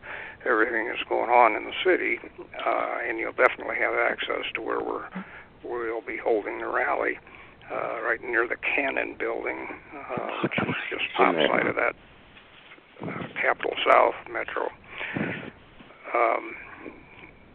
everything 0.49 0.87
that's 0.89 1.07
going 1.07 1.29
on 1.29 1.53
in 1.53 1.69
the 1.69 1.77
city, 1.85 2.17
uh, 2.65 2.97
and 3.07 3.19
you'll 3.19 3.37
definitely 3.37 3.77
have 3.77 3.93
access 3.93 4.49
to 4.55 4.61
where 4.61 4.81
we're 4.81 5.05
we'll 5.63 6.01
be 6.01 6.17
holding 6.17 6.57
the 6.57 6.65
rally, 6.65 7.19
uh, 7.71 8.01
right 8.01 8.17
near 8.23 8.47
the 8.47 8.55
Cannon 8.57 9.15
Building, 9.19 9.69
uh, 9.93 10.41
which 10.41 10.57
is 10.57 10.73
just 10.89 11.05
outside 11.19 11.67
of 11.67 11.75
that 11.75 11.93
uh, 13.05 13.21
Capitol 13.39 13.77
South 13.85 14.17
Metro. 14.25 14.65
Um, 16.09 16.55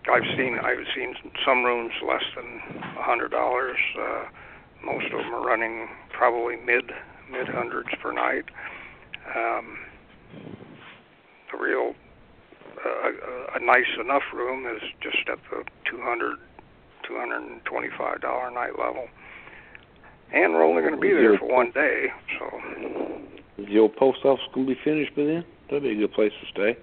I've 0.07 0.31
seen 0.39 0.61
I've 0.63 0.87
seen 0.95 1.17
some 1.45 1.65
rooms 1.65 1.91
less 2.07 2.23
than 2.37 2.63
a 2.97 3.03
hundred 3.03 3.33
dollars. 3.33 3.79
Uh, 3.99 4.27
most 4.85 5.07
of 5.07 5.19
them 5.19 5.35
are 5.35 5.45
running 5.45 5.89
probably 6.17 6.55
mid 6.55 6.93
mid 7.33 7.49
hundreds 7.49 7.89
per 8.01 8.13
night. 8.13 8.45
Um, 9.35 9.79
the 11.53 11.59
real 11.59 11.95
uh, 12.85 13.09
a, 13.09 13.57
a 13.57 13.65
nice 13.65 13.91
enough 14.01 14.23
room 14.35 14.67
is 14.67 14.83
just 15.03 15.29
at 15.31 15.39
the 15.51 15.65
two 15.91 16.01
hundred 16.03 16.37
two 17.07 17.17
hundred 17.17 17.43
and 17.43 17.65
twenty 17.65 17.89
five 17.99 18.21
dollar 18.21 18.51
night 18.51 18.79
level. 18.79 19.07
And 20.33 20.53
we're 20.53 20.65
only 20.65 20.83
going 20.83 20.95
to 20.95 21.01
be 21.01 21.13
there 21.13 21.39
for 21.39 21.47
one 21.47 21.71
day, 21.73 22.07
so. 22.39 22.59
Is 23.59 23.67
the 23.69 23.79
old 23.79 23.95
post 23.97 24.19
office 24.25 24.45
going 24.53 24.67
to 24.67 24.75
be 24.75 24.81
finished 24.83 25.15
by 25.15 25.25
then? 25.25 25.45
That'd 25.71 25.85
be 25.85 25.93
a 25.93 25.95
good 25.95 26.13
place 26.13 26.33
to 26.41 26.47
stay. 26.51 26.79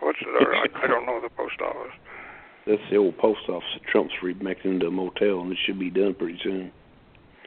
What's 0.00 0.18
it? 0.20 0.26
I, 0.28 0.84
I 0.84 0.86
don't 0.86 1.04
know 1.06 1.20
the 1.20 1.28
post 1.28 1.60
office. 1.60 1.92
That's 2.66 2.82
the 2.90 2.96
old 2.96 3.16
post 3.18 3.40
office 3.48 3.68
that 3.74 3.86
Trump's 3.90 4.14
remaking 4.22 4.72
into 4.72 4.86
a 4.86 4.90
motel, 4.90 5.40
and 5.40 5.52
it 5.52 5.58
should 5.64 5.78
be 5.78 5.90
done 5.90 6.14
pretty 6.14 6.38
soon. 6.42 6.72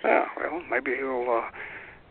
Yeah, 0.03 0.25
well, 0.37 0.61
maybe 0.69 0.95
he'll 0.95 1.27
uh, 1.29 1.49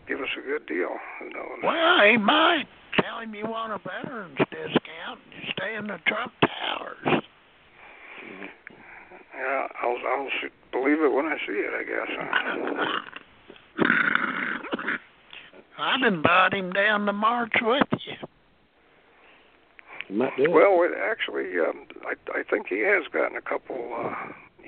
give 0.06 0.20
us 0.20 0.28
a 0.38 0.42
good 0.46 0.66
deal. 0.66 0.96
Who 1.20 1.30
knows? 1.30 1.58
Well, 1.62 2.00
he 2.10 2.16
might. 2.16 2.66
Tell 3.00 3.20
him 3.20 3.34
you 3.34 3.46
want 3.46 3.72
a 3.72 3.78
veterans 3.78 4.36
discount. 4.50 5.20
You 5.30 5.52
stay 5.52 5.76
in 5.76 5.86
the 5.86 5.98
Trump 6.06 6.32
Towers. 6.40 7.22
Yeah, 9.34 9.68
I'll 9.82 9.96
I'll 10.06 10.28
believe 10.72 11.00
it 11.00 11.12
when 11.12 11.26
I 11.26 11.36
see 11.46 11.52
it. 11.52 11.72
I 11.74 11.84
guess. 11.84 12.08
I'd 15.78 16.02
invite 16.02 16.54
him 16.54 16.72
down 16.72 17.06
to 17.06 17.12
march 17.12 17.54
with 17.62 17.86
you. 18.04 18.16
Might. 20.16 20.32
Well, 20.38 20.82
it 20.82 20.92
actually, 20.98 21.60
um, 21.60 21.86
I, 22.04 22.14
I 22.36 22.42
think 22.50 22.66
he 22.68 22.80
has 22.80 23.04
gotten 23.12 23.36
a 23.36 23.42
couple 23.42 23.76
uh, 23.94 24.14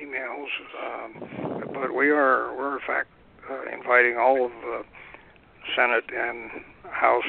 emails, 0.02 0.48
um, 0.82 1.68
but 1.72 1.94
we 1.94 2.10
are 2.10 2.56
we're 2.56 2.74
in 2.74 2.80
fact 2.86 3.08
uh, 3.50 3.62
inviting 3.76 4.16
all 4.16 4.44
of 4.46 4.52
the 4.62 4.82
Senate 5.76 6.04
and 6.16 6.62
House 6.90 7.24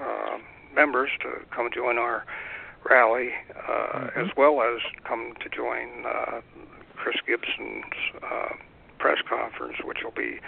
uh, 0.00 0.38
members 0.74 1.10
to 1.22 1.28
come 1.54 1.68
join 1.74 1.98
our 1.98 2.24
rally, 2.88 3.30
uh, 3.50 3.70
mm-hmm. 3.70 4.20
as 4.20 4.28
well 4.36 4.62
as 4.62 4.80
come 5.04 5.34
to 5.42 5.48
join 5.48 6.04
uh, 6.06 6.40
Chris 6.96 7.16
Gibson's 7.26 7.84
uh, 8.22 8.54
press 8.98 9.18
conference, 9.28 9.76
which 9.84 9.98
will 10.04 10.12
be 10.12 10.38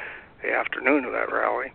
the 0.43 0.53
afternoon 0.53 1.05
of 1.05 1.13
that 1.13 1.33
rally. 1.33 1.73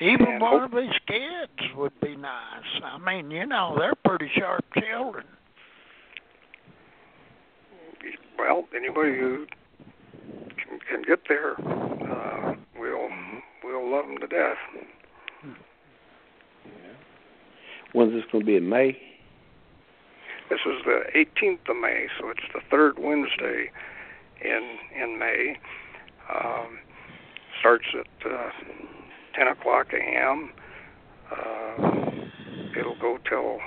Even 0.00 0.40
one 0.40 0.64
of 0.64 0.72
his 0.72 0.92
kids 1.06 1.74
would 1.76 1.98
be 2.00 2.16
nice. 2.16 2.82
I 2.82 2.98
mean, 2.98 3.30
you 3.30 3.46
know, 3.46 3.76
they're 3.78 3.94
pretty 4.04 4.30
sharp 4.36 4.64
children. 4.74 5.24
Well, 8.52 8.64
anybody 8.76 9.18
who 9.18 9.46
can, 10.58 10.78
can 10.80 11.02
get 11.08 11.20
there, 11.26 11.54
uh, 11.58 12.54
we'll 12.78 13.08
we'll 13.64 13.90
love 13.90 14.04
them 14.06 14.18
to 14.18 14.26
death. 14.26 14.58
When's 17.94 18.12
this 18.12 18.24
going 18.30 18.42
to 18.42 18.46
be 18.46 18.56
in 18.56 18.68
May? 18.68 18.98
This 20.50 20.58
is 20.66 20.84
the 20.84 21.00
18th 21.16 21.70
of 21.70 21.76
May, 21.80 22.08
so 22.20 22.28
it's 22.28 22.40
the 22.52 22.60
third 22.70 22.98
Wednesday 22.98 23.70
in 24.44 24.76
in 25.02 25.18
May. 25.18 25.56
Um, 26.28 26.78
starts 27.58 27.86
at 27.94 28.30
uh, 28.30 28.50
10 29.34 29.48
o'clock 29.48 29.86
a.m. 29.94 30.50
Uh, 31.30 31.90
it'll 32.78 33.00
go 33.00 33.16
till 33.26 33.60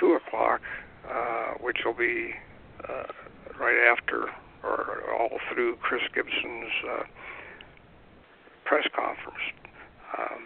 2 0.00 0.18
o'clock, 0.26 0.62
uh, 1.08 1.52
which 1.60 1.78
will 1.84 1.94
be 1.94 2.32
uh, 2.88 3.04
right 3.58 3.76
after 3.90 4.28
or 4.62 5.02
all 5.12 5.38
through 5.52 5.76
Chris 5.76 6.02
Gibson's 6.14 6.72
uh, 6.88 7.04
press 8.64 8.84
conference. 8.94 9.44
Um, 10.18 10.42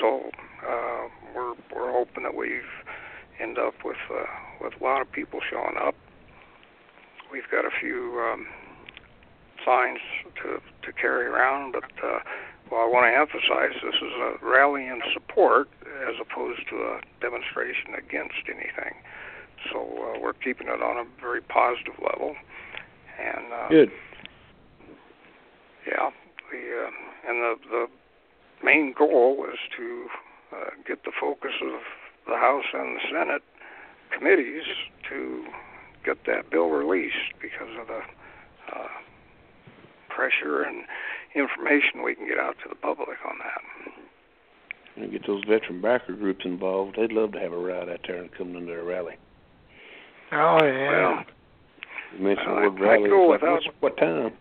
so 0.00 0.30
uh, 0.66 1.08
we're 1.34 1.54
we're 1.74 1.92
hoping 1.92 2.24
that 2.24 2.34
we've 2.34 2.62
end 3.40 3.58
up 3.58 3.74
with 3.84 3.96
uh, 4.10 4.24
with 4.60 4.74
a 4.80 4.84
lot 4.84 5.00
of 5.00 5.10
people 5.10 5.40
showing 5.50 5.76
up. 5.80 5.94
We've 7.30 7.48
got 7.50 7.64
a 7.64 7.70
few 7.80 8.20
um, 8.20 8.46
signs 9.64 10.00
to 10.42 10.60
to 10.86 10.92
carry 10.92 11.26
around, 11.26 11.72
but 11.72 11.90
uh, 12.04 12.18
well, 12.70 12.80
I 12.82 12.88
want 12.88 13.04
to 13.04 13.14
emphasize 13.16 13.76
this 13.82 14.00
is 14.00 14.14
a 14.16 14.44
rally 14.44 14.86
in 14.86 15.00
support 15.12 15.68
as 16.08 16.14
opposed 16.20 16.68
to 16.70 16.76
a 16.76 17.00
demonstration 17.20 17.94
against 17.96 18.48
anything. 18.48 18.96
So 19.70 19.78
uh, 19.80 20.20
we're 20.20 20.32
keeping 20.32 20.68
it 20.68 20.82
on 20.82 20.96
a 20.96 21.20
very 21.20 21.40
positive 21.42 21.94
level. 22.00 22.34
And 23.20 23.52
uh, 23.52 23.68
good. 23.68 23.90
Yeah, 25.86 26.10
the 26.50 26.86
uh, 26.86 27.30
and 27.30 27.42
the 27.42 27.54
the 27.70 27.86
main 28.64 28.94
goal 28.96 29.44
is 29.52 29.58
to 29.76 30.06
uh, 30.56 30.70
get 30.86 31.04
the 31.04 31.12
focus 31.20 31.52
of 31.62 31.80
the 32.26 32.36
House 32.36 32.64
and 32.72 32.96
the 32.96 33.00
Senate 33.10 33.42
committees 34.16 34.64
to 35.08 35.44
get 36.04 36.18
that 36.26 36.50
bill 36.50 36.68
released 36.68 37.34
because 37.40 37.70
of 37.80 37.86
the 37.86 38.00
uh, 38.74 38.88
pressure 40.08 40.62
and 40.62 40.84
information 41.34 42.02
we 42.04 42.14
can 42.14 42.28
get 42.28 42.38
out 42.38 42.56
to 42.62 42.68
the 42.68 42.74
public 42.74 43.18
on 43.26 43.38
that. 43.38 45.02
And 45.02 45.10
get 45.10 45.26
those 45.26 45.42
veteran 45.48 45.80
backer 45.80 46.12
groups 46.12 46.44
involved. 46.44 46.96
They'd 46.96 47.12
love 47.12 47.32
to 47.32 47.40
have 47.40 47.52
a 47.52 47.58
ride 47.58 47.88
out 47.88 48.00
there 48.06 48.18
and 48.18 48.30
come 48.32 48.52
to 48.52 48.60
their 48.64 48.84
rally. 48.84 49.14
Oh 50.32 50.58
yeah. 50.64 51.14
Well, 51.14 51.24
you 52.16 52.24
mentioned 52.24 52.46
well, 52.46 52.60
the 52.62 52.66
I'd, 52.68 52.80
rally. 52.80 53.04
I'd 53.04 53.10
go 53.10 53.26
like, 53.28 53.42
without. 53.42 53.62
what 53.80 53.96
time? 53.98 54.32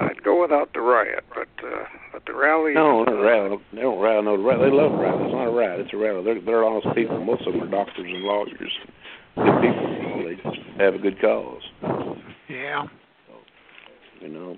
I'd 0.00 0.22
go 0.24 0.40
without 0.40 0.72
the 0.72 0.80
riot, 0.80 1.24
but 1.34 1.48
uh, 1.66 1.84
but 2.12 2.22
the 2.26 2.34
rally. 2.34 2.74
No, 2.74 3.04
not 3.04 3.12
a 3.12 3.22
rally. 3.22 3.56
They 3.72 3.80
don't 3.82 3.98
rally. 4.00 4.24
No, 4.24 4.42
rally. 4.42 4.70
They 4.70 4.76
love 4.76 4.92
rally. 4.92 5.24
It's 5.24 5.32
not 5.34 5.46
a 5.46 5.50
riot. 5.50 5.80
It's 5.80 5.92
a 5.92 5.96
rally. 5.96 6.24
They're 6.24 6.40
they're 6.40 6.64
honest 6.64 6.86
people. 6.94 7.22
Most 7.24 7.46
of 7.46 7.52
them 7.52 7.62
are 7.62 7.70
doctors 7.70 8.06
and 8.06 8.22
lawyers. 8.22 8.78
Good 9.36 9.60
people. 9.60 10.24
They 10.24 10.34
just 10.42 10.58
have 10.78 10.94
a 10.94 10.98
good 10.98 11.20
cause. 11.20 11.62
Yeah. 12.48 12.86
You 14.20 14.28
know. 14.28 14.56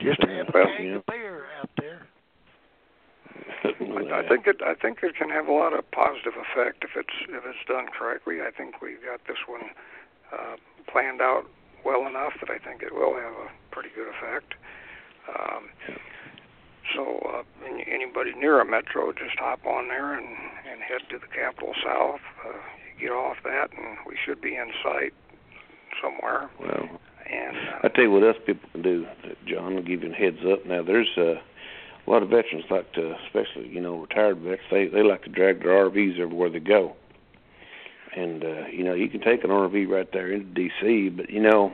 Just 0.00 0.20
have 0.22 0.48
a 0.48 0.52
Well, 0.52 0.66
keg 0.76 0.86
yeah. 0.86 0.94
of 0.96 1.06
beer 1.06 1.44
out 1.60 1.70
there. 1.78 2.06
I, 3.64 4.20
I 4.24 4.28
think 4.28 4.46
it. 4.46 4.60
I 4.64 4.74
think 4.74 4.98
it 5.02 5.16
can 5.16 5.30
have 5.30 5.48
a 5.48 5.52
lot 5.52 5.72
of 5.72 5.88
positive 5.90 6.34
effect 6.36 6.84
if 6.84 6.90
it's 6.96 7.16
if 7.28 7.42
it's 7.44 7.64
done 7.66 7.86
correctly. 7.96 8.40
I 8.40 8.50
think 8.50 8.80
we've 8.82 9.02
got 9.02 9.20
this 9.26 9.38
one 9.48 9.70
uh, 10.32 10.56
planned 10.90 11.20
out 11.20 11.44
well 11.84 12.06
enough 12.06 12.32
that 12.40 12.50
I 12.50 12.58
think 12.58 12.82
it 12.82 12.94
will 12.94 13.14
have 13.14 13.32
a 13.34 13.48
pretty 13.70 13.90
good 13.94 14.08
effect. 14.08 14.54
Um, 15.28 15.68
so 16.94 17.18
uh, 17.26 17.42
any- 17.66 17.86
anybody 17.90 18.32
near 18.34 18.60
a 18.60 18.64
metro, 18.64 19.12
just 19.12 19.38
hop 19.38 19.64
on 19.66 19.88
there 19.88 20.14
and 20.14 20.26
and 20.70 20.80
head 20.82 21.02
to 21.10 21.18
the 21.18 21.26
Capitol 21.32 21.74
South. 21.84 22.20
Uh, 22.44 22.52
you 22.98 23.08
get 23.08 23.12
off 23.14 23.36
that, 23.44 23.68
and 23.76 23.98
we 24.06 24.16
should 24.24 24.40
be 24.40 24.54
in 24.56 24.70
sight 24.82 25.12
somewhere. 26.02 26.50
Well, 26.60 27.00
And 27.30 27.56
uh, 27.56 27.78
I 27.84 27.88
tell 27.88 28.04
you 28.04 28.10
what 28.10 28.22
else 28.22 28.36
people 28.46 28.68
can 28.72 28.82
do, 28.82 29.06
John. 29.46 29.76
I'll 29.76 29.82
give 29.82 30.02
you 30.02 30.12
a 30.12 30.14
heads 30.14 30.38
up. 30.50 30.64
Now, 30.66 30.82
there's 30.82 31.08
uh, 31.16 31.40
a 32.06 32.10
lot 32.10 32.22
of 32.22 32.28
veterans 32.28 32.64
like 32.70 32.92
to, 32.94 33.16
especially 33.26 33.68
you 33.68 33.80
know 33.80 33.96
retired 33.98 34.38
vets. 34.38 34.62
They 34.70 34.86
they 34.86 35.02
like 35.02 35.22
to 35.24 35.30
drag 35.30 35.62
their 35.62 35.88
RVs 35.88 36.18
everywhere 36.20 36.50
they 36.50 36.60
go. 36.60 36.96
And 38.16 38.44
uh, 38.44 38.66
you 38.70 38.84
know, 38.84 38.94
you 38.94 39.08
can 39.08 39.20
take 39.20 39.42
an 39.44 39.50
RV 39.50 39.88
right 39.88 40.10
there 40.12 40.30
into 40.30 40.46
DC, 40.60 41.16
but 41.16 41.30
you 41.30 41.40
know, 41.40 41.72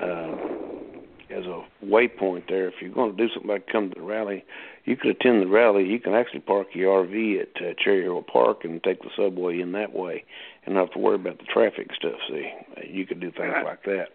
uh, 0.00 1.34
as 1.34 1.44
a 1.44 1.64
waypoint 1.84 2.48
there, 2.48 2.68
if 2.68 2.74
you're 2.80 2.90
going 2.92 3.14
to 3.14 3.16
do 3.16 3.32
something 3.32 3.50
like 3.50 3.66
come 3.66 3.90
to 3.90 3.94
the 3.96 4.02
rally, 4.06 4.44
you 4.84 4.96
could 4.96 5.10
attend 5.10 5.42
the 5.42 5.46
rally. 5.48 5.84
You 5.86 5.98
can 6.00 6.14
actually 6.14 6.40
park 6.40 6.68
your 6.74 7.04
RV 7.04 7.40
at 7.40 7.62
uh, 7.62 7.74
Cherry 7.82 8.02
Hill 8.02 8.22
Park 8.22 8.64
and 8.64 8.82
take 8.82 9.02
the 9.02 9.10
subway 9.16 9.60
in 9.60 9.72
that 9.72 9.92
way, 9.92 10.24
and 10.64 10.74
not 10.74 10.86
have 10.86 10.92
to 10.92 10.98
worry 10.98 11.16
about 11.16 11.38
the 11.38 11.44
traffic 11.44 11.88
stuff. 11.94 12.18
See, 12.28 12.50
you 12.86 13.04
could 13.06 13.20
do 13.20 13.30
things 13.30 13.52
Yeah. 13.56 13.62
like 13.62 13.82
that 13.84 14.08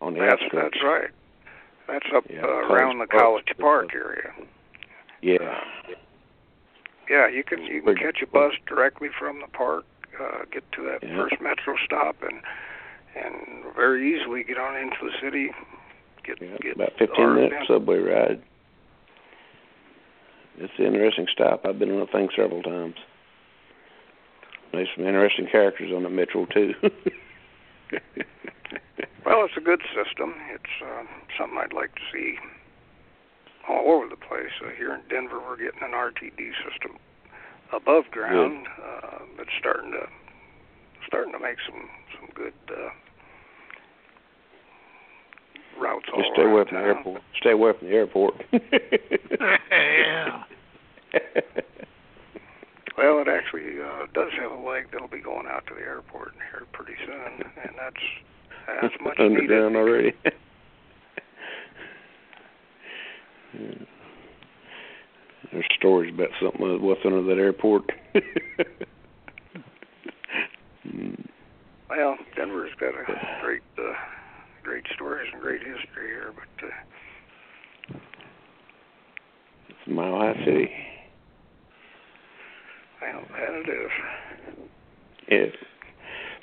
on 0.00 0.14
the 0.14 0.20
that's 0.20 0.42
outskirts. 0.42 0.74
that's 0.74 0.84
right. 0.84 1.10
That's 1.90 2.06
up 2.14 2.24
Yeah, 2.30 2.42
uh, 2.44 2.68
around 2.70 2.98
the 2.98 3.06
College 3.06 3.46
Park 3.58 3.90
area. 3.94 4.32
Yeah. 5.22 5.60
Yeah, 7.08 7.28
you 7.28 7.42
can 7.42 7.62
you 7.64 7.82
can 7.82 7.96
catch 7.96 8.22
a 8.22 8.26
bus 8.26 8.52
directly 8.68 9.08
from 9.18 9.40
the 9.40 9.48
park, 9.48 9.84
uh, 10.20 10.44
get 10.52 10.62
to 10.72 10.82
that 10.84 11.02
Yeah. 11.02 11.16
first 11.16 11.40
metro 11.40 11.74
stop, 11.84 12.16
and 12.22 12.40
and 13.16 13.74
very 13.74 14.14
easily 14.14 14.44
get 14.44 14.56
on 14.58 14.76
into 14.76 14.96
the 15.02 15.10
city. 15.20 15.50
Get 16.22 16.40
Yeah, 16.40 16.56
get 16.60 16.76
about 16.76 16.92
15 16.98 17.24
our 17.24 17.34
minute 17.34 17.52
event. 17.52 17.66
subway 17.66 17.98
ride. 17.98 18.42
It's 20.58 20.72
an 20.78 20.84
interesting 20.86 21.26
stop. 21.32 21.66
I've 21.66 21.78
been 21.78 21.90
on 21.90 22.00
the 22.00 22.06
thing 22.06 22.28
several 22.36 22.62
times. 22.62 22.94
There's 24.72 24.88
some 24.94 25.04
interesting 25.06 25.48
characters 25.48 25.90
on 25.92 26.04
the 26.04 26.10
metro 26.10 26.46
too. 26.46 26.74
Well, 29.26 29.44
it's 29.44 29.56
a 29.56 29.60
good 29.60 29.82
system. 29.94 30.34
It's 30.52 30.82
uh, 30.82 31.04
something 31.38 31.58
I'd 31.58 31.72
like 31.72 31.94
to 31.94 32.00
see 32.12 32.36
all 33.68 33.92
over 33.92 34.08
the 34.08 34.16
place. 34.16 34.50
Uh, 34.64 34.70
here 34.76 34.92
in 34.94 35.02
Denver, 35.08 35.38
we're 35.38 35.56
getting 35.56 35.82
an 35.82 35.92
RTD 35.92 36.50
system 36.66 36.96
above 37.72 38.04
ground 38.10 38.66
uh, 38.82 39.18
that's 39.36 39.50
starting 39.58 39.92
to 39.92 40.08
starting 41.06 41.32
to 41.32 41.38
make 41.38 41.58
some 41.64 41.88
some 42.18 42.28
good 42.34 42.54
uh, 42.70 42.90
routes 45.80 46.06
all 46.12 46.22
Just 46.22 46.32
stay 46.34 46.42
away 46.42 46.62
around 46.62 46.68
from 46.68 46.76
the 46.76 46.82
airport. 46.82 47.22
Stay 47.38 47.50
away 47.52 47.72
from 47.78 47.88
the 47.88 47.94
airport. 47.94 48.34
yeah. 49.70 50.42
Well, 53.00 53.18
it 53.22 53.28
actually 53.28 53.80
uh, 53.80 54.04
does 54.12 54.28
have 54.38 54.52
a 54.52 54.60
leg 54.62 54.88
that'll 54.92 55.08
be 55.08 55.20
going 55.22 55.46
out 55.46 55.64
to 55.68 55.74
the 55.74 55.80
airport 55.80 56.32
here 56.52 56.66
pretty 56.74 56.92
soon, 57.06 57.46
and 57.64 57.72
that's 57.78 58.04
that's 58.82 58.94
much 59.02 59.16
Underground 59.18 59.72
needed. 59.72 59.76
already. 59.76 60.12
Yeah. 63.54 63.84
There's 65.52 65.64
stories 65.78 66.12
about 66.14 66.28
something 66.42 66.82
what's 66.82 67.00
under 67.04 67.22
that 67.22 67.38
airport. 67.40 67.84
Mm. 70.88 71.26
Well, 71.90 72.16
Denver's 72.36 72.70
got 72.80 72.94
a 72.94 73.04
great 73.42 73.60
uh, 73.78 73.92
great 74.64 74.84
stories 74.94 75.28
and 75.32 75.42
great 75.42 75.60
history 75.60 76.08
here, 76.08 76.32
but 76.34 76.66
uh, 76.66 77.98
It's 79.68 79.78
a 79.86 79.90
mile 79.90 80.16
high 80.18 80.42
city. 80.44 80.70
well, 83.02 83.22
that 83.30 83.52
it 83.52 83.68
is. 83.68 83.90
Yeah. 85.28 85.46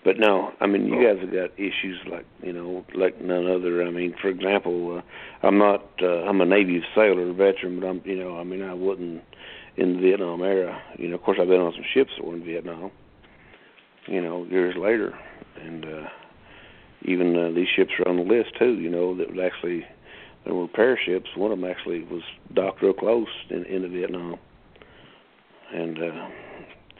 But 0.05 0.19
no, 0.19 0.51
I 0.67 0.69
mean, 0.69 0.87
you 0.87 1.01
guys 1.01 1.21
have 1.21 1.31
got 1.31 1.57
issues 1.57 1.97
like 2.11 2.25
you 2.43 2.51
know, 2.51 2.85
like 2.93 3.21
none 3.21 3.47
other. 3.49 3.83
I 3.83 3.89
mean, 3.89 4.13
for 4.21 4.27
example, 4.27 4.97
uh, 4.97 5.47
I'm 5.47 5.57
not. 5.57 5.85
Uh, 6.01 6.23
I'm 6.27 6.41
a 6.41 6.45
Navy 6.45 6.81
sailor 6.93 7.31
veteran, 7.31 7.79
but 7.79 7.87
I'm. 7.87 8.01
You 8.03 8.17
know, 8.17 8.37
I 8.37 8.43
mean, 8.43 8.61
I 8.61 8.73
wasn't 8.73 9.23
in 9.77 9.95
the 9.95 10.01
Vietnam 10.01 10.41
era. 10.41 10.81
You 10.97 11.07
know, 11.07 11.15
of 11.15 11.23
course, 11.23 11.37
I've 11.41 11.47
been 11.47 11.61
on 11.61 11.71
some 11.71 11.85
ships 11.93 12.11
that 12.17 12.25
were 12.25 12.35
in 12.35 12.43
Vietnam. 12.43 12.91
You 14.07 14.21
know, 14.21 14.43
years 14.45 14.75
later, 14.77 15.17
and 15.61 15.85
uh, 15.85 16.09
even 17.03 17.37
uh, 17.37 17.55
these 17.55 17.67
ships 17.73 17.91
are 17.99 18.09
on 18.09 18.17
the 18.17 18.23
list 18.23 18.49
too. 18.59 18.73
You 18.73 18.89
know, 18.89 19.15
that 19.17 19.29
was 19.29 19.39
actually 19.39 19.85
there 20.43 20.53
were 20.53 20.63
repair 20.63 20.99
ships. 21.05 21.29
One 21.37 21.53
of 21.53 21.59
them 21.59 21.69
actually 21.69 22.03
was 22.03 22.23
docked 22.53 22.81
real 22.81 22.93
close 22.93 23.27
in 23.49 23.63
into 23.65 23.87
Vietnam, 23.87 24.35
and 25.73 25.97
uh, 25.97 26.27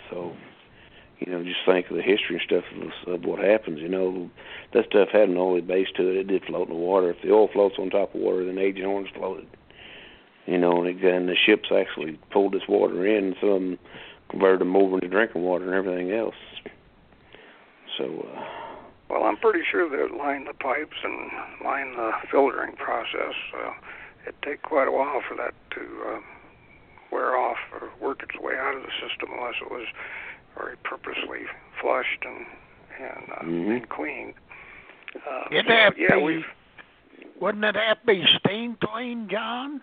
so 0.09 0.33
you 1.19 1.31
know, 1.31 1.43
just 1.43 1.59
think 1.65 1.89
of 1.89 1.95
the 1.95 2.03
history 2.03 2.35
and 2.37 2.41
stuff 2.41 2.63
of, 3.07 3.13
of 3.13 3.25
what 3.25 3.43
happens. 3.43 3.79
You 3.79 3.89
know, 3.89 4.29
that 4.73 4.85
stuff 4.89 5.09
had 5.11 5.29
an 5.29 5.37
oily 5.37 5.61
base 5.61 5.87
to 5.95 6.09
it. 6.09 6.17
It 6.17 6.27
did 6.27 6.45
float 6.45 6.67
in 6.67 6.73
the 6.73 6.79
water. 6.79 7.09
If 7.09 7.21
the 7.23 7.31
oil 7.31 7.49
floats 7.51 7.75
on 7.79 7.89
top 7.89 8.13
of 8.13 8.21
water, 8.21 8.45
then 8.45 8.57
agent 8.57 8.85
orange 8.85 9.09
floated. 9.15 9.47
You 10.45 10.57
know, 10.57 10.83
and, 10.83 10.99
and 11.03 11.27
the 11.27 11.35
ships 11.35 11.69
actually 11.75 12.19
pulled 12.31 12.53
this 12.53 12.67
water 12.69 13.05
in, 13.05 13.25
and 13.25 13.35
some 13.41 13.49
of 13.49 13.61
them 13.61 13.79
converted 14.29 14.61
them 14.61 14.75
over 14.75 14.95
into 14.95 15.07
drinking 15.07 15.41
water 15.41 15.65
and 15.65 15.73
everything 15.73 16.11
else. 16.11 16.35
So, 17.97 18.27
uh, 18.33 18.43
Well, 19.09 19.23
I'm 19.23 19.37
pretty 19.37 19.63
sure 19.69 19.89
they 19.89 20.15
line 20.15 20.45
the 20.45 20.53
pipes 20.53 20.97
and 21.03 21.31
line 21.63 21.95
the 21.95 22.11
filtering 22.29 22.75
process. 22.75 23.33
Uh, 23.53 23.71
it'd 24.23 24.41
take 24.43 24.61
quite 24.61 24.87
a 24.87 24.91
while 24.91 25.21
for 25.27 25.35
that 25.35 25.53
to 25.71 25.81
uh, 25.81 26.19
wear 27.11 27.35
off 27.35 27.57
or 27.73 27.89
work 27.99 28.21
its 28.21 28.39
way 28.39 28.53
out 28.55 28.75
of 28.75 28.83
the 28.83 28.91
system 29.01 29.29
unless 29.37 29.55
it 29.61 29.71
was 29.71 29.87
very 30.57 30.75
purposely 30.83 31.45
flushed 31.81 32.23
and 32.25 32.45
and, 32.99 33.31
uh, 33.31 33.43
Mhm. 33.43 33.77
and 33.77 33.89
cleaned. 33.89 34.33
Uh, 35.15 35.43
It'd 35.51 35.67
so, 35.67 35.71
have 35.73 35.95
to 35.95 36.01
yeah, 36.01 36.15
be- 36.15 36.21
we've 36.23 36.45
Wouldn't 37.39 37.63
it 37.63 37.75
have 37.75 37.99
to 38.01 38.05
be 38.07 38.25
steam 38.39 38.75
clean, 38.81 39.27
John? 39.29 39.81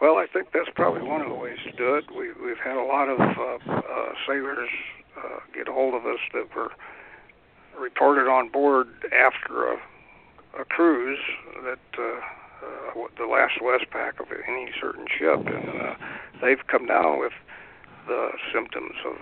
Well, 0.00 0.16
I 0.16 0.26
think 0.26 0.50
that's 0.50 0.68
probably 0.74 1.02
one 1.02 1.20
of 1.20 1.28
the 1.28 1.34
ways 1.34 1.58
to 1.64 1.70
do 1.72 1.94
it. 1.94 2.10
We, 2.10 2.32
we've 2.44 2.58
had 2.58 2.76
a 2.76 2.82
lot 2.82 3.08
of 3.08 3.20
uh, 3.20 3.58
uh, 3.72 4.12
sailors 4.26 4.68
uh, 5.16 5.38
get 5.54 5.68
a 5.68 5.72
hold 5.72 5.94
of 5.94 6.04
us 6.06 6.18
that 6.34 6.52
were 6.56 6.72
reported 7.78 8.28
on 8.28 8.48
board 8.48 8.88
after 9.12 9.68
a, 9.72 9.76
a 10.60 10.64
cruise 10.64 11.20
that 11.62 11.78
uh, 11.96 12.02
uh, 12.02 13.06
the 13.16 13.26
last 13.26 13.60
Westpac 13.60 14.18
of 14.18 14.26
any 14.48 14.72
certain 14.80 15.06
ship, 15.16 15.46
and 15.46 15.68
uh, 15.80 15.94
they've 16.42 16.66
come 16.66 16.86
down 16.86 17.20
with 17.20 17.32
the 18.08 18.30
symptoms 18.52 18.96
of, 19.06 19.16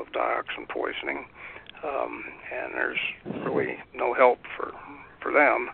of 0.00 0.12
dioxin 0.12 0.68
poisoning, 0.68 1.26
um, 1.84 2.24
and 2.52 2.74
there's 2.74 2.98
really 3.46 3.76
no 3.94 4.14
help 4.14 4.38
for 4.56 4.72
for 5.20 5.32
them. 5.32 5.70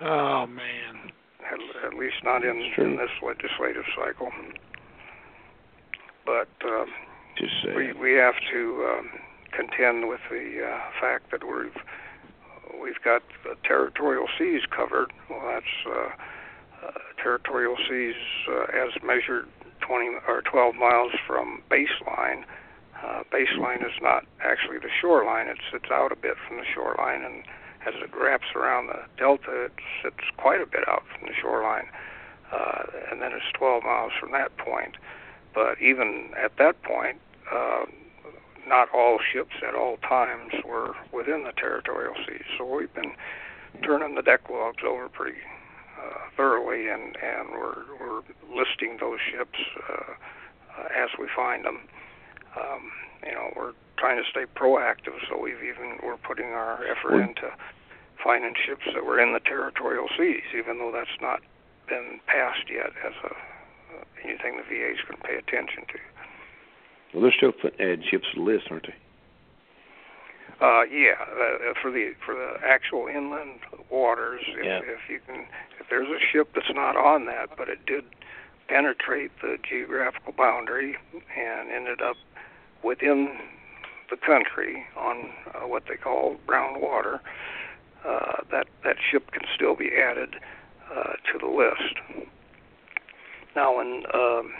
Oh 0.00 0.46
man. 0.46 1.12
at, 1.46 1.92
at 1.92 1.98
least 1.98 2.16
not 2.24 2.44
in, 2.44 2.72
in 2.76 2.96
this 2.96 3.10
legislative 3.22 3.84
cycle. 3.96 4.30
But 6.24 6.48
uh, 6.64 6.86
we 7.76 7.92
we 7.92 8.12
have 8.14 8.34
to 8.52 8.86
um, 8.90 9.10
contend 9.52 10.08
with 10.08 10.20
the 10.30 10.66
uh, 10.66 11.00
fact 11.00 11.30
that 11.30 11.42
we've 11.44 11.82
we've 12.82 13.00
got 13.04 13.22
territorial 13.64 14.26
seas 14.38 14.62
covered. 14.74 15.12
Well, 15.30 15.42
that's 15.46 15.86
uh, 15.86 16.86
uh, 16.86 16.90
territorial 17.22 17.76
seas 17.88 18.16
uh, 18.48 18.64
as 18.74 18.90
measured 19.04 19.48
20 19.86 20.08
or 20.26 20.42
12 20.42 20.74
miles 20.74 21.12
from 21.26 21.62
baseline. 21.70 22.44
Uh, 23.02 23.22
baseline 23.32 23.84
is 23.84 23.92
not 24.00 24.24
actually 24.42 24.78
the 24.78 24.90
shoreline; 25.00 25.48
it 25.48 25.58
sits 25.70 25.90
out 25.90 26.12
a 26.12 26.16
bit 26.16 26.34
from 26.46 26.56
the 26.56 26.64
shoreline, 26.74 27.22
and 27.22 27.44
as 27.86 27.94
it 28.02 28.10
wraps 28.16 28.46
around 28.54 28.88
the 28.88 29.02
delta, 29.16 29.66
it 29.66 29.72
sits 30.02 30.24
quite 30.36 30.60
a 30.60 30.66
bit 30.66 30.88
out 30.88 31.04
from 31.12 31.28
the 31.28 31.34
shoreline, 31.40 31.86
uh, 32.52 32.82
and 33.10 33.20
then 33.20 33.32
it's 33.32 33.44
12 33.54 33.84
miles 33.84 34.12
from 34.18 34.32
that 34.32 34.56
point. 34.56 34.96
But 35.54 35.80
even 35.80 36.30
at 36.42 36.56
that 36.58 36.82
point, 36.82 37.20
uh, 37.52 37.84
not 38.66 38.88
all 38.92 39.18
ships 39.32 39.54
at 39.66 39.74
all 39.74 39.98
times 39.98 40.52
were 40.64 40.94
within 41.12 41.44
the 41.44 41.52
territorial 41.52 42.14
seas. 42.26 42.44
So 42.58 42.64
we've 42.64 42.92
been 42.92 43.12
turning 43.82 44.16
the 44.16 44.22
deck 44.22 44.50
logs 44.50 44.82
over 44.84 45.08
pretty 45.08 45.38
uh, 45.98 46.28
thoroughly, 46.36 46.88
and 46.88 47.16
and 47.22 47.50
we're 47.50 47.84
we're 48.00 48.22
listing 48.50 48.98
those 49.00 49.18
ships 49.30 49.58
uh, 49.88 50.12
uh, 50.78 50.88
as 50.96 51.10
we 51.18 51.26
find 51.34 51.64
them. 51.64 51.80
Um, 52.56 52.92
you 53.26 53.32
know, 53.32 53.52
we're 53.56 53.72
trying 53.98 54.22
to 54.22 54.28
stay 54.30 54.44
proactive, 54.56 55.16
so 55.28 55.38
we've 55.40 55.62
even 55.62 55.98
we're 56.02 56.18
putting 56.18 56.52
our 56.52 56.84
effort 56.86 57.20
into 57.20 57.50
finding 58.22 58.54
ships 58.66 58.82
that 58.94 59.04
were 59.04 59.20
in 59.20 59.32
the 59.32 59.40
territorial 59.40 60.08
seas, 60.16 60.46
even 60.56 60.78
though 60.78 60.92
that's 60.92 61.20
not 61.20 61.40
been 61.88 62.20
passed 62.26 62.68
yet 62.70 62.90
as 63.04 63.14
a 63.24 63.32
uh, 63.32 64.04
anything 64.24 64.56
the 64.56 64.66
VA's 64.66 64.98
going 65.06 65.20
to 65.20 65.26
pay 65.26 65.36
attention 65.36 65.86
to. 65.88 65.98
Well, 67.14 67.22
they're 67.22 67.36
still 67.36 67.52
putting 67.52 67.80
add 67.80 68.02
ships 68.10 68.26
to 68.34 68.40
the 68.40 68.44
list, 68.44 68.66
aren't 68.70 68.86
they? 68.88 68.94
Uh, 70.60 70.84
yeah, 70.84 71.20
uh, 71.20 71.74
for 71.82 71.90
the 71.90 72.12
for 72.24 72.34
the 72.34 72.54
actual 72.64 73.06
inland 73.08 73.60
waters, 73.90 74.40
if, 74.48 74.64
yeah. 74.64 74.80
if 74.84 75.00
you 75.08 75.20
can, 75.26 75.46
if 75.78 75.86
there's 75.90 76.08
a 76.08 76.18
ship 76.32 76.48
that's 76.54 76.72
not 76.74 76.96
on 76.96 77.26
that, 77.26 77.50
but 77.58 77.68
it 77.68 77.84
did 77.84 78.04
penetrate 78.66 79.30
the 79.42 79.58
geographical 79.68 80.32
boundary 80.32 80.96
and 81.36 81.70
ended 81.70 82.00
up 82.00 82.16
within 82.82 83.38
the 84.08 84.16
country 84.16 84.86
on 84.96 85.30
uh, 85.54 85.66
what 85.66 85.82
they 85.88 85.96
call 85.96 86.36
brown 86.46 86.80
water, 86.80 87.20
uh, 88.06 88.42
that 88.50 88.66
that 88.82 88.96
ship 89.10 89.30
can 89.32 89.42
still 89.54 89.76
be 89.76 89.90
added 89.94 90.36
uh, 90.90 91.12
to 91.30 91.38
the 91.38 91.46
list. 91.46 92.28
Now, 93.54 93.76
when 93.76 94.04
um, 94.14 94.52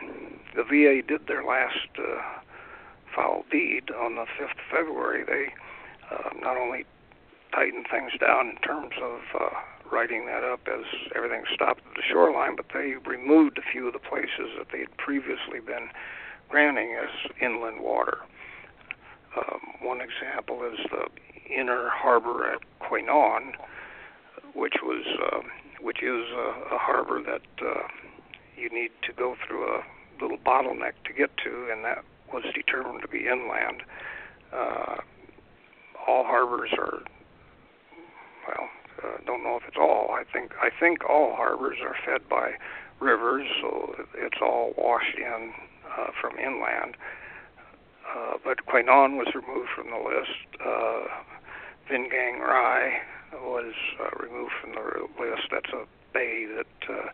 the 0.55 0.65
VA 0.65 1.01
did 1.07 1.27
their 1.27 1.45
last 1.45 1.89
uh, 1.99 2.21
foul 3.15 3.45
deed 3.51 3.91
on 3.91 4.17
the 4.17 4.27
5th 4.41 4.53
of 4.53 4.67
February, 4.71 5.25
they 5.25 5.53
uh, 6.11 6.31
not 6.41 6.57
only 6.57 6.85
tightened 7.53 7.87
things 7.91 8.13
down 8.21 8.51
in 8.51 8.57
terms 8.57 8.95
of 9.03 9.21
uh, 9.41 9.49
writing 9.91 10.27
that 10.27 10.45
up 10.45 10.61
as 10.67 10.85
everything 11.15 11.43
stopped 11.55 11.81
at 11.89 11.95
the 11.95 12.03
shoreline, 12.09 12.57
but 12.57 12.67
they 12.75 12.95
removed 13.07 13.59
a 13.59 13.63
few 13.73 13.87
of 13.87 13.93
the 13.93 13.99
places 13.99 14.51
that 14.59 14.69
they 14.73 14.81
had 14.81 14.97
previously 14.97 15.61
been 15.65 15.89
granting 16.49 16.97
as 17.01 17.31
inland 17.41 17.81
water. 17.81 18.19
Um, 19.37 19.61
one 19.83 20.01
example 20.01 20.63
is 20.65 20.79
the 20.91 21.07
inner 21.53 21.89
harbor 21.91 22.47
at 22.51 22.61
Qui 22.81 23.03
Nhon, 23.03 23.53
which 24.55 24.77
was 24.83 25.05
uh, 25.33 25.41
which 25.81 26.03
is 26.03 26.25
a, 26.33 26.75
a 26.75 26.79
harbor 26.79 27.21
that 27.23 27.65
uh, 27.65 27.87
you 28.57 28.71
need 28.71 28.91
to 29.03 29.13
go 29.13 29.37
through 29.47 29.65
a 29.65 29.83
little 30.21 30.39
bottleneck 30.39 30.93
to 31.05 31.13
get 31.13 31.31
to, 31.45 31.69
and 31.71 31.85
that 31.85 32.03
was 32.33 32.45
determined 32.55 33.03
to 33.03 33.09
be 33.09 33.27
inland. 33.27 33.83
Uh, 34.53 34.97
all 36.07 36.25
harbors 36.25 36.71
are, 36.79 37.03
well, 38.49 38.69
uh, 39.03 39.19
don't 39.27 39.43
know 39.43 39.57
if 39.57 39.63
it's 39.69 39.77
all. 39.79 40.11
I 40.11 40.25
think 40.33 40.53
I 40.61 40.71
think 40.81 41.09
all 41.09 41.35
harbors 41.35 41.79
are 41.83 41.97
fed 42.05 42.29
by 42.29 42.53
rivers, 43.01 43.47
so 43.61 43.95
it's 44.15 44.39
all 44.41 44.73
washed 44.77 45.17
in 45.17 45.53
uh, 45.99 46.11
from 46.21 46.39
inland. 46.39 46.97
Uh, 48.07 48.35
but 48.45 48.65
Qui 48.67 48.83
Nhon 48.83 49.17
was 49.17 49.29
removed 49.35 49.69
from 49.75 49.91
the 49.91 49.99
list. 49.99 50.63
Uh, 50.65 51.07
Vung 51.91 52.09
Ganh 52.11 52.41
Rai 52.41 52.99
was 53.35 53.75
uh, 54.01 54.23
removed 54.23 54.53
from 54.61 54.73
the 54.73 55.23
list. 55.23 55.49
That's 55.51 55.71
a 55.73 55.85
bay 56.15 56.47
that 56.47 56.91
uh, 56.91 57.09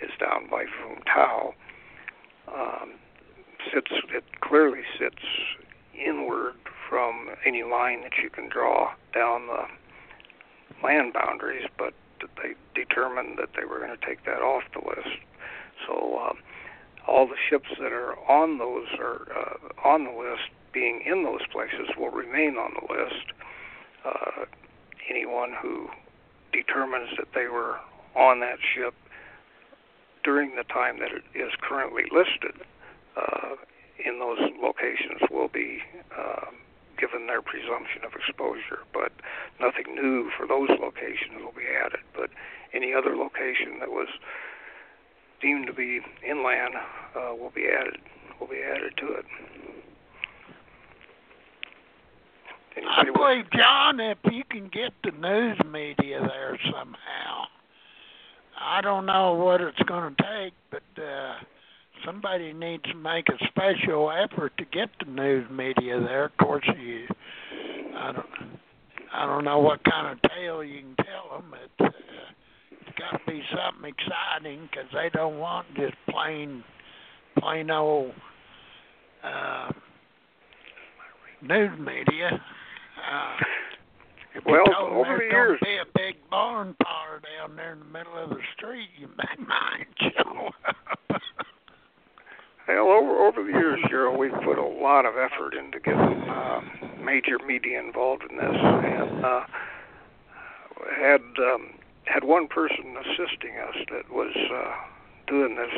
is 0.00 0.10
down 0.20 0.48
by 0.48 0.64
Vung 0.64 1.02
Tau. 1.04 1.54
Um, 2.48 2.94
sits 3.72 3.90
it 4.10 4.24
clearly 4.40 4.82
sits 4.98 5.22
inward 5.94 6.54
from 6.92 7.30
any 7.46 7.62
line 7.62 8.02
that 8.02 8.12
you 8.22 8.28
can 8.28 8.50
draw 8.50 8.92
down 9.14 9.46
the 9.46 9.64
land 10.84 11.14
boundaries, 11.14 11.64
but 11.78 11.94
they 12.20 12.52
determined 12.74 13.38
that 13.38 13.48
they 13.56 13.64
were 13.64 13.78
going 13.78 13.98
to 13.98 14.06
take 14.06 14.26
that 14.26 14.42
off 14.42 14.62
the 14.74 14.86
list. 14.86 15.16
So 15.86 16.18
um, 16.18 16.36
all 17.08 17.26
the 17.26 17.40
ships 17.48 17.70
that 17.80 17.92
are 17.94 18.12
on 18.30 18.58
those 18.58 18.88
are 18.98 19.26
uh, 19.34 19.88
on 19.88 20.04
the 20.04 20.10
list, 20.10 20.52
being 20.74 21.02
in 21.06 21.24
those 21.24 21.40
places, 21.50 21.88
will 21.96 22.10
remain 22.10 22.56
on 22.56 22.74
the 22.74 22.92
list. 22.92 23.24
Uh, 24.04 24.44
anyone 25.08 25.54
who 25.62 25.88
determines 26.52 27.08
that 27.16 27.28
they 27.34 27.46
were 27.46 27.78
on 28.14 28.40
that 28.40 28.58
ship 28.74 28.92
during 30.24 30.56
the 30.56 30.64
time 30.64 30.98
that 30.98 31.10
it 31.10 31.24
is 31.34 31.52
currently 31.62 32.02
listed 32.12 32.66
uh, 33.16 33.56
in 34.04 34.18
those 34.18 34.38
locations 34.62 35.22
will 35.30 35.48
be 35.48 35.78
uh, 36.14 36.50
given 37.02 37.26
their 37.26 37.42
presumption 37.42 38.06
of 38.06 38.14
exposure. 38.14 38.86
But 38.94 39.10
nothing 39.58 39.90
new 39.98 40.30
for 40.38 40.46
those 40.46 40.70
locations 40.78 41.42
will 41.42 41.56
be 41.58 41.66
added. 41.66 42.06
But 42.14 42.30
any 42.72 42.94
other 42.94 43.18
location 43.18 43.82
that 43.82 43.90
was 43.90 44.06
deemed 45.42 45.66
to 45.66 45.74
be 45.74 45.98
inland 46.22 46.78
uh, 47.18 47.34
will 47.34 47.50
be 47.50 47.66
added 47.66 47.98
will 48.38 48.46
be 48.46 48.62
added 48.62 48.94
to 48.96 49.06
it. 49.12 49.24
I 52.88 53.04
believe, 53.04 53.44
John, 53.52 54.00
if 54.00 54.18
you 54.30 54.42
can 54.50 54.68
get 54.68 54.92
the 55.04 55.10
news 55.10 55.58
media 55.70 56.20
there 56.20 56.58
somehow, 56.64 57.44
I 58.58 58.80
don't 58.80 59.06
know 59.06 59.34
what 59.34 59.60
it's 59.60 59.78
going 59.86 60.14
to 60.14 60.22
take, 60.22 60.54
but 60.70 61.02
uh, 61.02 61.34
somebody 62.04 62.52
needs 62.52 62.82
to 62.84 62.94
make 62.94 63.26
a 63.28 63.44
special 63.48 64.10
effort 64.10 64.52
to 64.58 64.64
get 64.66 64.88
the 65.04 65.10
news 65.10 65.48
media 65.50 66.00
there. 66.00 66.26
Of 66.26 66.36
course, 66.38 66.68
you, 66.78 67.06
I 67.96 68.12
don't, 68.12 68.26
I 69.14 69.26
don't 69.26 69.44
know 69.44 69.58
what 69.58 69.84
kind 69.84 70.12
of 70.12 70.30
tale 70.30 70.64
you 70.64 70.80
can 70.80 71.04
tell 71.04 71.38
them. 71.38 71.54
It, 71.54 71.84
uh, 71.84 71.90
it's 72.70 72.98
got 72.98 73.18
to 73.18 73.30
be 73.30 73.42
something 73.50 73.90
exciting 73.90 74.68
because 74.70 74.88
they 74.92 75.10
don't 75.12 75.38
want 75.38 75.66
just 75.76 75.94
plain, 76.10 76.64
plain 77.38 77.70
old 77.70 78.12
uh, 79.22 79.70
news 81.42 81.78
media. 81.78 82.30
Uh, 82.32 83.36
if 84.34 84.44
well, 84.46 84.64
over 84.78 85.18
the 85.18 85.24
years, 85.24 85.58
be 85.62 85.76
a 85.76 85.84
big 85.94 86.16
barn 86.30 86.74
fire 86.82 87.20
down 87.20 87.54
there 87.54 87.74
in 87.74 87.80
the 87.80 87.84
middle 87.84 88.16
of 88.16 88.30
the 88.30 88.40
street, 88.56 88.88
you 88.98 89.08
may 89.08 89.44
mind 89.46 89.86
show 90.00 90.48
up. 90.66 90.76
Well, 92.68 92.88
over 92.88 93.26
over 93.26 93.44
the 93.44 93.50
years, 93.50 93.80
Gerald, 93.90 94.11
we've 94.22 94.40
put 94.44 94.56
a 94.56 94.64
lot 94.64 95.04
of 95.04 95.14
effort 95.16 95.52
into 95.52 95.80
getting 95.80 96.22
uh, 96.30 96.60
major 97.04 97.40
media 97.44 97.80
involved 97.80 98.22
in 98.30 98.36
this, 98.36 98.54
and 98.54 99.24
uh, 99.24 99.44
had 100.96 101.22
um, 101.38 101.74
had 102.04 102.22
one 102.22 102.46
person 102.46 102.94
assisting 103.02 103.58
us 103.58 103.74
that 103.90 104.12
was 104.12 104.32
uh, 104.54 104.74
doing 105.26 105.56
this 105.56 105.74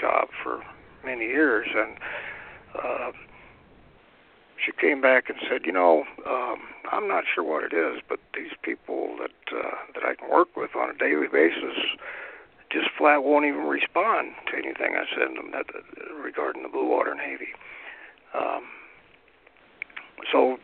job 0.00 0.28
for 0.44 0.62
many 1.04 1.24
years, 1.24 1.66
and 1.74 1.96
uh, 2.80 3.10
she 4.64 4.70
came 4.80 5.00
back 5.00 5.28
and 5.28 5.38
said, 5.50 5.62
you 5.64 5.72
know, 5.72 6.04
um, 6.24 6.58
I'm 6.92 7.08
not 7.08 7.24
sure 7.34 7.42
what 7.42 7.64
it 7.64 7.72
is, 7.72 8.00
but 8.08 8.20
these 8.32 8.52
people 8.62 9.16
that 9.18 9.56
uh, 9.56 9.74
that 9.94 10.04
I 10.04 10.14
can 10.14 10.30
work 10.30 10.56
with 10.56 10.76
on 10.76 10.90
a 10.90 10.94
daily 10.96 11.26
basis 11.26 11.74
just 12.70 12.90
flat 12.96 13.24
won't 13.24 13.46
even 13.46 13.66
respond 13.66 14.34
to 14.52 14.56
anything 14.56 14.94
I 14.94 15.04
send 15.18 15.36
them 15.36 15.50
that, 15.50 15.66
uh, 15.74 16.14
regarding 16.14 16.62
the 16.62 16.68
Blue 16.68 16.86
Water 16.86 17.14
Navy. 17.16 17.48
Um, 18.34 18.62
so, 20.32 20.56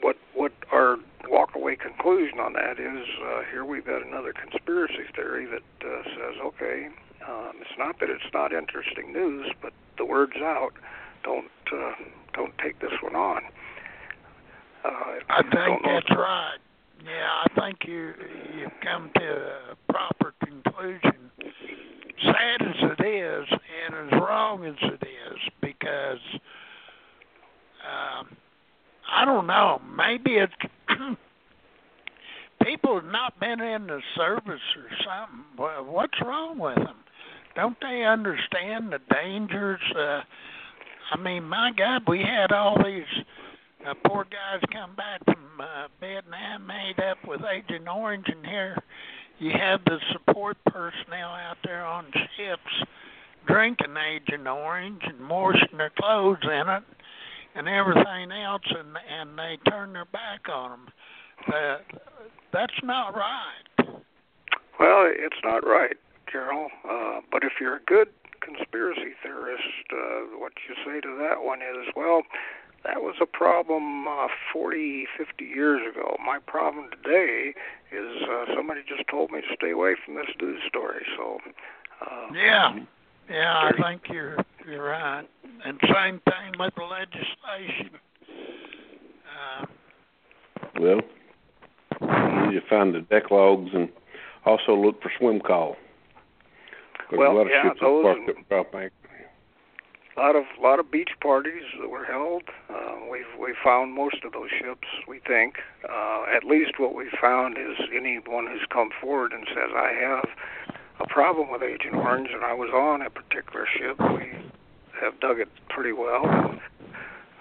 what 0.00 0.16
what 0.34 0.52
our 0.72 0.96
walkaway 1.30 1.78
conclusion 1.78 2.38
on 2.38 2.52
that 2.52 2.78
is 2.78 3.06
uh, 3.24 3.40
here 3.50 3.64
we've 3.64 3.86
got 3.86 4.06
another 4.06 4.32
conspiracy 4.32 5.04
theory 5.14 5.46
that 5.46 5.86
uh, 5.86 6.02
says, 6.04 6.36
okay, 6.44 6.88
um, 7.26 7.52
it's 7.60 7.78
not 7.78 7.98
that 8.00 8.10
it's 8.10 8.32
not 8.34 8.52
interesting 8.52 9.12
news, 9.12 9.50
but 9.62 9.72
the 9.96 10.04
word's 10.04 10.36
out. 10.36 10.72
Don't 11.22 11.46
uh, 11.72 11.92
don't 12.34 12.52
take 12.58 12.78
this 12.80 12.92
one 13.02 13.16
on. 13.16 13.42
Uh, 14.84 14.88
I 15.30 15.42
think 15.42 15.80
that's 15.84 16.10
right. 16.10 16.58
Yeah, 17.02 17.44
I 17.44 17.60
think 17.60 17.78
you 17.86 18.12
you've 18.58 18.72
come 18.82 19.10
to 19.14 19.72
a 19.72 19.92
proper 19.92 20.34
conclusion. 20.44 21.30
Sad 22.24 22.62
as 22.62 22.96
it 22.98 23.06
is, 23.06 23.46
and 23.86 24.12
as 24.12 24.20
wrong 24.20 24.64
as 24.64 24.74
it 24.80 25.06
is, 25.06 25.38
because 25.60 26.18
um, 27.84 28.28
I 29.10 29.24
don't 29.24 29.46
know. 29.46 29.80
Maybe 29.96 30.32
it's 30.36 30.52
people 32.62 32.96
have 33.00 33.10
not 33.10 33.38
been 33.40 33.60
in 33.60 33.86
the 33.86 34.00
service 34.16 34.60
or 34.76 34.88
something. 35.04 35.86
What's 35.92 36.20
wrong 36.20 36.58
with 36.58 36.76
them? 36.76 36.96
Don't 37.54 37.76
they 37.80 38.04
understand 38.04 38.92
the 38.92 39.00
dangers? 39.12 39.80
Uh, 39.96 40.22
I 41.12 41.16
mean, 41.18 41.44
my 41.44 41.70
God, 41.76 42.02
we 42.08 42.20
had 42.20 42.52
all 42.52 42.76
these 42.82 43.04
uh, 43.86 43.94
poor 44.06 44.24
guys 44.24 44.62
come 44.72 44.96
back 44.96 45.24
from 45.24 45.60
uh, 45.60 45.88
Vietnam 46.00 46.66
made 46.66 46.98
up 46.98 47.18
with 47.26 47.42
Agent 47.44 47.86
Orange, 47.86 48.26
and 48.28 48.44
here 48.44 48.76
you 49.38 49.50
have 49.50 49.84
the 49.84 49.98
support 50.12 50.56
personnel 50.66 51.30
out 51.30 51.56
there 51.64 51.84
on 51.84 52.06
ships 52.36 52.88
drinking 53.46 53.94
Agent 53.96 54.46
Orange 54.46 55.02
and 55.04 55.28
washing 55.28 55.76
their 55.76 55.92
clothes 55.98 56.38
in 56.42 56.68
it 56.68 56.82
and 57.54 57.68
everything 57.68 58.32
else, 58.32 58.62
and 58.66 58.96
and 59.10 59.38
they 59.38 59.58
turn 59.70 59.92
their 59.92 60.06
back 60.06 60.48
on 60.52 60.70
them. 60.70 60.88
Uh, 61.46 61.76
that's 62.52 62.74
not 62.82 63.14
right. 63.14 63.98
Well, 64.80 65.06
it's 65.06 65.36
not 65.44 65.66
right, 65.66 65.96
Carol. 66.30 66.68
Uh, 66.88 67.20
but 67.30 67.44
if 67.44 67.52
you're 67.60 67.76
a 67.76 67.84
good 67.86 68.08
conspiracy 68.40 69.14
theorist, 69.22 69.62
uh, 69.92 70.38
what 70.38 70.52
you 70.68 70.74
say 70.84 71.00
to 71.00 71.16
that 71.18 71.42
one 71.44 71.60
is, 71.60 71.92
well, 71.96 72.22
that 72.84 73.02
was 73.02 73.16
a 73.20 73.26
problem 73.26 74.06
uh, 74.06 74.28
40, 74.52 75.06
50 75.16 75.44
years 75.44 75.80
ago. 75.90 76.16
My 76.24 76.38
problem 76.46 76.88
today 76.90 77.54
is 77.92 78.22
uh, 78.28 78.54
somebody 78.54 78.80
just 78.86 79.08
told 79.08 79.30
me 79.30 79.40
to 79.40 79.46
stay 79.54 79.70
away 79.70 79.94
from 80.04 80.14
this 80.14 80.26
news 80.40 80.60
story. 80.68 81.04
So. 81.16 81.38
Uh, 82.00 82.32
yeah. 82.34 82.78
Yeah, 83.30 83.54
I 83.56 83.70
think 83.82 84.02
you're 84.12 84.36
you're 84.66 84.84
right. 84.84 85.24
And 85.64 85.80
same 85.82 86.20
thing 86.28 86.58
with 86.58 86.74
the 86.74 86.82
legislation. 86.82 87.90
Uh, 89.32 89.66
well, 90.78 91.00
you 92.02 92.50
need 92.50 92.60
to 92.60 92.66
find 92.68 92.94
the 92.94 93.00
deck 93.00 93.30
logs 93.30 93.70
and 93.72 93.88
also 94.44 94.76
look 94.76 95.02
for 95.02 95.10
swim 95.18 95.40
call. 95.40 95.76
Well, 97.12 97.32
a 97.32 97.38
lot 97.38 97.46
yeah, 97.50 97.62
ships 97.62 97.80
those. 97.80 98.04
Parked 98.04 98.28
at 98.28 98.48
drop 98.48 98.74
anchor. 98.74 98.92
A 100.16 100.20
lot 100.20 100.36
of 100.36 100.44
lot 100.62 100.78
of 100.78 100.90
beach 100.90 101.10
parties 101.20 101.64
that 101.80 101.88
were 101.88 102.04
held. 102.04 102.44
Uh, 102.70 102.94
we've 103.10 103.26
we 103.40 103.54
found 103.64 103.92
most 103.92 104.22
of 104.24 104.32
those 104.32 104.50
ships. 104.50 104.86
We 105.08 105.18
think. 105.26 105.56
Uh, 105.88 106.24
at 106.34 106.44
least 106.44 106.78
what 106.78 106.94
we 106.94 107.10
found 107.20 107.58
is 107.58 107.76
anyone 107.94 108.46
who's 108.46 108.66
come 108.70 108.90
forward 109.00 109.32
and 109.32 109.46
says 109.48 109.70
I 109.74 109.92
have 109.92 110.28
a 111.00 111.06
problem 111.08 111.50
with 111.50 111.62
Agent 111.62 111.94
Orange, 111.94 112.30
and 112.32 112.44
I 112.44 112.54
was 112.54 112.70
on 112.72 113.02
a 113.02 113.10
particular 113.10 113.66
ship. 113.76 113.98
We 114.00 114.32
have 115.00 115.18
dug 115.20 115.40
it 115.40 115.48
pretty 115.68 115.92
well, 115.92 116.24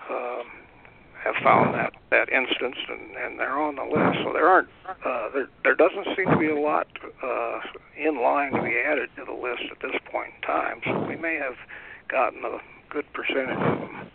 um, 0.10 0.46
have 1.24 1.36
found 1.44 1.76
that 1.76 1.94
that 2.10 2.30
instance, 2.30 2.78
and, 2.90 3.16
and 3.16 3.40
they're 3.40 3.60
on 3.60 3.76
the 3.76 3.84
list. 3.84 4.18
So 4.24 4.34
there 4.34 4.48
aren't 4.48 4.70
uh, 4.88 5.30
there 5.34 5.48
there 5.64 5.76
doesn't 5.76 6.08
seem 6.18 6.30
to 6.30 6.38
be 6.38 6.50
a 6.50 6.60
lot 6.60 6.88
uh, 7.22 7.60
in 7.98 8.22
line 8.22 8.52
to 8.54 8.62
be 8.62 8.76
added 8.84 9.10
to 9.18 9.26
the 9.26 9.34
list 9.34 9.64
at 9.72 9.80
this 9.80 10.00
point 10.12 10.34
in 10.36 10.42
time. 10.42 10.82
So 10.86 11.06
we 11.08 11.16
may 11.16 11.36
have 11.36 11.56
gotten 12.08 12.44
a 12.46 12.58
good 12.90 13.06
percentage 13.14 13.58
of 13.58 13.80
them. 13.80 14.10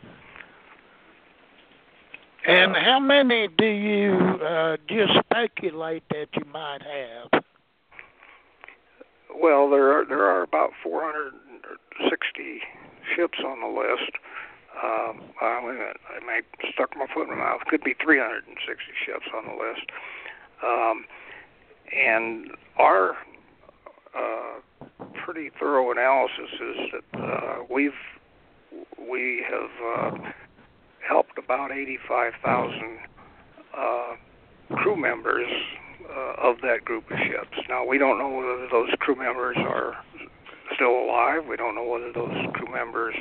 And 2.47 2.76
how 2.76 2.99
many 2.99 3.49
do 3.59 3.66
you 3.66 4.14
uh, 4.14 4.76
just 4.89 5.12
speculate 5.24 6.05
that 6.11 6.28
you 6.34 6.45
might 6.51 6.82
have? 6.82 7.43
Well, 9.34 9.68
there 9.68 9.93
are 9.93 10.05
there 10.07 10.24
are 10.24 10.43
about 10.43 10.70
460 10.82 12.61
ships 13.14 13.39
on 13.45 13.61
the 13.61 13.66
list. 13.66 14.12
Um, 14.82 15.22
I, 15.41 15.93
I 16.16 16.24
may 16.24 16.41
stuck 16.72 16.97
my 16.97 17.07
foot 17.12 17.24
in 17.24 17.30
my 17.30 17.36
mouth. 17.36 17.61
Could 17.68 17.82
be 17.82 17.95
360 18.03 18.84
ships 19.05 19.26
on 19.36 19.45
the 19.45 19.53
list. 19.53 19.91
Um, 20.64 21.05
and 21.93 22.51
our 22.78 23.16
uh, 24.16 24.61
pretty 25.24 25.51
thorough 25.59 25.90
analysis 25.90 26.51
is 26.61 26.76
that 26.92 27.20
uh, 27.20 27.57
we've 27.70 27.92
we 29.11 29.44
have 29.49 30.14
uh, 30.14 30.30
helped 31.07 31.38
about 31.38 31.72
85,000 31.72 32.99
uh, 33.76 34.16
crew 34.76 34.96
members 34.96 35.49
uh, 36.05 36.34
of 36.38 36.61
that 36.62 36.84
group 36.84 37.11
of 37.11 37.18
ships. 37.18 37.57
Now 37.68 37.86
we 37.86 37.99
don't 37.99 38.18
know 38.18 38.28
whether 38.28 38.68
those 38.70 38.90
crew 38.99 39.16
members 39.16 39.57
are 39.59 39.94
still 40.74 40.99
alive. 40.99 41.46
We 41.49 41.57
don't 41.57 41.74
know 41.74 41.84
whether 41.84 42.12
those 42.12 42.36
crew 42.55 42.70
members 42.72 43.14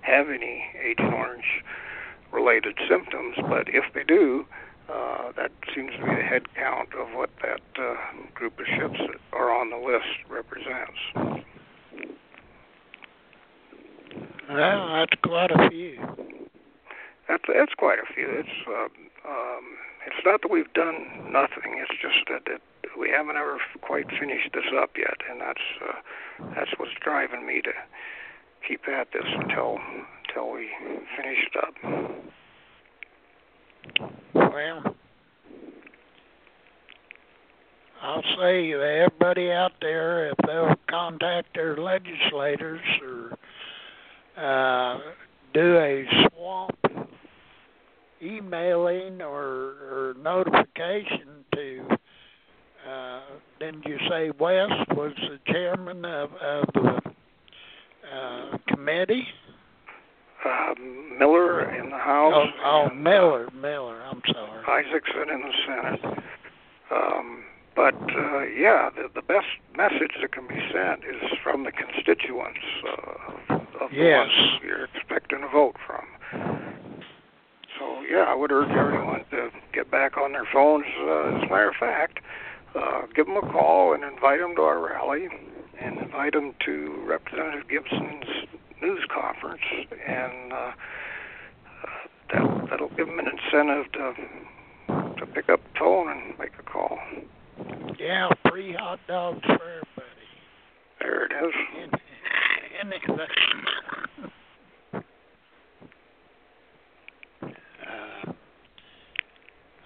have 0.00 0.28
any 0.28 0.64
Agent 0.82 1.12
Orange 1.12 1.62
related 2.32 2.76
symptoms, 2.88 3.36
but 3.48 3.68
if 3.68 3.84
they 3.94 4.04
do, 4.04 4.44
uh, 4.50 4.67
that 4.88 5.52
seems 5.74 5.92
to 5.92 6.04
be 6.04 6.14
the 6.16 6.22
head 6.22 6.42
count 6.54 6.88
of 6.94 7.08
what 7.14 7.30
that 7.42 7.60
uh, 7.80 7.94
group 8.34 8.58
of 8.58 8.66
ships 8.66 8.98
that 8.98 9.20
are 9.32 9.50
on 9.50 9.70
the 9.70 9.76
list 9.76 10.26
represents. 10.28 10.98
Well, 14.48 14.88
that's 14.88 15.20
quite 15.22 15.50
a 15.50 15.68
few. 15.70 15.98
That's 17.28 17.44
that's 17.46 17.74
quite 17.74 17.98
a 17.98 18.12
few. 18.14 18.26
It's 18.28 18.48
uh, 18.66 18.88
um, 19.28 19.64
it's 20.06 20.24
not 20.24 20.40
that 20.42 20.50
we've 20.50 20.72
done 20.72 21.30
nothing. 21.30 21.76
It's 21.76 22.00
just 22.00 22.26
that, 22.30 22.46
that 22.46 22.60
we 22.98 23.10
haven't 23.10 23.36
ever 23.36 23.58
quite 23.82 24.06
finished 24.18 24.50
this 24.54 24.64
up 24.74 24.90
yet, 24.96 25.18
and 25.30 25.40
that's 25.40 25.66
uh, 25.86 26.50
that's 26.54 26.70
what's 26.78 26.92
driving 27.00 27.46
me 27.46 27.60
to 27.60 27.72
keep 28.66 28.88
at 28.88 29.12
this 29.12 29.26
until 29.26 29.78
until 30.26 30.50
we 30.50 30.70
finish 31.16 31.46
it 31.46 31.56
up. 31.62 31.74
Well, 34.34 34.96
I'll 38.00 38.22
say 38.38 38.72
everybody 38.72 39.50
out 39.50 39.72
there, 39.80 40.30
if 40.30 40.36
they'll 40.46 40.74
contact 40.88 41.54
their 41.54 41.76
legislators 41.76 42.80
or 43.02 43.38
uh, 44.36 44.98
do 45.52 45.76
a 45.76 46.04
swamp 46.28 46.76
emailing 48.22 49.20
or, 49.20 49.36
or 49.38 50.16
notification 50.22 51.44
to 51.54 51.98
uh, 52.88 53.20
didn't 53.60 53.84
you 53.86 53.98
say 54.08 54.30
West 54.38 54.72
was 54.92 55.12
the 55.16 55.38
chairman 55.52 56.04
of, 56.04 56.30
of 56.34 56.64
the 56.72 57.00
uh, 58.14 58.56
committee? 58.68 59.26
Um, 60.44 61.18
Miller 61.18 61.74
in 61.74 61.90
the 61.90 61.98
House. 61.98 62.48
Oh, 62.64 62.88
oh 62.90 62.94
Miller, 62.94 63.48
Miller. 63.52 64.00
I'm 64.02 64.22
sorry. 64.32 64.84
Isakson 64.84 65.34
in 65.34 65.40
the 65.40 65.52
Senate. 65.66 66.18
Um, 66.90 67.44
but 67.74 67.94
uh, 67.94 68.42
yeah, 68.42 68.90
the, 68.90 69.08
the 69.14 69.22
best 69.22 69.46
message 69.76 70.12
that 70.20 70.32
can 70.32 70.46
be 70.46 70.60
sent 70.72 71.04
is 71.04 71.30
from 71.42 71.64
the 71.64 71.72
constituents 71.72 72.60
uh, 72.86 73.54
of, 73.54 73.60
of 73.80 73.90
the 73.90 74.10
ones 74.10 74.32
you're 74.64 74.84
expecting 74.84 75.42
a 75.42 75.48
vote 75.48 75.76
from. 75.86 76.04
So 77.78 78.02
yeah, 78.10 78.24
I 78.28 78.34
would 78.34 78.50
urge 78.50 78.70
everyone 78.70 79.24
to 79.30 79.50
get 79.72 79.90
back 79.90 80.16
on 80.16 80.32
their 80.32 80.46
phones. 80.52 80.86
Uh, 81.00 81.36
as 81.36 81.42
a 81.42 81.46
matter 81.46 81.68
of 81.68 81.76
fact, 81.78 82.18
uh, 82.74 83.02
give 83.14 83.26
them 83.26 83.36
a 83.36 83.52
call 83.52 83.94
and 83.94 84.02
invite 84.02 84.40
them 84.40 84.54
to 84.56 84.62
our 84.62 84.84
rally, 84.84 85.28
and 85.80 85.98
invite 85.98 86.32
them 86.32 86.54
to 86.64 87.04
Representative 87.06 87.68
Gibson's 87.68 88.48
news 88.82 89.04
conference, 89.12 89.62
and 90.06 90.52
uh, 90.52 90.70
that 92.32 92.66
that'll 92.70 92.88
give 92.90 93.06
them 93.06 93.18
an 93.18 93.26
incentive 93.26 93.92
to 93.92 94.14
to 95.18 95.26
pick 95.26 95.48
up 95.48 95.60
the 95.62 95.78
phone 95.78 96.10
and 96.10 96.38
make 96.38 96.52
a 96.58 96.62
call. 96.62 96.98
Yeah, 97.98 98.28
free 98.48 98.72
hot 98.78 99.00
dogs 99.08 99.40
for 99.44 99.52
everybody. 99.52 100.08
There 101.00 101.24
it 101.26 101.32
is. 101.32 101.54
And, 101.82 101.92
and 102.80 103.20
uh, 107.88 108.32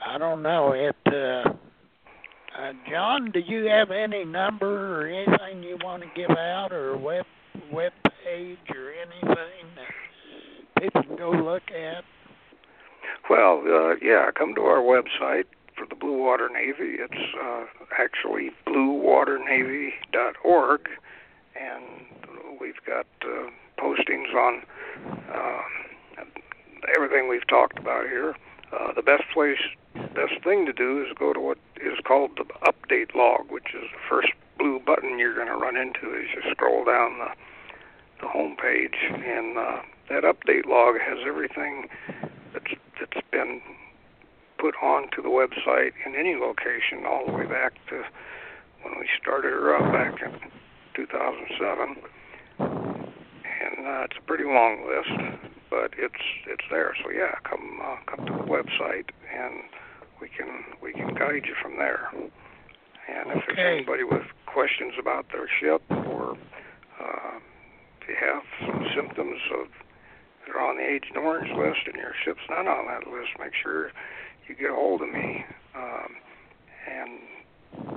I 0.06 0.18
don't 0.18 0.42
know 0.42 0.72
it. 0.72 0.96
Uh, 1.06 1.52
uh, 2.58 2.72
John, 2.90 3.30
do 3.30 3.40
you 3.40 3.64
have 3.64 3.90
any 3.90 4.24
number 4.24 5.00
or 5.00 5.06
anything 5.06 5.62
you 5.62 5.78
want 5.82 6.02
to 6.02 6.08
give 6.14 6.30
out, 6.30 6.72
or 6.72 6.90
a 6.90 6.98
web 6.98 7.24
web 7.72 7.92
page 8.24 8.58
or 8.70 8.92
anything 8.92 9.66
that 9.76 9.92
people 10.80 11.02
can 11.02 11.16
go 11.16 11.30
look 11.30 11.70
at? 11.70 12.04
Well, 13.30 13.62
uh, 13.66 13.94
yeah, 14.02 14.30
come 14.36 14.54
to 14.54 14.60
our 14.62 14.80
website 14.80 15.44
for 15.76 15.86
the 15.88 15.94
Blue 15.94 16.18
Water 16.22 16.50
Navy. 16.52 16.96
It's 16.98 17.34
uh, 17.42 17.64
actually 17.98 18.50
bluewaternavy.org, 18.66 20.88
and 21.58 21.84
we've 22.60 22.84
got 22.86 23.06
uh, 23.24 23.48
postings 23.78 24.34
on 24.34 24.62
uh, 25.32 25.62
everything 26.94 27.28
we've 27.28 27.46
talked 27.48 27.78
about 27.78 28.04
here. 28.06 28.36
Uh, 28.72 28.92
the 28.94 29.02
best 29.02 29.24
place, 29.32 29.58
best 30.14 30.34
thing 30.44 30.66
to 30.66 30.72
do 30.72 31.02
is 31.02 31.08
go 31.18 31.32
to 31.32 31.40
what 31.40 31.58
is 31.76 31.98
called 32.04 32.36
the 32.36 32.44
update 32.66 33.14
log, 33.14 33.50
which 33.50 33.74
is 33.74 33.90
the 33.92 33.98
first 34.08 34.32
blue 34.58 34.78
button 34.78 35.18
you're 35.18 35.34
going 35.34 35.48
to 35.48 35.56
run 35.56 35.76
into 35.76 36.14
as 36.14 36.26
you 36.34 36.42
scroll 36.50 36.84
down 36.84 37.18
the 37.18 37.30
the 38.22 38.28
home 38.28 38.56
page, 38.56 38.96
and 39.10 39.58
uh, 39.58 39.82
that 40.08 40.24
update 40.24 40.66
log 40.66 40.96
has 40.98 41.18
everything 41.26 41.88
that's 42.52 42.72
that's 42.98 43.26
been 43.30 43.60
put 44.58 44.74
onto 44.80 45.20
the 45.20 45.28
website 45.28 45.92
in 46.06 46.14
any 46.14 46.36
location 46.36 47.04
all 47.04 47.26
the 47.26 47.32
way 47.32 47.44
back 47.44 47.74
to 47.88 48.02
when 48.82 48.94
we 48.98 49.08
started 49.20 49.50
her 49.50 49.74
up 49.74 49.92
back 49.92 50.22
in 50.22 50.32
2007. 50.94 51.96
And 52.58 53.86
uh, 53.86 54.06
it's 54.06 54.16
a 54.18 54.22
pretty 54.26 54.44
long 54.44 54.86
list, 54.86 55.42
but 55.68 55.90
it's 55.98 56.22
it's 56.46 56.64
there. 56.70 56.94
So 57.02 57.10
yeah, 57.10 57.34
come 57.42 57.80
uh, 57.82 57.96
come 58.06 58.26
to 58.26 58.32
the 58.32 58.48
website 58.48 59.10
and 59.34 59.62
we 60.20 60.28
can 60.28 60.62
we 60.80 60.92
can 60.92 61.14
guide 61.14 61.46
you 61.46 61.54
from 61.60 61.76
there. 61.76 62.08
And 62.12 63.30
if 63.30 63.36
okay. 63.38 63.54
there's 63.56 63.76
anybody 63.78 64.04
with 64.04 64.22
questions 64.46 64.94
about 64.98 65.26
their 65.32 65.48
ship 65.60 65.82
or 65.90 66.36
uh, 67.00 67.38
you 68.08 68.16
have 68.18 68.42
some 68.66 68.86
symptoms 68.94 69.40
of 69.60 69.68
that 70.46 70.56
are 70.56 70.60
on 70.60 70.76
the 70.76 70.82
Agent 70.82 71.16
Orange 71.16 71.50
list 71.56 71.86
and 71.86 71.96
your 71.96 72.12
ship's 72.24 72.40
not 72.50 72.66
on 72.66 72.86
that 72.86 73.06
list, 73.06 73.30
make 73.38 73.54
sure 73.62 73.92
you 74.48 74.54
get 74.54 74.70
a 74.70 74.74
hold 74.74 75.02
of 75.02 75.08
me. 75.08 75.44
Um, 75.74 76.16
and 76.88 77.20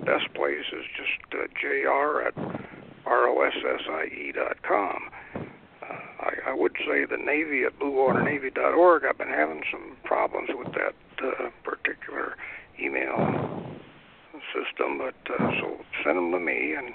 best 0.06 0.34
place 0.34 0.66
is 0.72 0.86
just 0.96 1.34
uh, 1.34 1.48
jr 1.60 2.22
at 2.28 2.36
rossie.com. 3.06 5.10
Uh, 5.36 5.40
I, 6.20 6.52
I 6.52 6.54
would 6.54 6.76
say 6.88 7.06
the 7.06 7.18
Navy 7.18 7.64
at 7.66 7.78
bluewaternavy.org. 7.80 9.06
I've 9.06 9.18
been 9.18 9.28
having 9.28 9.64
some 9.72 9.98
problems 10.04 10.50
with 10.54 10.74
that 10.74 10.96
uh, 11.24 11.50
particular 11.64 12.36
email 12.80 13.64
system, 14.54 14.98
but 14.98 15.16
uh, 15.34 15.52
so 15.60 15.84
send 16.04 16.18
them 16.18 16.32
to 16.32 16.40
me, 16.40 16.74
and 16.74 16.94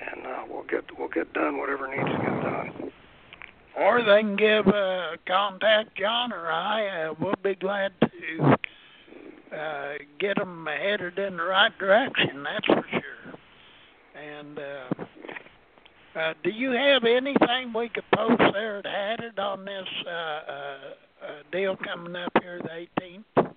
and 0.00 0.26
uh, 0.26 0.44
we'll 0.48 0.64
get 0.64 0.84
we'll 0.98 1.08
get 1.08 1.32
done 1.32 1.58
whatever 1.58 1.88
needs 1.88 2.08
to 2.08 2.18
get 2.18 2.42
done. 2.42 2.92
Or 3.78 4.02
they 4.02 4.20
can 4.20 4.36
give 4.36 4.66
uh, 4.66 5.16
contact 5.26 5.96
John 5.96 6.32
or 6.32 6.50
I. 6.50 7.06
Uh, 7.06 7.14
we'll 7.20 7.34
be 7.42 7.54
glad 7.54 7.92
to 8.00 8.56
uh, 9.56 9.92
get 10.18 10.36
them 10.36 10.66
headed 10.66 11.18
in 11.18 11.36
the 11.36 11.42
right 11.42 11.76
direction. 11.78 12.42
That's 12.42 12.66
for 12.66 12.84
sure. 12.90 13.34
And 14.14 14.58
uh, 14.58 15.04
uh, 16.18 16.34
do 16.42 16.50
you 16.50 16.72
have 16.72 17.04
anything 17.04 17.72
we 17.74 17.88
could 17.88 18.04
post 18.14 18.42
there 18.52 18.78
at 18.78 18.84
Hadit 18.84 19.38
on 19.38 19.64
this 19.64 19.88
uh, 20.06 20.10
uh, 20.10 20.50
uh, 20.52 20.76
deal 21.52 21.76
coming 21.76 22.16
up 22.16 22.32
here 22.42 22.60
the 22.62 22.86
18th? 23.00 23.52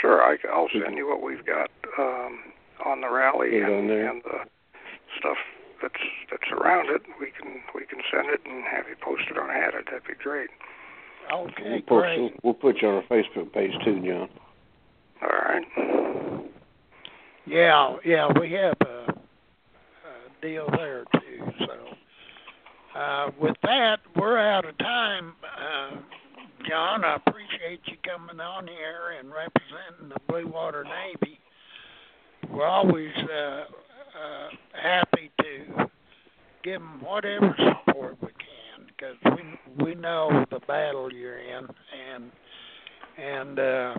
Sure, 0.00 0.22
I, 0.22 0.36
I'll 0.52 0.68
send 0.72 0.96
you 0.96 1.08
what 1.08 1.22
we've 1.22 1.46
got 1.46 1.70
um, 1.98 2.40
on 2.84 3.00
the 3.00 3.08
rally 3.08 3.60
and, 3.60 3.90
and 3.90 4.22
the 4.24 4.38
stuff 5.18 5.36
that's 5.82 5.94
that's 6.30 6.50
around 6.52 6.90
it. 6.90 7.02
We 7.20 7.30
can 7.30 7.60
we 7.74 7.86
can 7.86 8.00
send 8.10 8.28
it 8.30 8.40
and 8.44 8.64
have 8.64 8.86
you 8.88 8.96
posted 9.00 9.38
on 9.38 9.48
Hadit. 9.48 9.86
That'd 9.86 10.04
be 10.06 10.14
great. 10.22 10.50
Okay, 11.32 11.82
we'll 11.88 12.00
great. 12.00 12.18
Post, 12.18 12.34
we'll 12.42 12.54
put 12.54 12.82
you 12.82 12.88
on 12.88 12.94
our 12.96 13.02
Facebook 13.04 13.52
page 13.52 13.72
too, 13.84 14.00
John. 14.00 14.28
All 15.22 15.28
right. 15.28 15.64
Yeah, 17.46 17.96
yeah, 18.04 18.28
we 18.38 18.52
have 18.52 18.76
a, 18.82 19.12
a 19.12 20.42
deal 20.42 20.68
there 20.72 21.04
too. 21.14 21.52
So, 21.60 22.98
uh, 22.98 23.30
with 23.40 23.56
that, 23.62 24.00
we're 24.16 24.38
out 24.38 24.64
of 24.64 24.76
time. 24.78 25.32
Uh, 25.44 25.96
John, 26.68 27.04
I 27.04 27.16
appreciate 27.16 27.80
you 27.86 27.96
coming 28.04 28.40
on 28.40 28.66
here 28.66 29.14
and 29.18 29.28
representing 29.30 30.08
the 30.08 30.20
Blue 30.28 30.48
Water 30.48 30.84
Navy. 30.84 31.38
We're 32.50 32.66
always 32.66 33.12
uh, 33.16 33.26
happy 33.26 33.64
to 33.64 33.64
give 33.66 33.95
them 36.78 37.00
whatever 37.00 37.54
support 37.58 38.16
we 38.20 38.28
can 38.28 38.86
because 38.86 39.16
we 39.78 39.84
we 39.84 39.94
know 39.94 40.44
the 40.50 40.60
battle 40.66 41.12
you're 41.12 41.38
in 41.38 41.66
and 42.14 42.30
and 43.18 43.58
uh, 43.58 43.94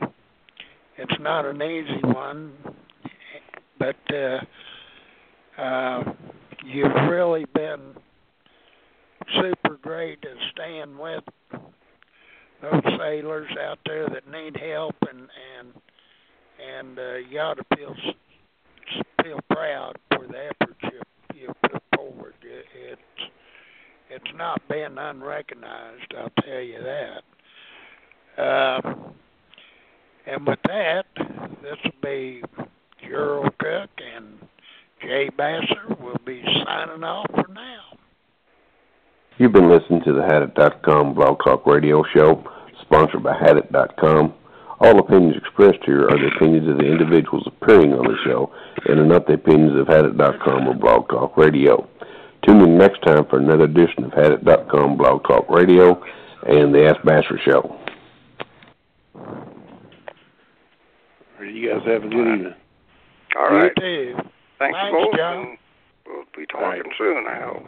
it's 0.98 1.20
not 1.20 1.46
an 1.46 1.62
easy 1.62 2.00
one, 2.04 2.54
but 3.80 3.96
uh, 4.14 5.62
uh, 5.62 6.04
you've 6.64 7.10
really 7.10 7.46
been 7.54 7.96
super 9.42 9.78
great 9.82 10.20
at 10.24 10.38
staying 10.52 10.98
with 10.98 11.24
those 12.62 12.82
sailors 13.00 13.50
out 13.60 13.80
there 13.86 14.08
that 14.10 14.30
need 14.32 14.56
help 14.58 14.96
and 15.10 15.28
and 15.60 15.74
and 16.60 17.00
uh, 17.00 17.16
you 17.30 17.40
ought 17.40 17.58
to 17.58 17.76
feel 17.76 17.96
feel 19.24 19.40
proud 19.52 19.98
for 20.10 20.28
the 20.28 20.52
put 20.60 20.77
forward. 22.18 22.34
It, 22.42 22.66
it's 22.92 23.32
it's 24.10 24.38
not 24.38 24.66
been 24.68 24.98
unrecognized. 24.98 26.14
I'll 26.18 26.32
tell 26.44 26.62
you 26.62 26.80
that. 26.82 28.42
Uh, 28.42 28.94
and 30.26 30.48
with 30.48 30.60
that, 30.66 31.06
this 31.62 31.78
will 31.84 31.92
be 32.02 32.42
Gerald 33.02 33.58
Cook 33.58 33.90
and 34.16 34.40
Jay 35.02 35.30
Basser 35.38 36.00
will 36.00 36.20
be 36.26 36.42
signing 36.66 37.04
off 37.04 37.26
for 37.32 37.52
now. 37.54 37.98
You've 39.38 39.54
been 39.54 39.70
listening 39.70 40.02
to 40.06 40.14
the 40.14 40.22
Hadit.com 40.22 41.14
Blog 41.14 41.40
Talk 41.44 41.66
Radio 41.68 42.04
Show, 42.16 42.44
sponsored 42.82 43.24
by 43.24 43.34
Hadit.com. 43.34 44.34
All 44.80 45.00
opinions 45.00 45.36
expressed 45.38 45.84
here 45.86 46.06
are 46.06 46.18
the 46.18 46.32
opinions 46.36 46.70
of 46.70 46.78
the 46.78 46.86
individuals 46.86 47.48
appearing 47.48 47.94
on 47.94 48.06
the 48.06 48.18
show 48.24 48.52
and 48.86 49.00
are 49.00 49.06
not 49.06 49.28
the 49.28 49.34
opinions 49.34 49.78
of 49.80 49.88
Hadit.com 49.88 50.68
or 50.68 50.76
Blog 50.76 51.10
Talk 51.10 51.36
Radio. 51.36 51.88
Tune 52.48 52.62
in 52.62 52.78
next 52.78 53.02
time 53.02 53.26
for 53.26 53.40
another 53.40 53.66
edition 53.66 54.06
of 54.06 54.12
Hadit.com 54.12 54.96
Blog 54.96 55.24
Talk 55.24 55.50
Radio 55.50 56.02
and 56.48 56.74
the 56.74 56.88
Ask 56.88 57.02
Basser 57.02 57.38
Show. 57.44 57.78
You 61.42 61.70
guys 61.70 61.86
have 61.86 62.04
a 62.04 62.08
good 62.08 62.14
evening. 62.14 62.54
All 63.38 63.50
right. 63.50 63.72
You. 63.78 64.16
Thanks, 64.60 64.78
Thanks 64.78 64.92
both. 64.92 65.18
John. 65.18 65.58
We'll 66.06 66.24
be 66.38 66.46
talking 66.46 66.66
right. 66.66 66.82
soon, 66.98 67.26
I 67.28 67.42
hope. 67.42 67.68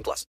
18 0.00 0.04
plus. 0.04 0.26